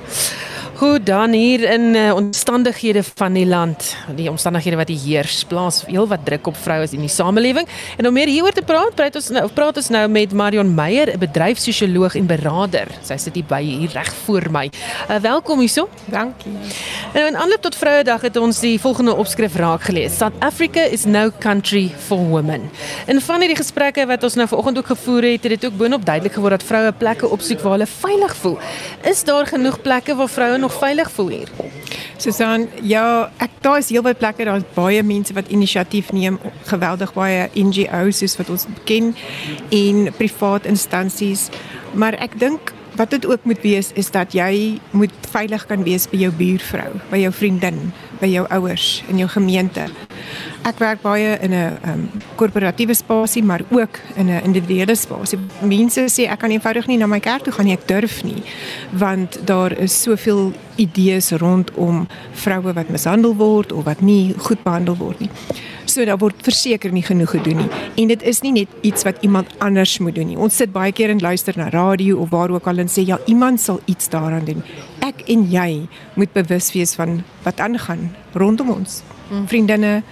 Goed 0.80 1.06
dan 1.06 1.34
hier 1.36 1.60
in 1.74 1.82
uh, 1.92 2.14
omstandighede 2.16 3.02
van 3.04 3.34
die 3.36 3.46
land, 3.46 3.96
die 4.16 4.30
omstandighede 4.32 4.78
wat 4.80 4.88
hier 4.88 5.02
heers, 5.04 5.42
plaas 5.44 5.82
heel 5.86 6.06
wat 6.08 6.22
druk 6.24 6.48
op 6.48 6.56
vrouens 6.56 6.94
in 6.96 7.02
die 7.04 7.12
samelewing. 7.12 7.68
En 8.00 8.08
om 8.08 8.14
meer 8.16 8.32
hieroor 8.32 8.56
te 8.56 8.64
praat, 8.64 8.96
praat 8.96 9.18
ons 9.20 9.28
nou 9.36 9.42
praat 9.52 9.76
ons 9.82 9.90
nou 9.92 10.06
met 10.08 10.32
Marion 10.32 10.72
Meyer, 10.76 11.12
'n 11.12 11.20
bedryfssosioloog 11.20 12.16
en 12.16 12.30
beraader. 12.32 12.88
Sy 13.04 13.18
sit 13.18 13.36
hier 13.36 13.44
by 13.44 13.60
hier 13.62 13.90
reg 13.92 14.14
voor 14.24 14.48
my. 14.52 14.72
Uh, 15.10 15.16
welkom 15.20 15.60
hierso. 15.60 15.90
Dankie. 16.06 16.54
Nou 17.14 17.26
in 17.28 17.36
aanloop 17.36 17.62
tot 17.62 17.76
Vrouedag 17.76 18.22
het 18.22 18.38
ons 18.38 18.60
die 18.60 18.80
volgende 18.80 19.16
opskrif 19.16 19.56
raak 19.56 19.82
gelees. 19.82 20.18
South 20.18 20.40
Africa 20.40 20.80
is 20.80 21.04
no 21.06 21.32
country 21.40 21.92
for 22.08 22.18
women. 22.18 22.70
En 23.06 23.22
van 23.22 23.40
hierdie 23.40 23.60
gesprekke 23.60 24.06
wat 24.06 24.24
ons 24.24 24.36
nou 24.36 24.48
vanoggend 24.48 24.78
ook 24.78 24.96
gevoer 24.96 25.24
het, 25.24 25.44
het 25.44 25.60
dit 25.60 25.66
ook 25.66 25.78
boonop 25.78 26.06
duidelik 26.06 26.34
geword 26.34 26.52
dat 26.60 26.64
vroue 26.64 26.92
plekke 26.92 27.28
opsoek 27.28 27.60
waar 27.60 27.72
hulle 27.72 27.88
veilig 27.88 28.36
voel. 28.36 28.58
Is 29.04 29.24
daar 29.24 29.46
genoeg 29.46 29.82
plekke 29.82 30.16
waar 30.16 30.30
vroue 30.30 30.68
nog 30.70 30.80
veilig 30.80 31.12
voel 31.12 31.28
hier? 31.28 31.50
Susan, 32.18 32.68
ja, 32.82 33.32
ek 33.42 33.62
daar 33.64 33.80
is 33.82 33.90
heelwat 33.90 34.20
plekke, 34.22 34.46
daar's 34.46 34.68
baie 34.76 35.02
mense 35.04 35.34
wat 35.34 35.50
inisiatief 35.50 36.12
neem, 36.14 36.38
geweldig 36.70 37.14
baie 37.16 37.48
NGO's 37.58 38.22
soos 38.22 38.38
wat 38.42 38.52
ons 38.54 38.68
ken 38.90 39.14
en 39.74 40.10
privaat 40.18 40.68
instansies, 40.70 41.48
maar 41.94 42.18
ek 42.22 42.38
dink 42.42 42.74
wat 43.00 43.16
dit 43.16 43.26
ook 43.26 43.48
moet 43.48 43.64
wees 43.64 43.94
is 43.96 44.12
dat 44.12 44.36
jy 44.36 44.78
moet 44.92 45.14
veilig 45.32 45.66
kan 45.70 45.86
wees 45.88 46.10
by 46.12 46.20
jou 46.26 46.32
buurvrou, 46.36 47.00
by 47.10 47.24
jou 47.24 47.32
vriendin, 47.34 47.94
by 48.20 48.28
jou 48.28 48.46
ouers 48.52 49.00
in 49.08 49.24
jou 49.24 49.30
gemeente. 49.32 49.88
Ek 50.68 50.80
werk 50.80 51.02
baie 51.02 51.38
in 51.42 51.54
'n 51.54 51.78
um, 51.88 52.10
korporatiewe 52.36 52.94
spasie, 52.94 53.44
maar 53.44 53.62
ook 53.70 54.00
in 54.16 54.30
'n 54.30 54.44
individuele 54.44 54.96
spasie. 54.96 55.40
Mense 55.62 56.02
sê 56.10 56.30
ek 56.30 56.40
kan 56.40 56.52
eenvoudig 56.52 56.88
nie 56.88 56.98
na 56.98 57.08
my 57.08 57.20
kerk 57.20 57.44
toe 57.44 57.54
gaan 57.54 57.66
nie, 57.66 57.74
ek 57.74 57.88
durf 57.88 58.24
nie, 58.24 58.44
want 58.92 59.40
daar 59.46 59.72
is 59.72 60.02
soveel 60.02 60.54
idees 60.76 61.32
rondom 61.32 62.08
vroue 62.34 62.74
wat 62.74 62.90
mishandel 62.90 63.36
word 63.36 63.72
of 63.72 63.84
wat 63.86 64.02
nie 64.02 64.34
goed 64.38 64.64
behandel 64.64 64.96
word 64.96 65.20
nie. 65.20 65.30
So 65.90 66.06
daar 66.06 66.20
word 66.22 66.44
verseker 66.46 66.92
nie 66.94 67.04
genoeg 67.04 67.32
gedoen 67.34 67.64
nie. 67.64 67.70
En 68.04 68.12
dit 68.12 68.24
is 68.30 68.42
nie 68.46 68.52
net 68.52 68.74
iets 68.86 69.04
wat 69.08 69.24
iemand 69.26 69.56
anders 69.58 69.98
moet 70.00 70.16
doen 70.16 70.30
nie. 70.30 70.38
Ons 70.38 70.60
sit 70.62 70.72
baie 70.72 70.94
keer 70.94 71.10
en 71.10 71.20
luister 71.24 71.58
na 71.58 71.70
radio 71.74 72.20
of 72.22 72.30
waar 72.30 72.54
ook 72.54 72.68
al 72.70 72.84
en 72.86 72.92
sê 72.92 73.06
ja, 73.08 73.18
iemand 73.26 73.62
sal 73.62 73.82
iets 73.90 74.10
daaraan 74.10 74.46
doen. 74.46 74.64
Ek 75.06 75.26
en 75.28 75.48
jy 75.50 75.88
moet 76.14 76.34
bewus 76.34 76.70
wees 76.76 76.94
van 77.00 77.24
wat 77.44 77.60
aangaan 77.60 78.12
rondom 78.38 78.70
ons. 78.78 79.02
Vriendinne, 79.46 80.04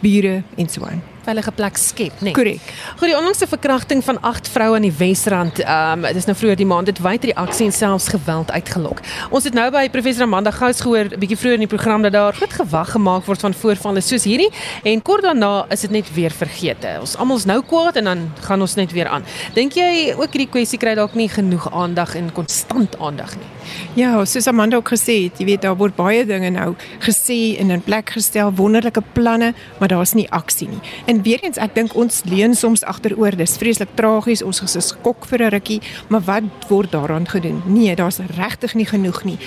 bure 0.00 0.42
en 0.56 0.68
so 0.68 0.84
aan 0.84 1.15
veilige 1.26 1.52
plek 1.52 1.76
skep, 1.80 2.20
né? 2.20 2.30
Nee. 2.30 2.34
Korrek. 2.36 2.72
Goed, 2.98 3.08
die 3.10 3.16
onlangse 3.16 3.46
verkrachting 3.50 4.02
van 4.04 4.20
8 4.20 4.48
vroue 4.54 4.78
aan 4.78 4.86
die 4.86 4.94
Wesrand, 4.98 5.60
ehm 5.64 6.04
um, 6.04 6.12
dis 6.16 6.28
nou 6.28 6.36
vroeër 6.38 6.60
die 6.60 6.68
maand, 6.68 6.90
dit 6.90 7.00
wyd 7.02 7.28
reaksie 7.32 7.66
en 7.66 7.74
selfs 7.74 8.08
geweld 8.14 8.50
uitgelok. 8.54 9.02
Ons 9.30 9.48
het 9.48 9.56
nou 9.56 9.66
by 9.74 9.86
professor 9.92 10.26
Amanda 10.26 10.52
Gous 10.54 10.80
gehoor 10.84 11.10
'n 11.10 11.20
bietjie 11.20 11.38
vroeër 11.38 11.58
in 11.60 11.66
die 11.66 11.72
program 11.74 12.02
dat 12.02 12.12
daar 12.12 12.34
groot 12.34 12.52
gewag 12.52 12.90
gemaak 12.90 13.26
word 13.26 13.40
van 13.40 13.54
voorvalle 13.54 14.00
soos 14.00 14.24
hierdie 14.24 14.50
en 14.84 15.02
kort 15.02 15.22
daarna 15.22 15.66
is 15.70 15.80
dit 15.80 15.90
net 15.90 16.14
weer 16.14 16.30
vergete. 16.30 16.96
Ons 17.00 17.16
almal 17.16 17.36
is 17.36 17.44
nou 17.44 17.62
kwaad 17.62 17.96
en 17.96 18.04
dan 18.04 18.32
gaan 18.40 18.60
ons 18.60 18.74
net 18.74 18.92
weer 18.92 19.08
aan. 19.08 19.24
Dink 19.54 19.72
jy 19.72 20.14
ook 20.16 20.32
hierdie 20.32 20.50
kwessie 20.50 20.78
kry 20.78 20.94
dalk 20.94 21.14
nie 21.14 21.28
genoeg 21.28 21.72
aandag 21.72 22.14
en 22.14 22.32
konstant 22.32 22.98
aandag 22.98 23.36
nie? 23.36 23.56
Ja, 23.94 24.24
soos 24.24 24.46
Amanda 24.46 24.76
ook 24.76 24.90
gesê 24.92 25.16
het, 25.24 25.38
jy 25.40 25.46
weet 25.48 25.62
daar 25.64 25.76
word 25.76 25.96
baie 25.96 26.24
dinge 26.28 26.50
nou 26.54 26.74
gesê 27.04 27.56
en 27.60 27.72
in 27.74 27.82
plek 27.82 28.12
gestel, 28.16 28.52
wonderlike 28.54 29.02
planne, 29.16 29.52
maar 29.80 29.88
daar's 29.88 30.14
nie 30.14 30.26
aksie 30.30 30.68
nie. 30.68 30.80
En 31.06 31.15
weer 31.22 31.42
eens, 31.44 31.58
ek 31.62 31.74
dink 31.74 31.94
ons 31.96 32.22
leun 32.28 32.54
soms 32.54 32.84
agteroor. 32.84 33.36
Dis 33.38 33.56
vreeslik 33.60 33.92
tragies. 33.98 34.42
Ons 34.42 34.62
is 34.62 34.76
geskok 34.78 35.26
vir 35.26 35.42
'n 35.46 35.50
rukkie, 35.50 35.80
maar 36.08 36.20
wat 36.20 36.42
word 36.68 36.92
daaraan 36.92 37.28
gedoen? 37.28 37.62
Nee, 37.66 37.94
daar's 37.94 38.18
regtig 38.18 38.74
nie 38.74 38.86
genoeg 38.86 39.24
nie. 39.24 39.38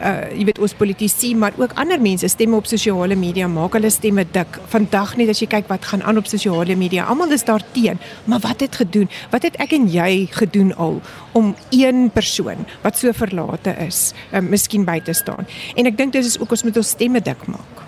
Uh 0.00 0.30
jy 0.38 0.44
weet 0.44 0.58
ons 0.58 0.74
politici, 0.74 1.34
maar 1.34 1.52
ook 1.56 1.72
ander 1.74 2.00
mense 2.00 2.28
stemme 2.28 2.56
op 2.56 2.66
sosiale 2.66 3.16
media 3.16 3.48
maak 3.48 3.72
hulle 3.72 3.90
stemme 3.90 4.24
dik. 4.30 4.58
Vandag 4.68 5.16
net 5.16 5.28
as 5.28 5.40
jy 5.40 5.46
kyk 5.46 5.68
wat 5.68 5.84
gaan 5.84 6.02
aan 6.02 6.16
op 6.16 6.26
sosiale 6.26 6.76
media, 6.76 7.04
almal 7.04 7.32
is 7.32 7.44
daar 7.44 7.62
teen. 7.72 7.98
Maar 8.24 8.40
wat 8.40 8.60
het 8.60 8.76
gedoen? 8.76 9.08
Wat 9.30 9.42
het 9.42 9.56
ek 9.56 9.72
en 9.72 9.88
jy 9.88 10.28
gedoen 10.30 10.76
al 10.76 11.00
om 11.32 11.54
een 11.70 12.10
persoon 12.10 12.66
wat 12.82 12.98
so 12.98 13.12
verlate 13.12 13.74
is, 13.86 14.12
uh, 14.32 14.40
miskien 14.40 14.84
by 14.84 15.00
te 15.00 15.12
staan? 15.12 15.46
En 15.76 15.86
ek 15.86 15.96
dink 15.96 16.12
dis 16.12 16.26
is 16.26 16.38
ook 16.38 16.50
ons 16.50 16.62
moet 16.62 16.76
ons 16.76 16.88
stemme 16.88 17.20
dik 17.20 17.46
maak. 17.46 17.87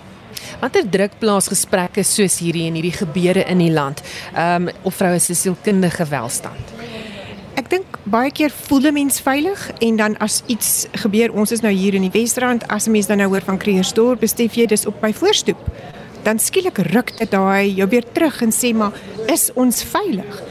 Watter 0.61 0.89
druk 0.89 1.17
plaas 1.19 1.47
gesprekke 1.47 2.03
soos 2.03 2.39
hierdie 2.39 2.67
en 2.67 2.77
hierdie 2.79 2.95
gebeure 2.95 3.45
in 3.47 3.57
die 3.57 3.71
land 3.71 4.01
um 4.37 4.69
op 4.83 4.93
vroue 4.93 5.19
se 5.19 5.35
sielkundige 5.35 6.05
welstand? 6.09 6.75
Ek 7.59 7.69
dink 7.69 7.97
baie 8.03 8.31
keer 8.31 8.51
voel 8.67 8.87
'n 8.89 8.93
mens 8.93 9.19
veilig 9.19 9.71
en 9.79 9.95
dan 9.95 10.17
as 10.17 10.43
iets 10.47 10.87
gebeur, 10.91 11.31
ons 11.33 11.51
is 11.51 11.61
nou 11.61 11.73
hier 11.73 11.93
in 11.93 12.01
die 12.01 12.13
Wesrand, 12.13 12.67
as 12.67 12.87
'n 12.87 12.91
mens 12.91 13.07
dan 13.07 13.17
nou 13.17 13.29
hoor 13.29 13.41
van 13.41 13.57
Kreersdorp, 13.57 14.19
besef 14.19 14.53
jy 14.53 14.65
dis 14.65 14.85
op 14.85 15.01
my 15.01 15.13
voorstoep. 15.13 15.59
Dan 16.23 16.39
skielik 16.39 16.77
ruk 16.77 17.17
dit 17.17 17.31
daai 17.31 17.73
jou 17.73 17.89
weer 17.89 18.05
terug 18.11 18.41
en 18.41 18.51
sê 18.51 18.73
maar, 18.73 18.91
is 19.27 19.51
ons 19.53 19.83
veilig? 19.83 20.50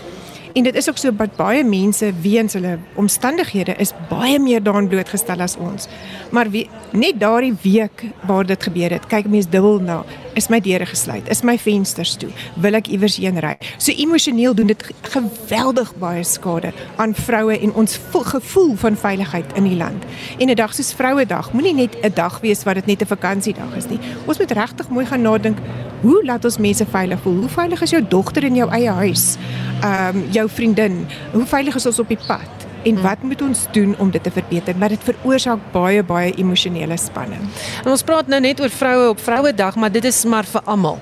En 0.53 0.63
dit 0.63 0.75
is 0.75 0.89
ook 0.89 0.97
so 0.99 1.13
dat 1.17 1.37
baie 1.37 1.65
mense 1.65 2.13
weens 2.23 2.53
hulle 2.53 2.79
omstandighede 2.99 3.75
is 3.79 3.93
baie 4.09 4.39
meer 4.43 4.63
daaraan 4.63 4.89
blootgestel 4.89 5.41
as 5.41 5.57
ons. 5.57 5.87
Maar 6.31 6.51
wie, 6.51 6.69
net 6.91 7.21
daardie 7.21 7.55
week 7.63 8.05
waar 8.27 8.47
dit 8.47 8.63
gebeur 8.63 8.91
het, 8.91 9.07
kyk 9.07 9.29
mense 9.31 9.49
dubbel 9.49 9.79
na, 9.79 10.01
is 10.35 10.49
my 10.49 10.61
deure 10.61 10.87
gesluit, 10.87 11.28
is 11.31 11.43
my 11.43 11.57
vensters 11.59 12.16
toe, 12.20 12.31
wil 12.61 12.78
ek 12.78 12.89
iewers 12.89 13.16
heen 13.16 13.39
ry. 13.43 13.57
So 13.78 13.93
emosioneel 13.93 14.55
doen 14.55 14.70
dit 14.70 14.85
geweldig 15.14 15.93
baie 16.01 16.24
skade 16.24 16.72
aan 16.97 17.14
vroue 17.14 17.59
en 17.59 17.74
ons 17.81 17.99
gevoel 18.31 18.76
van 18.76 18.97
veiligheid 18.97 19.57
in 19.59 19.64
die 19.64 19.76
land. 19.76 20.05
En 20.39 20.51
'n 20.51 20.55
dag 20.55 20.74
soos 20.74 20.93
Vrouedag 20.93 21.53
moenie 21.53 21.74
net 21.74 21.97
'n 22.03 22.14
dag 22.14 22.41
wees 22.41 22.64
wat 22.64 22.74
dit 22.74 22.87
net 22.87 23.03
'n 23.03 23.07
vakansiedag 23.07 23.76
is 23.76 23.89
nie. 23.89 24.01
Ons 24.26 24.39
moet 24.39 24.51
regtig 24.51 24.89
mooi 24.89 25.07
gaan 25.07 25.22
nadink, 25.22 25.59
hoe 26.03 26.24
laat 26.24 26.45
ons 26.45 26.59
mense 26.59 26.87
veilig 26.87 27.20
voel? 27.20 27.37
Hoe 27.45 27.49
veilig 27.49 27.83
is 27.83 27.91
jou 27.91 28.03
dogter 28.09 28.45
in 28.45 28.55
jou 28.55 28.70
eie 28.70 28.91
huis? 28.91 29.37
Ehm 29.83 30.16
um, 30.16 30.24
jou 30.31 30.49
vriendin, 30.49 31.07
hoe 31.33 31.47
veilig 31.47 31.74
is 31.74 31.87
ons 31.87 31.99
op 31.99 32.09
die 32.09 32.18
pad? 32.26 32.70
En 32.83 32.95
hmm. 32.95 33.03
wat 33.03 33.22
moet 33.22 33.43
ons 33.43 33.66
doen 33.72 33.95
om 33.99 34.11
dit 34.11 34.22
te 34.22 34.31
verbeter? 34.31 34.76
Maar 34.76 34.89
dit 34.89 35.05
veroorsaak 35.05 35.59
baie 35.72 36.03
baie 36.03 36.33
emosionele 36.35 36.97
spanning. 36.97 37.43
En 37.85 37.91
ons 37.91 38.03
praat 38.03 38.26
nou 38.26 38.41
net 38.41 38.61
oor 38.61 38.72
vroue 38.72 39.09
op 39.09 39.20
Vrouedag, 39.20 39.76
maar 39.76 39.93
dit 39.93 40.05
is 40.05 40.24
maar 40.24 40.45
vir 40.45 40.64
almal. 40.64 40.99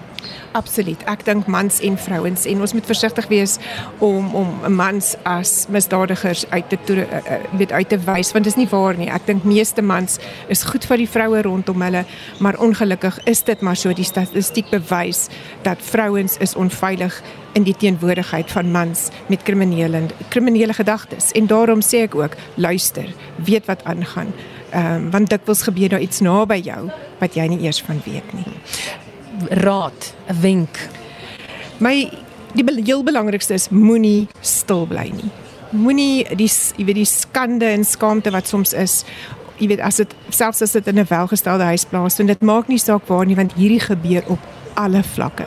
Absoluut. 0.57 1.01
Ek 1.05 1.25
dink 1.27 1.47
mans 1.51 1.81
en 1.85 1.97
vrouens 2.01 2.45
en 2.49 2.61
ons 2.65 2.73
moet 2.73 2.87
versigtig 2.89 3.27
wees 3.29 3.57
om 4.05 4.35
om 4.39 4.75
mans 4.75 5.11
as 5.29 5.67
misdadigers 5.69 6.47
uit 6.51 6.69
te 6.73 6.79
toer, 6.89 7.03
uh, 7.05 7.39
weet 7.61 7.73
uit 7.73 7.89
te 7.89 7.99
wys 8.07 8.33
want 8.33 8.49
dit 8.49 8.53
is 8.55 8.59
nie 8.59 8.69
waar 8.71 8.97
nie. 8.97 9.11
Ek 9.13 9.27
dink 9.29 9.45
meeste 9.45 9.85
mans 9.85 10.17
is 10.49 10.65
goed 10.65 10.87
vir 10.89 11.03
die 11.05 11.09
vroue 11.09 11.43
rondom 11.45 11.85
hulle, 11.85 12.05
maar 12.41 12.57
ongelukkig 12.65 13.21
is 13.29 13.45
dit 13.45 13.61
maar 13.61 13.77
so 13.77 13.93
die 13.93 14.07
statistiek 14.09 14.71
bewys 14.73 15.27
dat 15.67 15.83
vrouens 15.85 16.39
is 16.41 16.57
onveilig 16.57 17.21
in 17.59 17.67
die 17.69 17.77
teenwoordigheid 17.77 18.49
van 18.53 18.73
mans 18.73 19.09
met 19.29 19.45
kriminele 19.45 20.07
kriminele 20.33 20.73
gedagtes. 20.73 21.33
En 21.37 21.49
daarom 21.51 21.85
sê 21.85 22.07
ek 22.07 22.17
ook, 22.17 22.39
luister, 22.57 23.13
weet 23.37 23.69
wat 23.69 23.85
aangaan. 23.85 24.33
Ehm 24.71 24.95
um, 24.95 25.11
want 25.11 25.29
dit 25.29 25.45
wil 25.45 25.55
gebeur 25.55 25.89
daar 25.89 26.05
iets 26.05 26.21
naby 26.21 26.61
jou 26.65 26.89
wat 27.21 27.35
jy 27.35 27.47
nie 27.49 27.61
eers 27.65 27.83
van 27.83 28.01
weet 28.05 28.33
nie 28.37 29.08
raad, 29.51 30.15
'n 30.29 30.41
wenk. 30.41 30.89
My 31.79 32.11
die 32.55 32.83
heel 32.85 33.03
belangrikste 33.03 33.55
is 33.55 33.69
moenie 33.69 34.29
stil 34.41 34.87
bly 34.87 35.11
nie. 35.15 35.31
Moenie 35.71 36.37
die 36.37 36.49
jy 36.77 36.85
weet 36.85 36.95
die 36.95 37.05
skande 37.05 37.67
en 37.67 37.85
skaamte 37.85 38.31
wat 38.31 38.49
soms 38.49 38.73
is 38.73 39.05
jy 39.59 39.69
weet 39.69 39.83
as 39.85 39.97
dit 39.97 40.15
selfs 40.31 40.63
as 40.63 40.73
dit 40.73 40.87
in 40.87 40.99
'n 40.99 41.07
welgestelde 41.09 41.65
huis 41.65 41.85
plaas 41.85 42.19
en 42.19 42.27
dit 42.27 42.41
maak 42.41 42.69
nie 42.69 42.79
saak 42.79 43.07
waar 43.07 43.27
nie 43.27 43.37
want 43.37 43.53
hierdie 43.53 43.81
gebeur 43.81 44.23
op 44.29 44.39
alle 44.75 45.03
vlakke. 45.03 45.47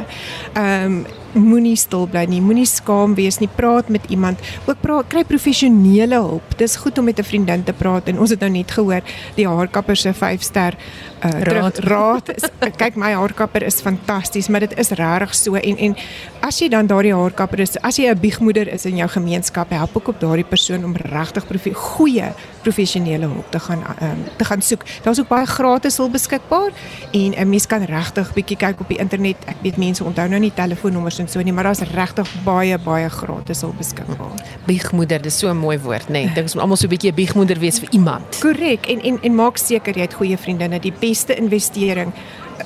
Ehm 0.54 0.86
um, 0.86 1.06
moenie 1.34 1.78
stil 1.80 2.10
bly 2.12 2.26
nie, 2.28 2.42
moenie 2.44 2.66
skaam 2.68 3.14
wees 3.16 3.38
nie, 3.40 3.48
praat 3.56 3.88
met 3.90 4.10
iemand. 4.12 4.40
Ook 4.66 4.82
praat 4.84 5.08
kry 5.08 5.24
professionele 5.24 6.20
hulp. 6.20 6.58
Dis 6.60 6.76
goed 6.76 6.98
om 6.98 7.06
met 7.06 7.20
'n 7.20 7.24
vriendin 7.24 7.64
te 7.64 7.74
praat 7.74 8.08
en 8.08 8.20
ons 8.20 8.30
het 8.30 8.40
nou 8.40 8.52
net 8.52 8.72
gehoor 8.72 9.02
die 9.36 9.48
haarkapper 9.48 9.96
se 9.96 10.14
5-ster 10.14 10.76
uh, 11.24 11.42
raad 11.42 11.78
raad 11.78 12.30
is 12.36 12.46
kyk 12.82 12.96
my 12.96 13.12
haarkapper 13.14 13.64
is 13.64 13.82
fantasties, 13.82 14.48
maar 14.48 14.66
dit 14.66 14.78
is 14.78 14.90
regtig 14.90 15.36
so 15.36 15.56
en 15.56 15.78
en 15.78 15.96
as 16.42 16.60
jy 16.60 16.70
dan 16.74 16.88
daardie 16.90 17.14
haarkapper 17.16 17.62
is, 17.64 17.78
as 17.86 17.98
jy 17.98 18.10
'n 18.10 18.20
biegmoeder 18.20 18.68
is 18.68 18.86
in 18.86 18.98
jou 18.98 19.10
gemeenskap, 19.10 19.70
help 19.70 19.96
ook 19.98 20.08
op 20.08 20.20
daardie 20.20 20.46
persoon 20.46 20.84
om 20.84 20.96
regtig 20.96 21.48
profe 21.48 21.74
goeie 21.74 22.34
professionele 22.62 23.26
hulp 23.26 23.52
te 23.52 23.60
gaan 23.60 23.84
um, 24.02 24.24
te 24.38 24.46
gaan 24.46 24.62
soek. 24.62 24.84
Daar's 25.04 25.20
ook 25.20 25.28
baie 25.28 25.46
gratis 25.46 25.98
hulp 25.98 26.12
beskikbaar 26.12 26.72
en 27.12 27.34
'n 27.38 27.50
mens 27.50 27.68
kan 27.68 27.84
regtig 27.84 28.34
bietjie 28.34 28.58
kyk 28.58 28.80
op 28.80 28.88
die 28.88 28.98
internet. 28.98 29.38
Ek 29.46 29.56
weet 29.62 29.78
mense 29.78 30.04
onthou 30.04 30.28
nou 30.28 30.40
nie 30.40 30.54
telefoonnommers 30.54 31.20
en 31.20 31.28
so 31.28 31.42
nie, 31.42 31.54
maar 31.54 31.64
daar's 31.64 31.80
regtig 31.80 32.28
baie 32.44 32.78
baie 32.78 33.10
gratis 33.10 33.62
hulp 33.62 33.78
beskikbaar. 33.78 34.34
Biegmoeder, 34.66 35.22
dis 35.22 35.38
so 35.38 35.50
'n 35.50 35.58
mooi 35.58 35.80
woord, 35.80 36.08
nê. 36.08 36.12
Nee. 36.12 36.26
Ek 36.26 36.36
dink 36.36 36.46
ons 36.46 36.54
moet 36.54 36.64
almal 36.64 36.78
so 36.78 36.88
'n 36.88 36.90
bietjie 36.90 37.12
'n 37.12 37.16
biegmoeder 37.16 37.60
wees 37.60 37.80
vir 37.80 37.90
iemand. 37.92 38.40
Korrek. 38.40 38.86
En 38.88 39.02
en 39.02 39.20
en 39.22 39.36
maak 39.36 39.58
seker 39.58 39.96
jy 39.96 40.02
het 40.02 40.14
goeie 40.14 40.38
vriendinne. 40.38 40.80
Die 40.80 40.94
beste 41.00 41.11
investering 41.38 42.14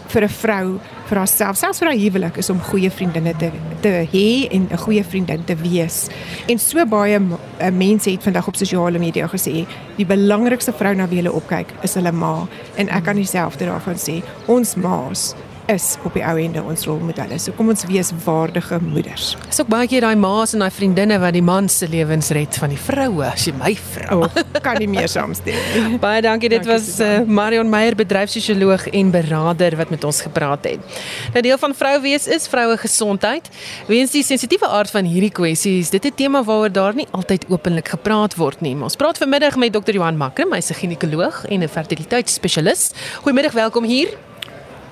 vir 0.08 0.24
'n 0.24 0.30
vrou 0.30 0.80
vir 1.10 1.18
haarself, 1.18 1.58
selfs 1.58 1.80
vir 1.80 1.90
haar 1.90 1.98
huwelik 1.98 2.38
is 2.38 2.50
om 2.50 2.60
goeie 2.60 2.90
vriendinne 2.90 3.34
te 3.38 3.52
te 3.82 4.08
hê 4.12 4.48
en 4.52 4.68
'n 4.72 4.78
goeie 4.78 5.04
vriendin 5.04 5.44
te 5.46 5.56
wees. 5.56 6.08
En 6.48 6.60
so 6.60 6.86
baie 6.86 7.20
uh, 7.20 7.70
mense 7.72 8.10
het 8.10 8.24
vandag 8.24 8.48
op 8.48 8.56
sosiale 8.56 9.00
media 9.00 9.28
gesê, 9.28 9.66
die 9.98 10.06
belangrikste 10.06 10.74
vrou 10.74 10.96
na 10.96 11.08
wie 11.08 11.22
hulle 11.22 11.32
opkyk 11.32 11.68
is 11.84 11.94
hulle 11.94 12.12
ma 12.12 12.48
en 12.76 12.90
ek 12.90 13.04
kan 13.04 13.16
dieselfde 13.16 13.66
daarvan 13.66 13.96
sê. 13.96 14.24
Ons 14.48 14.76
ma's 14.76 15.36
is 15.72 15.96
op 16.06 16.14
die 16.14 16.24
ou 16.26 16.36
ende 16.40 16.62
ons 16.64 16.86
rolmodelle. 16.88 17.38
So 17.42 17.56
kom 17.58 17.70
ons 17.74 17.86
wees 17.90 18.12
waardige 18.26 18.78
moeders. 18.84 19.34
Dis 19.48 19.62
ook 19.64 19.70
baie 19.72 19.88
keer 19.90 20.06
daai 20.06 20.16
ma's 20.20 20.54
en 20.56 20.62
daai 20.64 20.74
vriendinne 20.74 21.18
wat 21.22 21.34
die 21.36 21.44
man 21.46 21.70
se 21.72 21.88
lewens 21.90 22.30
red 22.36 22.58
van 22.62 22.74
die 22.74 22.80
vroue, 22.80 23.26
as 23.28 23.48
jy 23.48 23.54
my 23.58 23.74
vra. 23.94 24.20
Oh, 24.20 24.42
kan 24.66 24.80
nie 24.82 24.90
meer 24.92 25.10
saamstem 25.12 25.58
nie. 25.74 26.00
baie 26.06 26.22
dankie. 26.26 26.52
Dit 26.54 26.66
Dankie, 26.66 26.74
was 26.74 27.00
uh, 27.02 27.24
Marion 27.26 27.70
Meyer, 27.72 27.98
bedryfssosioloog 27.98 28.88
en 28.94 29.12
beraader 29.14 29.78
wat 29.80 29.94
met 29.94 30.06
ons 30.08 30.22
gepraat 30.28 30.70
het. 30.70 31.00
Nou 31.34 31.44
deel 31.46 31.58
van 31.62 31.74
vrou 31.78 31.96
wees 32.06 32.28
is 32.32 32.48
vroue 32.52 32.78
gesondheid. 32.82 33.50
Weens 33.90 34.14
die 34.14 34.24
sensitiewe 34.26 34.70
aard 34.70 34.94
van 34.94 35.10
hierdie 35.10 35.34
kwessie 35.34 35.80
is 35.82 35.90
dit 35.90 36.06
'n 36.06 36.16
tema 36.16 36.44
waaroor 36.44 36.72
daar 36.72 36.96
nie 36.96 37.08
altyd 37.12 37.46
openlik 37.50 37.90
gepraat 37.90 38.36
word 38.36 38.62
nie. 38.62 38.76
Maar 38.76 38.92
ons 38.92 38.96
praat 38.96 39.18
vanmiddag 39.18 39.56
met 39.56 39.74
Dr. 39.74 39.94
Johan 39.94 40.18
Makrim, 40.18 40.54
hy's 40.54 40.70
'n 40.70 40.80
ginekoloog 40.82 41.46
en 41.50 41.64
'n 41.64 41.68
fertiliteitsspesialis. 41.68 42.92
Goeiemiddag, 43.22 43.54
welkom 43.54 43.84
hier. 43.84 44.35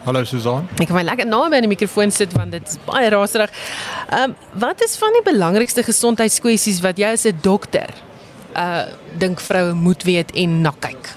Hallo 0.04 0.20
Susan. 0.28 0.66
Ek 0.84 0.89
kan 0.89 0.97
my 0.97 1.04
lekker 1.08 1.24
naby 1.24 1.56
aan 1.56 1.64
die 1.64 1.72
mikrofoon 1.72 2.12
sit 2.12 2.34
want 2.36 2.51
dit 2.51 2.66
is 2.68 2.76
baie 2.84 3.08
raserig. 3.14 3.51
Ehm 4.10 4.34
um, 4.34 4.60
wat 4.60 4.84
is 4.84 4.97
van 4.99 5.16
die 5.16 5.24
belangrikste 5.24 5.86
gesondheidskwessies 5.88 6.82
wat 6.84 6.99
jy 6.99 7.14
as 7.16 7.24
'n 7.26 7.39
dokter 7.41 7.88
uh 8.60 8.84
dink 9.16 9.39
vroue 9.39 9.74
moet 9.74 10.04
weet 10.04 10.36
en 10.36 10.62
na 10.62 10.74
kyk? 10.80 11.08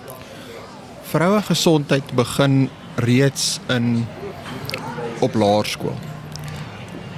Vroue 1.11 1.43
gesondheid 1.43 2.15
begin 2.15 2.71
reeds 3.03 3.59
in 3.69 4.07
op 5.19 5.35
laerskool. 5.35 5.99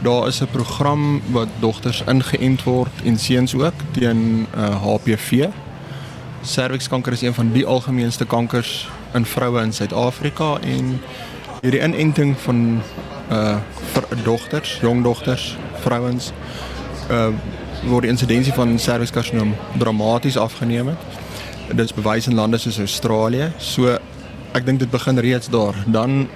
Daar 0.03 0.29
is 0.29 0.41
'n 0.41 0.49
program 0.49 1.21
wat 1.37 1.49
dogters 1.61 2.03
ingeënt 2.07 2.65
word 2.65 2.95
en 3.05 3.19
seuns 3.19 3.55
ook 3.55 3.77
teen 3.93 4.47
uh, 4.57 4.83
HPV. 4.83 5.49
Servikskanker 6.43 7.13
is 7.13 7.23
een 7.23 7.35
van 7.35 7.53
die 7.53 7.67
algemeenste 7.67 8.25
kankers 8.25 8.89
in 9.13 9.25
vroue 9.25 9.63
in 9.63 9.73
Suid-Afrika 9.73 10.59
en 10.61 11.01
hierdie 11.63 11.83
inenting 11.83 12.37
van 12.45 12.59
uh 13.35 13.59
vir 13.93 14.05
dogters, 14.25 14.79
jong 14.83 15.03
dogters, 15.03 15.57
vrouens 15.83 16.33
uh 17.11 17.31
word 17.89 18.07
die 18.07 18.11
insidensie 18.11 18.53
van 18.55 18.75
serviskarsinoom 18.79 19.55
dramaties 19.79 20.39
afgeneem 20.39 20.91
het. 20.93 21.19
Dit 21.69 21.85
is 21.87 21.95
bewys 21.95 22.27
in 22.27 22.35
lande 22.35 22.59
soos 22.59 22.79
Australië. 22.83 23.53
So 23.59 23.99
ek 24.57 24.67
dink 24.67 24.83
dit 24.83 24.91
begin 24.91 25.19
reeds 25.23 25.51
daar. 25.53 25.77
Dan 25.87 26.27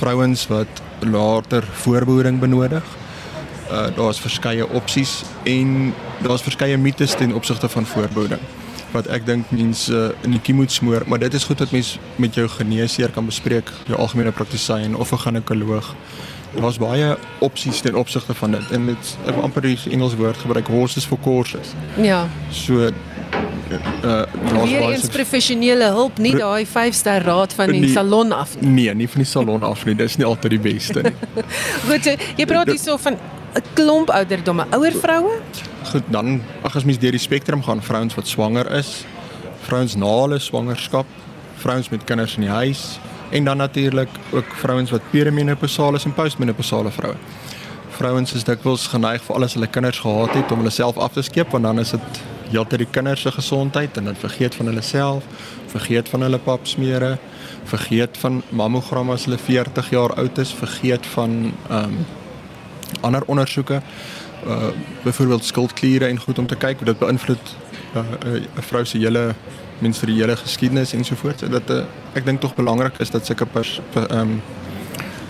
vrouens 0.00 0.46
wat 0.50 0.82
later 1.06 1.66
voorbehoeding 1.84 2.40
benodig. 2.40 2.86
Uh 3.70 3.86
daar's 3.96 4.20
verskeie 4.20 4.66
opsies 4.66 5.20
en 5.44 5.94
daar's 6.22 6.42
verskeie 6.42 6.78
ten 7.16 7.34
opsigte 7.34 7.68
van 7.68 7.86
voorbehoeding 7.86 8.59
wat 8.92 9.06
ek 9.06 9.26
dink 9.26 9.50
mense 9.50 9.92
uh, 9.92 10.24
in 10.24 10.30
die 10.30 10.40
kiem 10.40 10.56
moet 10.56 10.72
smoor, 10.72 11.02
maar 11.06 11.18
dit 11.18 11.34
is 11.34 11.44
goed 11.44 11.58
dat 11.58 11.70
mens 11.72 11.98
met 12.16 12.34
jou 12.34 12.48
geneesheer 12.48 13.10
kan 13.10 13.26
bespreek, 13.26 13.70
jou 13.86 13.98
algemene 13.98 14.32
praktisyn 14.32 14.94
of 14.96 15.12
'n 15.12 15.18
ginekoloog. 15.18 15.94
Daar's 16.60 16.78
baie 16.78 17.16
opsies 17.38 17.80
ten 17.80 17.94
opsigte 17.94 18.34
van 18.34 18.50
dit 18.50 18.70
en 18.70 18.88
ek 19.26 19.34
wil 19.34 19.42
amper 19.42 19.62
die 19.62 19.78
Engels 19.90 20.14
woord 20.16 20.36
gebruik 20.36 20.66
horses 20.66 21.04
for 21.04 21.18
courses. 21.22 21.74
Ja. 21.96 22.26
So 22.50 22.74
uh 22.82 22.90
Weer 23.70 24.80
baie 24.80 24.90
eens 24.92 25.00
suks- 25.00 25.14
professionele 25.14 25.84
hulp, 25.84 26.18
nie 26.18 26.32
Re- 26.32 26.38
daai 26.38 26.66
5-ster 26.66 27.22
raad 27.22 27.52
van 27.52 27.70
die 27.70 27.80
Nee. 27.80 27.92
salon 27.92 28.32
af 28.32 28.56
nie. 28.60 28.70
Nee, 28.70 28.94
nie 28.94 29.08
van 29.08 29.20
die 29.22 29.30
salon 29.30 29.62
af 29.62 29.84
nie. 29.84 29.94
Dis 29.94 30.16
nie 30.16 30.26
altyd 30.26 30.50
die 30.50 30.58
beste 30.58 31.02
nie. 31.02 31.12
Goed, 31.88 32.02
so, 32.04 32.10
jy 32.36 32.44
praat 32.46 32.66
Dit- 32.66 32.74
hierso 32.80 32.96
van 32.96 33.16
'n 33.54 33.62
klomp 33.74 34.10
ouderdomme, 34.10 34.66
ouer 34.70 34.92
vroue? 34.92 35.40
Goed, 35.90 36.02
dan 36.06 36.42
ag 36.62 36.76
as 36.76 36.84
mens 36.84 36.98
deur 36.98 37.10
die 37.10 37.20
spektrum 37.20 37.62
gaan, 37.62 37.82
vrouens 37.82 38.14
wat 38.14 38.26
swanger 38.26 38.70
is, 38.72 39.04
vrouens 39.66 39.96
na 39.96 40.06
hulle 40.06 40.38
swangerskap, 40.38 41.06
vrouens 41.56 41.88
met 41.88 42.04
kinders 42.04 42.34
in 42.34 42.46
die 42.46 42.50
huis 42.50 42.98
en 43.30 43.44
dan 43.44 43.56
natuurlik 43.56 44.08
ook 44.32 44.54
vrouens 44.62 44.90
wat 44.90 45.10
perimenopausale 45.10 45.98
en 46.04 46.14
postmenopausale 46.14 46.90
vroue. 46.90 47.16
Vrouens 47.90 48.34
is 48.34 48.44
dikwels 48.44 48.86
geneig 48.86 49.22
vir 49.22 49.36
alles 49.36 49.54
hulle 49.54 49.66
kinders 49.66 49.98
gehad 49.98 50.34
het 50.34 50.52
om 50.52 50.62
hulle 50.62 50.70
self 50.74 50.98
af 50.98 51.12
te 51.12 51.22
skeep 51.22 51.50
want 51.50 51.64
dan 51.64 51.78
is 51.78 51.90
dit 51.90 52.22
heeltyd 52.50 52.84
die 52.84 52.90
kinders 52.90 53.22
se 53.22 53.32
gesondheid 53.32 53.96
en 53.96 54.10
dan 54.10 54.18
vergeet 54.18 54.54
van 54.54 54.66
hulle 54.66 54.82
self, 54.82 55.26
vergeet 55.70 56.08
van 56.08 56.26
hulle 56.26 56.38
papsmere, 56.38 57.18
vergeet 57.70 58.18
van 58.18 58.42
mammogram 58.48 59.10
as 59.10 59.28
hulle 59.28 59.38
40 59.38 59.90
jaar 59.90 60.14
oud 60.18 60.38
is, 60.38 60.54
vergeet 60.54 61.06
van 61.14 61.52
ehm 61.68 61.84
um, 61.84 62.00
ander 63.00 63.22
ondersoeke 63.26 63.80
uh 64.46 64.68
byvoorbeeld 65.04 65.44
skildkliere 65.44 66.06
en 66.06 66.18
goed 66.18 66.38
om 66.38 66.46
te 66.46 66.56
kyk 66.56 66.76
hoe 66.78 66.84
dit 66.86 66.98
beïnvloed 66.98 67.56
uh, 67.94 68.02
uh, 68.26 68.40
'n 68.56 68.62
vrou 68.62 68.84
se 68.84 68.98
hele 68.98 69.34
menstruele 69.78 70.36
geskiedenis 70.36 70.92
ensovoorts. 70.92 71.42
Dat 71.50 71.70
uh, 71.70 71.82
ek 72.12 72.24
dink 72.24 72.40
tog 72.40 72.54
belangrik 72.54 72.98
is 72.98 73.10
dat 73.10 73.26
sulke 73.26 73.46
pers 73.46 73.80
ehm 73.94 74.18
um, 74.18 74.42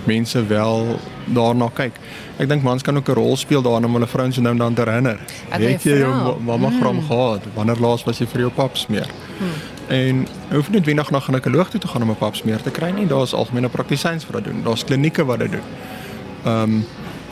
mense 0.05 0.47
wel 0.47 0.99
daarna 1.25 1.69
kyk. 1.75 1.93
Ek 2.39 2.49
dink 2.49 2.63
mans 2.63 2.83
kan 2.83 2.97
ook 2.97 3.09
'n 3.09 3.13
rol 3.15 3.37
speel 3.37 3.63
daarin 3.63 3.85
om 3.85 3.93
hulle 3.93 4.07
vrouens 4.07 4.37
nou 4.39 4.53
en 4.53 4.59
dan 4.59 4.75
te 4.75 4.83
herinner. 4.83 5.19
Het 5.49 5.83
jy 5.83 5.99
jou 5.99 6.13
vra. 6.13 6.23
ma- 6.25 6.37
mammogram 6.57 6.95
Mm. 6.97 7.07
gehad? 7.07 7.41
Wanneer 7.55 7.77
laas 7.81 8.05
was 8.05 8.19
jy 8.19 8.27
vir 8.27 8.41
jou 8.41 8.51
pap 8.51 8.77
smeer? 8.77 9.07
En 9.89 10.27
jy 10.51 10.55
hoef 10.57 10.71
nie 10.71 10.79
noodwendig 10.79 11.11
na 11.11 11.19
'n 11.19 11.23
ginekoloog 11.23 11.69
toe 11.71 11.81
te 11.81 11.89
gaan 11.89 12.03
om 12.03 12.11
'n 12.11 12.17
pap 12.17 12.35
smeer 12.35 12.63
te 12.63 12.71
kry 12.71 12.91
nie. 12.91 13.07
Daar's 13.07 13.33
algemene 13.33 13.69
praktisyns 13.69 14.27
wat 14.27 14.45
dit 14.45 14.53
doen. 14.53 14.63
Daar's 14.63 14.85
klinieke 14.85 15.25
wat 15.25 15.39
dit 15.39 15.51
doen. 15.51 15.61
Ehm 16.45 16.63
um, 16.63 16.85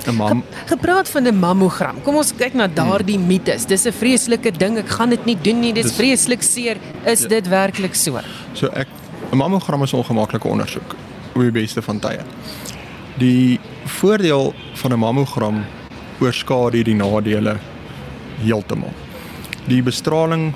'n 0.06 0.14
mam 0.16 0.42
Gepraat 0.66 1.08
van 1.08 1.22
'n 1.26 1.38
mammogram. 1.38 2.02
Kom 2.02 2.16
ons 2.16 2.32
kyk 2.36 2.54
na 2.54 2.66
daardie 2.68 3.18
mites. 3.18 3.64
Dis 3.66 3.84
'n 3.86 3.92
vreeslike 3.92 4.50
ding. 4.58 4.78
Ek 4.78 4.88
gaan 4.88 5.10
dit 5.10 5.24
nie 5.24 5.36
doen 5.42 5.60
nie. 5.60 5.72
Dis 5.72 5.82
Dis- 5.86 5.96
vreeslik 5.96 6.42
seer. 6.42 6.76
Is 7.04 7.20
Ja. 7.22 7.28
dit 7.28 7.48
werklik 7.48 7.94
so? 7.94 8.18
So 8.54 8.66
ek 8.68 8.86
'n 9.32 9.36
mammogram 9.36 9.82
is 9.82 9.92
'n 9.92 9.96
ongemaklike 9.96 10.48
ondersoek 10.48 10.94
op 11.34 11.40
die 11.42 11.50
beste 11.50 11.82
van 11.82 11.98
tye. 11.98 12.20
Die 13.18 13.58
voordeel 13.86 14.54
van 14.74 14.92
'n 14.92 14.98
mammogram 14.98 15.64
oorskadu 16.20 16.82
die 16.82 16.94
nadele 16.94 17.56
heeltemal. 18.42 18.92
Die 19.68 19.82
bestraling 19.82 20.52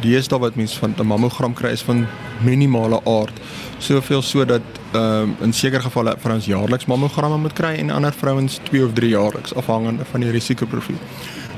deesdae 0.00 0.38
wat 0.38 0.54
mense 0.56 0.78
van 0.78 0.94
'n 0.98 1.06
mammogram 1.06 1.54
kry 1.54 1.70
is 1.70 1.82
van 1.82 2.06
minimale 2.44 3.00
aard. 3.04 3.40
Soveel 3.78 4.22
sodat 4.22 4.62
ehm 4.92 5.22
um, 5.22 5.36
in 5.40 5.52
sekere 5.52 5.82
gevalle 5.82 6.14
vrouens 6.18 6.46
jaarliks 6.46 6.86
mammogramme 6.86 7.38
moet 7.38 7.52
kry 7.52 7.74
en 7.80 7.90
ander 7.90 8.12
vrouens 8.12 8.58
2 8.68 8.84
of 8.84 8.92
3 8.92 9.08
jaarliks 9.08 9.54
afhangende 9.54 10.04
van 10.04 10.20
die 10.20 10.30
risikoprofiel. 10.30 10.98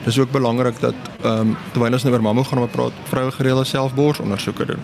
Dis 0.04 0.18
ook 0.18 0.30
belangrik 0.30 0.80
dat 0.80 0.94
ehm 1.22 1.40
um, 1.40 1.56
terwyl 1.72 1.92
ons 1.92 2.02
nou 2.02 2.14
oor 2.14 2.22
mammogramme 2.22 2.68
praat, 2.68 2.92
vroue 3.10 3.30
gereelde 3.30 3.64
selfborsondersoeke 3.64 4.66
doen. 4.66 4.82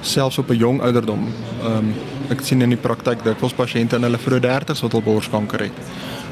Selfs 0.00 0.38
op 0.38 0.50
'n 0.50 0.56
jong 0.56 0.80
ouderdom. 0.80 1.28
Ehm 1.62 1.76
um, 1.76 1.94
ek 2.28 2.40
sien 2.40 2.62
in 2.62 2.68
die 2.68 2.80
praktyk 2.80 3.24
dikwels 3.24 3.52
pasiënte 3.52 3.96
in 3.96 4.02
hulle 4.02 4.18
vroeë 4.18 4.40
30's 4.40 4.80
wat 4.80 4.94
al 4.94 5.02
borskanker 5.02 5.60
het. 5.60 5.76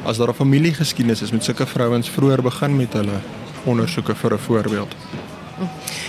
As 0.05 0.17
daar 0.17 0.29
'n 0.29 0.41
familiegeskiedenis 0.43 1.21
is 1.21 1.31
met 1.31 1.43
sulke 1.43 1.65
vrouens 1.65 2.09
vroeër 2.09 2.41
begin 2.41 2.75
met 2.75 2.93
hulle 2.93 3.19
ondersoeke 3.63 4.15
vir 4.15 4.33
'n 4.33 4.39
voorbeeld. 4.39 4.95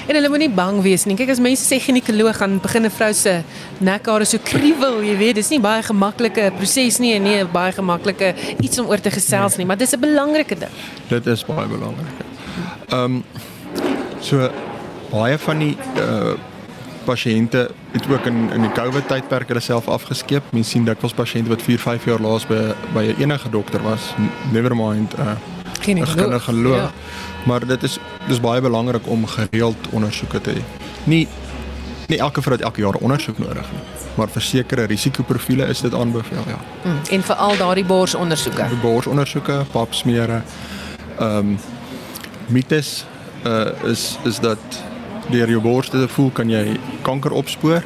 En 0.08 0.14
hulle 0.14 0.28
moenie 0.28 0.50
bang 0.50 0.80
wees 0.82 1.04
nie. 1.04 1.16
Kyk 1.16 1.30
as 1.34 1.40
mense 1.40 1.64
sê 1.64 1.78
ginekoloog 1.80 2.36
gaan 2.36 2.58
begin 2.60 2.84
'n 2.84 2.90
vrou 2.90 3.12
se 3.12 3.42
nekhare 3.80 4.24
so 4.24 4.38
kriewel, 4.38 5.02
jy 5.02 5.16
weet, 5.16 5.34
dis 5.34 5.50
nie 5.50 5.60
baie 5.60 5.82
gemaklike 5.82 6.52
proses 6.56 6.98
nie 6.98 7.14
en 7.14 7.22
nie 7.22 7.36
'n 7.42 7.48
baie 7.52 7.72
gemaklike 7.72 8.34
iets 8.60 8.78
om 8.78 8.86
oor 8.86 9.00
te 9.00 9.10
gesels 9.10 9.56
nie, 9.56 9.66
maar 9.66 9.76
dis 9.76 9.92
'n 9.92 10.00
belangrike 10.00 10.58
ding. 10.58 10.72
Dit 11.08 11.26
is 11.26 11.44
baie 11.44 11.66
belangrik. 11.66 12.16
Ehm 12.88 13.04
um, 13.04 13.24
so 14.20 14.50
baie 15.10 15.38
van 15.38 15.58
die 15.58 15.76
uh 15.96 16.34
pasiënte 17.04 17.70
het 17.92 18.06
ook 18.08 18.26
in 18.26 18.50
in 18.52 18.60
die 18.60 18.72
COVID 18.72 19.08
tydperk 19.08 19.48
hulle 19.48 19.60
self 19.60 19.88
afgeskeep. 19.88 20.42
Mens 20.52 20.70
sien 20.70 20.84
dikwels 20.84 21.12
pasiënte 21.12 21.48
wat 21.48 21.62
4, 21.62 21.78
5 21.78 22.04
jaar 22.04 22.20
laas 22.20 22.46
by 22.46 22.74
by 22.94 23.14
enige 23.18 23.50
dokter 23.50 23.82
was, 23.82 24.14
never 24.52 24.76
mind 24.76 25.14
'n 25.18 25.53
uh, 25.88 26.02
'n 26.02 26.06
Ginekoloog, 26.06 26.44
ginekoloog. 26.44 26.76
ja. 26.76 26.90
Maar 27.46 27.66
dit 27.66 27.82
is 27.82 27.98
dis 28.28 28.40
baie 28.40 28.60
belangrik 28.60 29.06
om 29.08 29.26
gereeld 29.26 29.76
ondersoeke 29.90 30.40
te 30.40 30.50
hê. 30.50 30.62
Nie 31.04 31.28
nie 32.08 32.18
elke 32.18 32.42
vrou 32.42 32.54
het 32.56 32.64
elke 32.64 32.80
jaar 32.80 32.94
ondersoek 32.94 33.38
nodig 33.38 33.70
nie, 33.72 33.80
maar 34.14 34.28
vir 34.28 34.42
sekere 34.42 34.84
risikoprofiele 34.84 35.66
is 35.66 35.80
dit 35.80 35.94
aanbeveel, 35.94 36.42
ja. 36.46 36.58
Mm. 36.84 36.98
En 37.10 37.22
veral 37.22 37.56
daardie 37.56 37.84
borsondersoeke. 37.84 38.66
Die 38.68 38.76
borsondersoeke, 38.78 39.64
papsmere. 39.72 40.42
Ehm 41.18 41.36
um, 41.38 41.58
mites 42.46 43.04
uh 43.46 43.90
is 43.90 44.18
is 44.24 44.38
dat 44.40 44.58
deur 45.30 45.48
jou 45.48 45.60
bors 45.60 45.88
te 45.88 46.08
voel 46.08 46.30
kan 46.30 46.50
jy 46.50 46.76
kanker 47.02 47.32
opspoor. 47.32 47.82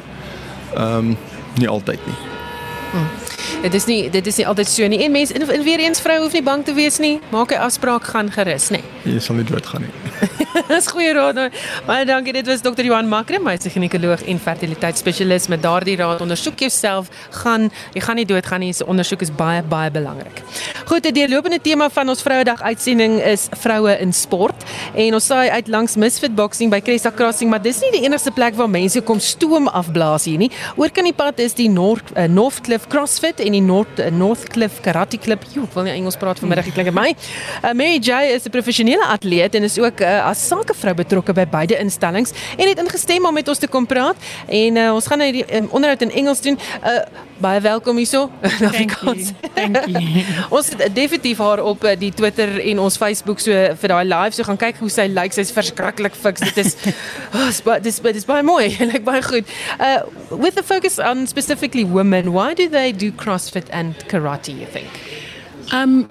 Ehm 0.75 0.95
um, 0.97 1.17
nie 1.55 1.69
altyd 1.69 1.99
nie. 2.05 2.15
Dit 3.59 3.73
is 3.73 3.85
nie 3.89 4.05
dit 4.07 4.27
is 4.27 4.37
nie 4.39 4.45
altyd 4.47 4.69
so 4.71 4.87
nie. 4.87 5.01
En 5.03 5.11
mense 5.11 5.33
en, 5.35 5.43
en 5.43 5.63
weer 5.67 5.81
eens 5.83 5.99
vrou 5.99 6.15
hoef 6.21 6.31
nie 6.31 6.43
bang 6.43 6.61
te 6.63 6.71
wees 6.73 6.95
nie. 7.03 7.19
Maak 7.29 7.51
'n 7.51 7.59
afspraak 7.59 8.03
gaan 8.03 8.31
gerus, 8.31 8.69
nê. 8.71 8.79
Jy 9.03 9.19
sal 9.19 9.35
nie 9.35 9.43
doodgaan 9.43 9.81
nie. 9.81 9.91
Dis 10.71 10.87
goeie 10.87 11.11
raad. 11.13 11.35
nou. 11.35 11.49
Baie 11.85 12.05
dankie. 12.05 12.33
Dit 12.33 12.47
was 12.47 12.61
Dr. 12.61 12.83
Johan 12.87 13.07
Makram, 13.07 13.47
hy's 13.47 13.65
'n 13.65 13.69
ginekoloog 13.69 14.23
en 14.23 14.39
fertiliteitsspesialis 14.39 15.47
met 15.47 15.61
daardie 15.61 15.97
raad. 15.97 16.21
Ondersoek 16.21 16.59
jouself, 16.59 17.09
gaan 17.31 17.69
jy 17.93 18.01
gaan 18.01 18.15
nie 18.15 18.25
doodgaan 18.25 18.59
nie. 18.59 18.73
Se 18.73 18.85
ondersoek 18.85 19.21
is 19.21 19.31
baie 19.31 19.61
baie 19.61 19.91
belangrik. 19.91 20.41
Goed, 20.85 21.03
die 21.03 21.11
deurlopende 21.11 21.59
tema 21.61 21.89
van 21.89 22.09
ons 22.09 22.21
Vrouedag 22.21 22.61
uitsending 22.61 23.19
is 23.21 23.47
vroue 23.59 23.99
in 23.99 24.13
sport 24.13 24.63
en 24.95 25.13
ons 25.13 25.25
saai 25.25 25.49
uit 25.49 25.67
langs 25.67 25.95
Misfit 25.95 26.35
Boxing 26.35 26.71
by 26.71 26.79
Cresta 26.81 27.11
Crossing, 27.11 27.49
maar 27.49 27.61
dis 27.61 27.81
nie 27.81 27.91
die 27.91 28.05
enigste 28.07 28.31
plek 28.31 28.55
waar 28.55 28.69
mense 28.69 29.01
kom 29.01 29.19
stoom 29.19 29.67
afblaas 29.67 30.23
hier 30.25 30.37
nie. 30.37 30.51
Oor 30.77 30.89
kan 30.89 31.03
die 31.03 31.13
pad 31.13 31.39
is 31.39 31.53
die 31.53 31.69
North 31.69 32.15
uh, 32.15 32.23
Northcliffe 32.23 32.87
CrossFit 32.87 33.39
en 33.49 33.57
die 33.57 33.65
North 33.65 34.01
Northcliffe 34.13 34.81
Karate 34.85 35.17
Klub. 35.17 35.43
Jo, 35.53 35.65
ek 35.65 35.75
wil 35.75 35.87
nie 35.87 35.95
Engels 35.97 36.17
praat 36.21 36.39
vanmiddag, 36.41 36.69
ek 36.69 36.77
klink 36.77 36.93
my. 36.95 37.09
Uh, 37.63 37.73
Mary 37.77 37.97
J 37.97 38.35
is 38.35 38.45
'n 38.45 38.53
professionele 38.53 39.05
atleet 39.09 39.55
en 39.55 39.65
is 39.65 39.79
ook 39.81 40.01
uh, 40.05 40.29
as 40.29 40.45
sakevrou 40.47 40.93
betrokke 41.01 41.33
by 41.33 41.45
beide 41.49 41.77
instellings 41.79 42.33
en 42.57 42.67
het 42.67 42.79
ingestem 42.79 43.25
om 43.25 43.33
met 43.33 43.47
ons 43.47 43.57
te 43.57 43.67
kom 43.67 43.85
praat 43.85 44.17
en 44.47 44.77
uh, 44.77 44.93
ons 44.93 45.07
gaan 45.07 45.17
nou 45.17 45.31
die 45.31 45.45
um, 45.55 45.69
onderhoud 45.71 46.01
in 46.01 46.11
Engels 46.11 46.41
doen. 46.41 46.59
Uh, 46.83 47.01
baie 47.39 47.61
welkom 47.63 47.97
hierso 47.97 48.29
in 48.59 48.67
Afrikaans. 48.67 49.33
You. 49.87 50.23
ons 50.55 50.69
het 50.69 50.95
definitief 50.95 51.39
haar 51.39 51.63
op 51.63 51.85
die 51.99 52.11
Twitter 52.13 52.59
en 52.59 52.79
ons 52.79 52.97
Facebook 52.99 53.39
so 53.39 53.51
vir 53.51 53.93
daai 53.93 54.05
live 54.05 54.35
so 54.35 54.43
gaan 54.43 54.59
kyk 54.59 54.81
hoe 54.83 54.91
sy 54.91 55.07
lyk. 55.09 55.33
Sy's 55.33 55.53
verskriklik 55.55 56.17
fiks. 56.19 56.43
Dit 56.51 56.57
is 56.65 56.75
oh, 57.35 57.77
dis 57.81 58.01
dis 58.19 58.27
baie 58.27 58.43
mooi. 58.43 58.75
Lyk 58.91 59.05
baie 59.07 59.23
goed. 59.25 59.47
Uh 59.79 60.03
with 60.29 60.55
the 60.55 60.63
focus 60.63 60.99
on 60.99 61.25
specifically 61.27 61.85
women, 61.85 62.33
why 62.33 62.53
do 62.53 62.67
they 62.69 62.91
do 62.91 63.11
CrossFit 63.39 63.67
and 63.71 63.95
karate, 64.09 64.57
you 64.57 64.65
think? 64.65 64.87
Um, 65.71 66.09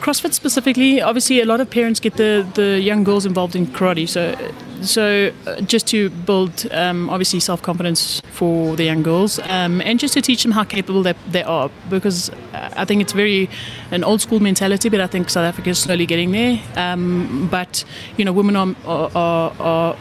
CrossFit 0.00 0.32
specifically, 0.32 1.00
obviously, 1.00 1.40
a 1.40 1.44
lot 1.44 1.60
of 1.60 1.70
parents 1.70 2.00
get 2.00 2.16
the, 2.16 2.46
the 2.54 2.80
young 2.80 3.04
girls 3.04 3.26
involved 3.26 3.54
in 3.54 3.66
karate. 3.66 4.08
So, 4.08 4.34
so 4.82 5.32
uh, 5.46 5.60
just 5.62 5.86
to 5.88 6.10
build 6.10 6.66
um, 6.70 7.10
obviously 7.10 7.40
self 7.40 7.62
confidence 7.62 8.20
for 8.32 8.76
the 8.76 8.84
young 8.84 9.02
girls, 9.02 9.38
um, 9.44 9.80
and 9.82 9.98
just 9.98 10.14
to 10.14 10.22
teach 10.22 10.42
them 10.42 10.52
how 10.52 10.64
capable 10.64 11.02
they, 11.02 11.14
they 11.28 11.42
are, 11.42 11.70
because 11.90 12.30
I 12.52 12.84
think 12.84 13.02
it's 13.02 13.12
very 13.12 13.48
an 13.90 14.04
old 14.04 14.20
school 14.20 14.40
mentality, 14.40 14.88
but 14.88 15.00
I 15.00 15.06
think 15.06 15.30
South 15.30 15.44
Africa 15.44 15.70
is 15.70 15.78
slowly 15.78 16.06
getting 16.06 16.32
there. 16.32 16.60
Um, 16.76 17.48
but 17.50 17.84
you 18.16 18.24
know, 18.24 18.32
women 18.32 18.56
are 18.56 18.74
are, 18.86 19.10
are, 19.14 19.52
are 19.60 19.96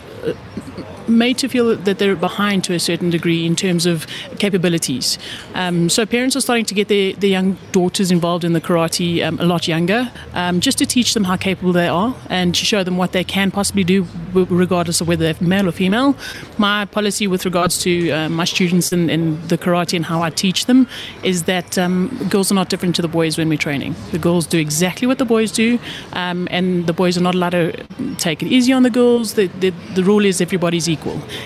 made 1.07 1.37
to 1.39 1.47
feel 1.47 1.75
that 1.75 1.99
they're 1.99 2.15
behind 2.15 2.63
to 2.65 2.73
a 2.73 2.79
certain 2.79 3.09
degree 3.09 3.45
in 3.45 3.55
terms 3.55 3.85
of 3.85 4.07
capabilities. 4.39 5.17
Um, 5.53 5.89
so 5.89 6.05
parents 6.05 6.35
are 6.35 6.41
starting 6.41 6.65
to 6.65 6.73
get 6.73 6.87
their, 6.87 7.13
their 7.13 7.29
young 7.29 7.57
daughters 7.71 8.11
involved 8.11 8.43
in 8.43 8.53
the 8.53 8.61
karate 8.61 9.25
um, 9.25 9.39
a 9.39 9.45
lot 9.45 9.67
younger, 9.67 10.11
um, 10.33 10.59
just 10.59 10.77
to 10.79 10.85
teach 10.85 11.13
them 11.13 11.23
how 11.23 11.35
capable 11.35 11.73
they 11.73 11.87
are 11.87 12.15
and 12.29 12.55
to 12.55 12.65
show 12.65 12.83
them 12.83 12.97
what 12.97 13.11
they 13.11 13.23
can 13.23 13.51
possibly 13.51 13.83
do, 13.83 14.07
regardless 14.33 15.01
of 15.01 15.07
whether 15.07 15.23
they're 15.31 15.47
male 15.47 15.67
or 15.67 15.71
female. 15.71 16.15
My 16.57 16.85
policy 16.85 17.27
with 17.27 17.45
regards 17.45 17.77
to 17.79 18.11
uh, 18.11 18.29
my 18.29 18.45
students 18.45 18.91
in, 18.91 19.05
the 19.47 19.57
karate 19.57 19.95
and 19.95 20.05
how 20.05 20.21
I 20.21 20.29
teach 20.29 20.65
them 20.65 20.87
is 21.23 21.43
that 21.43 21.77
um, 21.77 22.09
girls 22.29 22.51
are 22.51 22.55
not 22.55 22.69
different 22.69 22.95
to 22.95 23.01
the 23.01 23.07
boys 23.07 23.37
when 23.37 23.49
we're 23.49 23.57
training. 23.57 23.95
The 24.11 24.19
girls 24.19 24.47
do 24.47 24.57
exactly 24.57 25.07
what 25.07 25.17
the 25.17 25.25
boys 25.25 25.51
do, 25.51 25.79
um, 26.13 26.47
and 26.51 26.87
the 26.87 26.93
boys 26.93 27.17
are 27.17 27.21
not 27.21 27.35
allowed 27.35 27.51
to 27.51 27.85
take 28.17 28.41
it 28.41 28.47
easy 28.47 28.73
on 28.73 28.83
the 28.83 28.89
girls. 28.89 29.33
The, 29.33 29.47
the, 29.47 29.71
the 29.93 30.03
rule 30.03 30.25
is 30.25 30.41
everybody's 30.41 30.87
equal. 30.89 30.94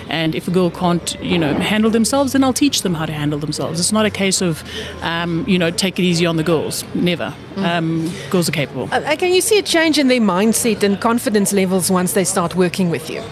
And 0.10 0.36
if 0.36 0.48
a 0.48 0.52
girl 0.52 0.70
can't, 0.70 1.16
you 1.22 1.38
know, 1.38 1.54
handle 1.56 1.92
themselves, 1.92 2.34
then 2.34 2.44
I'll 2.44 2.54
teach 2.54 2.82
them 2.82 2.94
how 2.94 3.06
to 3.06 3.14
handle 3.14 3.40
themselves. 3.40 3.80
It's 3.80 3.92
not 3.92 4.06
a 4.06 4.10
case 4.10 4.42
of, 4.42 4.64
um, 5.02 5.46
you 5.48 5.58
know, 5.58 5.72
take 5.72 6.00
it 6.00 6.04
easy 6.04 6.26
on 6.26 6.38
the 6.38 6.44
girls. 6.44 6.84
Never. 6.94 7.34
Mm. 7.56 7.64
Um, 7.64 8.12
girls 8.30 8.50
are 8.50 8.52
capable. 8.54 8.90
Uh, 8.92 9.16
can 9.16 9.34
you 9.34 9.42
see 9.42 9.58
a 9.58 9.62
change 9.64 9.98
in 9.98 10.08
their 10.08 10.22
mindset 10.22 10.84
and 10.84 11.00
confidence 11.00 11.54
levels 11.54 11.92
once 11.92 12.14
they 12.14 12.24
start 12.24 12.56
working 12.56 12.90
with 12.90 13.10
you? 13.10 13.24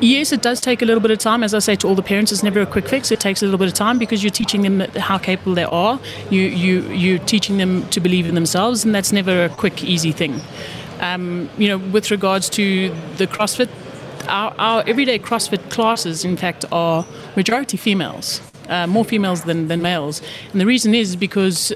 Yes, 0.00 0.30
it 0.30 0.42
does 0.42 0.60
take 0.60 0.82
a 0.82 0.84
little 0.84 1.00
bit 1.00 1.10
of 1.10 1.18
time. 1.18 1.42
As 1.42 1.54
I 1.54 1.58
say 1.58 1.74
to 1.76 1.88
all 1.88 1.94
the 1.94 2.02
parents, 2.02 2.30
it's 2.30 2.42
never 2.42 2.60
a 2.60 2.66
quick 2.66 2.86
fix. 2.86 3.10
It 3.10 3.20
takes 3.20 3.42
a 3.42 3.46
little 3.46 3.58
bit 3.58 3.68
of 3.68 3.74
time 3.74 3.98
because 3.98 4.22
you're 4.22 4.30
teaching 4.30 4.62
them 4.62 4.80
how 4.96 5.16
capable 5.16 5.54
they 5.54 5.64
are. 5.64 5.98
You 6.28 6.42
you 6.42 6.82
you're 6.92 7.18
teaching 7.18 7.56
them 7.56 7.88
to 7.90 8.00
believe 8.00 8.26
in 8.26 8.34
themselves, 8.34 8.84
and 8.84 8.94
that's 8.94 9.10
never 9.10 9.44
a 9.44 9.48
quick, 9.48 9.82
easy 9.82 10.12
thing. 10.12 10.40
Um, 11.00 11.48
you 11.56 11.68
know, 11.68 11.78
with 11.78 12.10
regards 12.10 12.50
to 12.50 12.90
the 13.16 13.26
CrossFit 13.26 13.68
our, 14.26 14.54
our 14.58 14.84
everyday 14.86 15.18
CrossFit 15.18 15.70
classes, 15.70 16.24
in 16.24 16.36
fact, 16.36 16.64
are 16.72 17.06
majority 17.36 17.76
females, 17.76 18.40
uh, 18.68 18.86
more 18.86 19.04
females 19.04 19.42
than, 19.42 19.68
than 19.68 19.82
males. 19.82 20.22
And 20.52 20.60
the 20.60 20.66
reason 20.66 20.94
is 20.94 21.16
because 21.16 21.72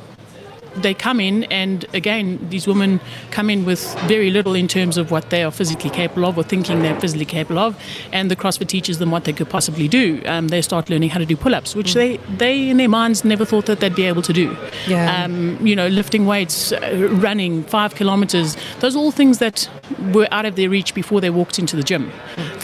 they 0.77 0.95
come 0.95 1.21
in, 1.21 1.45
and 1.45 1.85
again, 1.95 2.39
these 2.51 2.67
women 2.67 3.01
come 3.31 3.51
in 3.51 3.65
with 3.65 3.95
very 4.01 4.31
little 4.31 4.55
in 4.55 4.69
terms 4.69 4.97
of 4.97 5.11
what 5.11 5.31
they 5.31 5.43
are 5.43 5.51
physically 5.51 5.91
capable 5.91 6.27
of 6.27 6.39
or 6.39 6.43
thinking 6.43 6.83
they're 6.83 6.99
physically 7.01 7.25
capable 7.25 7.59
of, 7.59 7.77
and 8.13 8.31
the 8.31 8.37
CrossFit 8.37 8.69
teaches 8.69 8.99
them 8.99 9.11
what 9.11 9.25
they 9.25 9.33
could 9.33 9.49
possibly 9.49 9.89
do. 9.89 10.23
Um, 10.27 10.49
they 10.49 10.63
start 10.63 10.91
learning 10.91 11.11
how 11.11 11.19
to 11.19 11.27
do 11.27 11.37
pull-ups, 11.37 11.75
which 11.75 11.93
mm. 11.93 11.95
they, 11.95 12.17
they 12.37 12.71
in 12.71 12.77
their 12.77 12.89
minds 12.89 13.25
never 13.25 13.45
thought 13.45 13.67
that 13.67 13.81
they'd 13.81 13.95
be 13.95 14.07
able 14.07 14.23
to 14.23 14.33
do. 14.33 14.57
Yeah. 14.87 15.25
Um, 15.25 15.65
you 15.67 15.77
know, 15.77 15.89
lifting 15.89 16.27
weights, 16.27 16.73
uh, 16.73 17.09
running 17.21 17.65
five 17.65 17.95
kilometers. 17.95 18.57
Those 18.81 18.97
are 18.97 18.99
all 18.99 19.13
things 19.13 19.39
that 19.39 19.69
were 20.13 20.29
out 20.31 20.47
of 20.47 20.57
their 20.57 20.69
reach 20.69 20.95
before 20.95 21.21
they 21.21 21.31
walked 21.31 21.59
into 21.59 21.77
the 21.77 21.83
gym. 21.83 22.11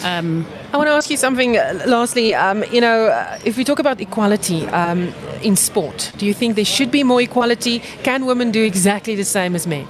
Um, 0.04 0.46
I 0.72 0.76
want 0.76 0.88
to 0.88 0.92
ask 0.92 1.10
you 1.10 1.16
something. 1.16 1.56
Uh, 1.56 1.84
lastly, 1.86 2.34
um, 2.34 2.64
you 2.70 2.80
know, 2.80 3.06
uh, 3.06 3.38
if 3.44 3.56
we 3.56 3.64
talk 3.64 3.78
about 3.78 4.00
equality 4.00 4.66
um, 4.66 5.12
in 5.46 5.54
sport, 5.54 6.12
do 6.18 6.26
you 6.26 6.34
think 6.34 6.56
there 6.56 6.64
should 6.64 6.90
be 6.90 7.04
more 7.04 7.22
equality? 7.22 7.78
Can 8.02 8.26
women 8.26 8.50
do 8.50 8.62
exactly 8.64 9.14
the 9.14 9.24
same 9.24 9.54
as 9.54 9.66
men? 9.66 9.86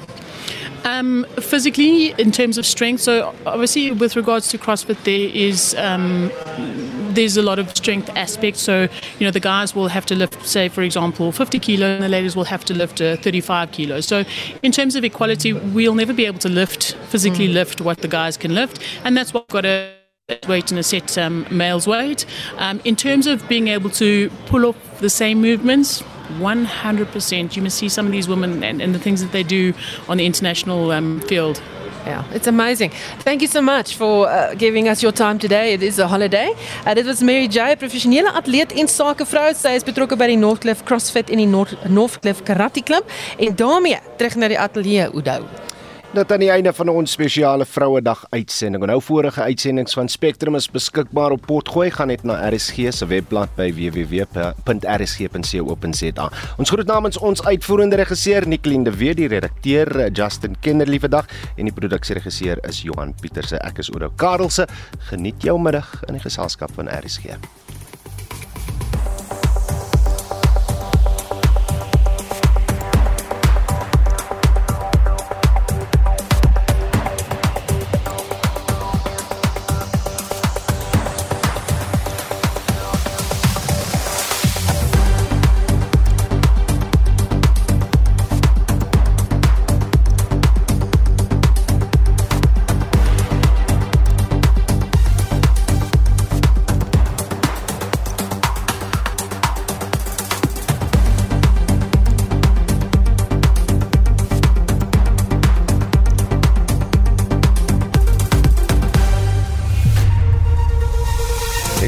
Um, 0.85 1.27
physically, 1.41 2.13
in 2.13 2.31
terms 2.31 2.59
of 2.59 2.67
strength, 2.67 3.01
so 3.01 3.35
obviously 3.45 3.91
with 3.91 4.15
regards 4.15 4.49
to 4.51 4.59
CrossFit, 4.59 5.03
there 5.03 5.31
is 5.35 5.75
um, 5.79 6.31
there's 7.15 7.37
a 7.37 7.43
lot 7.43 7.59
of 7.59 7.77
strength 7.77 8.09
aspects. 8.11 8.61
So 8.61 8.83
you 9.19 9.27
know 9.27 9.33
the 9.33 9.41
guys 9.41 9.75
will 9.75 9.89
have 9.89 10.07
to 10.07 10.15
lift, 10.15 10.47
say 10.47 10.69
for 10.69 10.83
example, 10.83 11.33
50 11.33 11.59
kilo, 11.59 11.87
and 11.87 12.05
the 12.05 12.09
ladies 12.09 12.37
will 12.37 12.45
have 12.45 12.65
to 12.67 12.75
lift 12.75 13.01
uh, 13.01 13.17
35 13.17 13.73
kilos. 13.73 14.07
So 14.07 14.25
in 14.63 14.71
terms 14.71 14.95
of 14.95 15.03
equality, 15.03 15.55
we'll 15.55 15.97
never 15.97 16.13
be 16.13 16.27
able 16.27 16.39
to 16.41 16.49
lift 16.49 16.95
physically 17.09 17.49
mm. 17.49 17.55
lift 17.55 17.81
what 17.81 17.99
the 17.99 18.09
guys 18.09 18.37
can 18.37 18.55
lift, 18.55 18.81
and 19.03 19.17
that's 19.17 19.35
what 19.35 19.49
got 19.49 19.65
a 19.65 20.06
weight 20.49 20.72
and 20.72 20.81
a 20.81 20.83
set 20.83 21.16
um, 21.18 21.47
male's 21.53 21.87
weight. 21.87 22.27
Um, 22.57 22.81
in 22.85 22.97
terms 22.97 23.29
of 23.29 23.49
being 23.49 23.68
able 23.68 23.91
to 23.91 24.29
pull 24.47 24.66
off 24.66 24.99
the 24.99 25.09
same 25.09 25.41
movements, 25.41 26.03
100%. 26.41 27.55
You 27.55 27.62
must 27.62 27.79
see 27.79 27.89
some 27.89 28.07
of 28.07 28.12
these 28.12 28.27
women 28.27 28.64
and, 28.64 28.83
and 28.83 28.93
the 28.93 28.99
things 28.99 29.22
that 29.22 29.31
they 29.31 29.45
do 29.45 29.72
on 30.09 30.16
the 30.16 30.27
international 30.27 30.91
um, 30.91 31.20
field. 31.20 31.62
Yeah, 32.05 32.24
it's 32.33 32.49
amazing. 32.49 32.91
Thank 33.20 33.41
you 33.41 33.47
so 33.47 33.62
much 33.62 33.95
for 33.95 34.29
uh, 34.29 34.55
giving 34.55 34.89
us 34.89 35.01
your 35.01 35.12
time 35.12 35.39
today. 35.39 35.74
It 35.74 35.85
is 35.85 36.01
a 36.01 36.09
holiday. 36.09 36.53
Uh, 36.85 36.95
dit 36.95 37.07
was 37.07 37.22
Mary 37.22 37.47
J, 37.47 37.77
professionele 37.77 38.33
atleet 38.33 38.72
en 38.72 38.89
sakevrou. 38.89 39.55
Sy 39.55 39.77
is 39.79 39.87
betrokke 39.87 40.18
by 40.18 40.27
die 40.27 40.41
Northcliffe 40.43 40.83
CrossFit 40.87 41.31
en 41.31 41.39
die 41.39 41.47
North, 41.47 41.74
Northcliffe 41.87 42.43
Karate 42.43 42.83
Club 42.83 43.07
en 43.39 43.55
daarmee 43.55 44.03
terug 44.18 44.35
na 44.43 44.51
die 44.51 44.59
ateljee 44.59 45.07
Oudo. 45.12 45.66
Dit 46.15 46.31
aan 46.33 46.39
die 46.39 46.51
einde 46.55 46.71
van 46.73 46.89
ons 46.89 47.13
spesiale 47.17 47.65
Vrouedag 47.67 48.21
uitsending. 48.31 48.85
Nou 48.87 49.03
vorige 49.03 49.43
uitsendings 49.43 49.95
van 49.99 50.09
Spectrum 50.09 50.55
is 50.55 50.71
beskikbaar 50.71 51.31
op 51.35 51.43
Potgooi. 51.47 51.91
Gaan 51.91 52.07
net 52.13 52.23
na 52.23 52.49
RSG 52.49 52.75
se 52.95 53.07
webblad 53.11 53.49
by 53.59 53.73
www.rsg.co.za. 53.75 54.55
Ons 56.63 56.71
groet 56.71 56.87
namens 56.87 57.19
ons 57.19 57.43
uitvoerende 57.43 57.97
regisseur 57.99 58.47
Nicoline 58.47 58.85
de 58.87 58.95
Wet, 58.97 59.17
die 59.19 59.29
redakteur 59.29 60.11
Justin 60.13 60.57
Kennerly 60.61 60.99
vandag 61.03 61.27
en 61.57 61.65
die 61.67 61.75
produksieregisseur 61.75 62.63
is 62.71 62.83
Johan 62.87 63.15
Pieterse. 63.21 63.59
Ek 63.67 63.79
is 63.83 63.91
Oudo 63.91 64.11
Karelse. 64.17 64.67
Geniet 65.11 65.43
jou 65.43 65.59
middag 65.59 65.91
in 66.07 66.15
die 66.21 66.23
geselskap 66.23 66.71
van 66.79 66.87
RSG. 66.87 67.35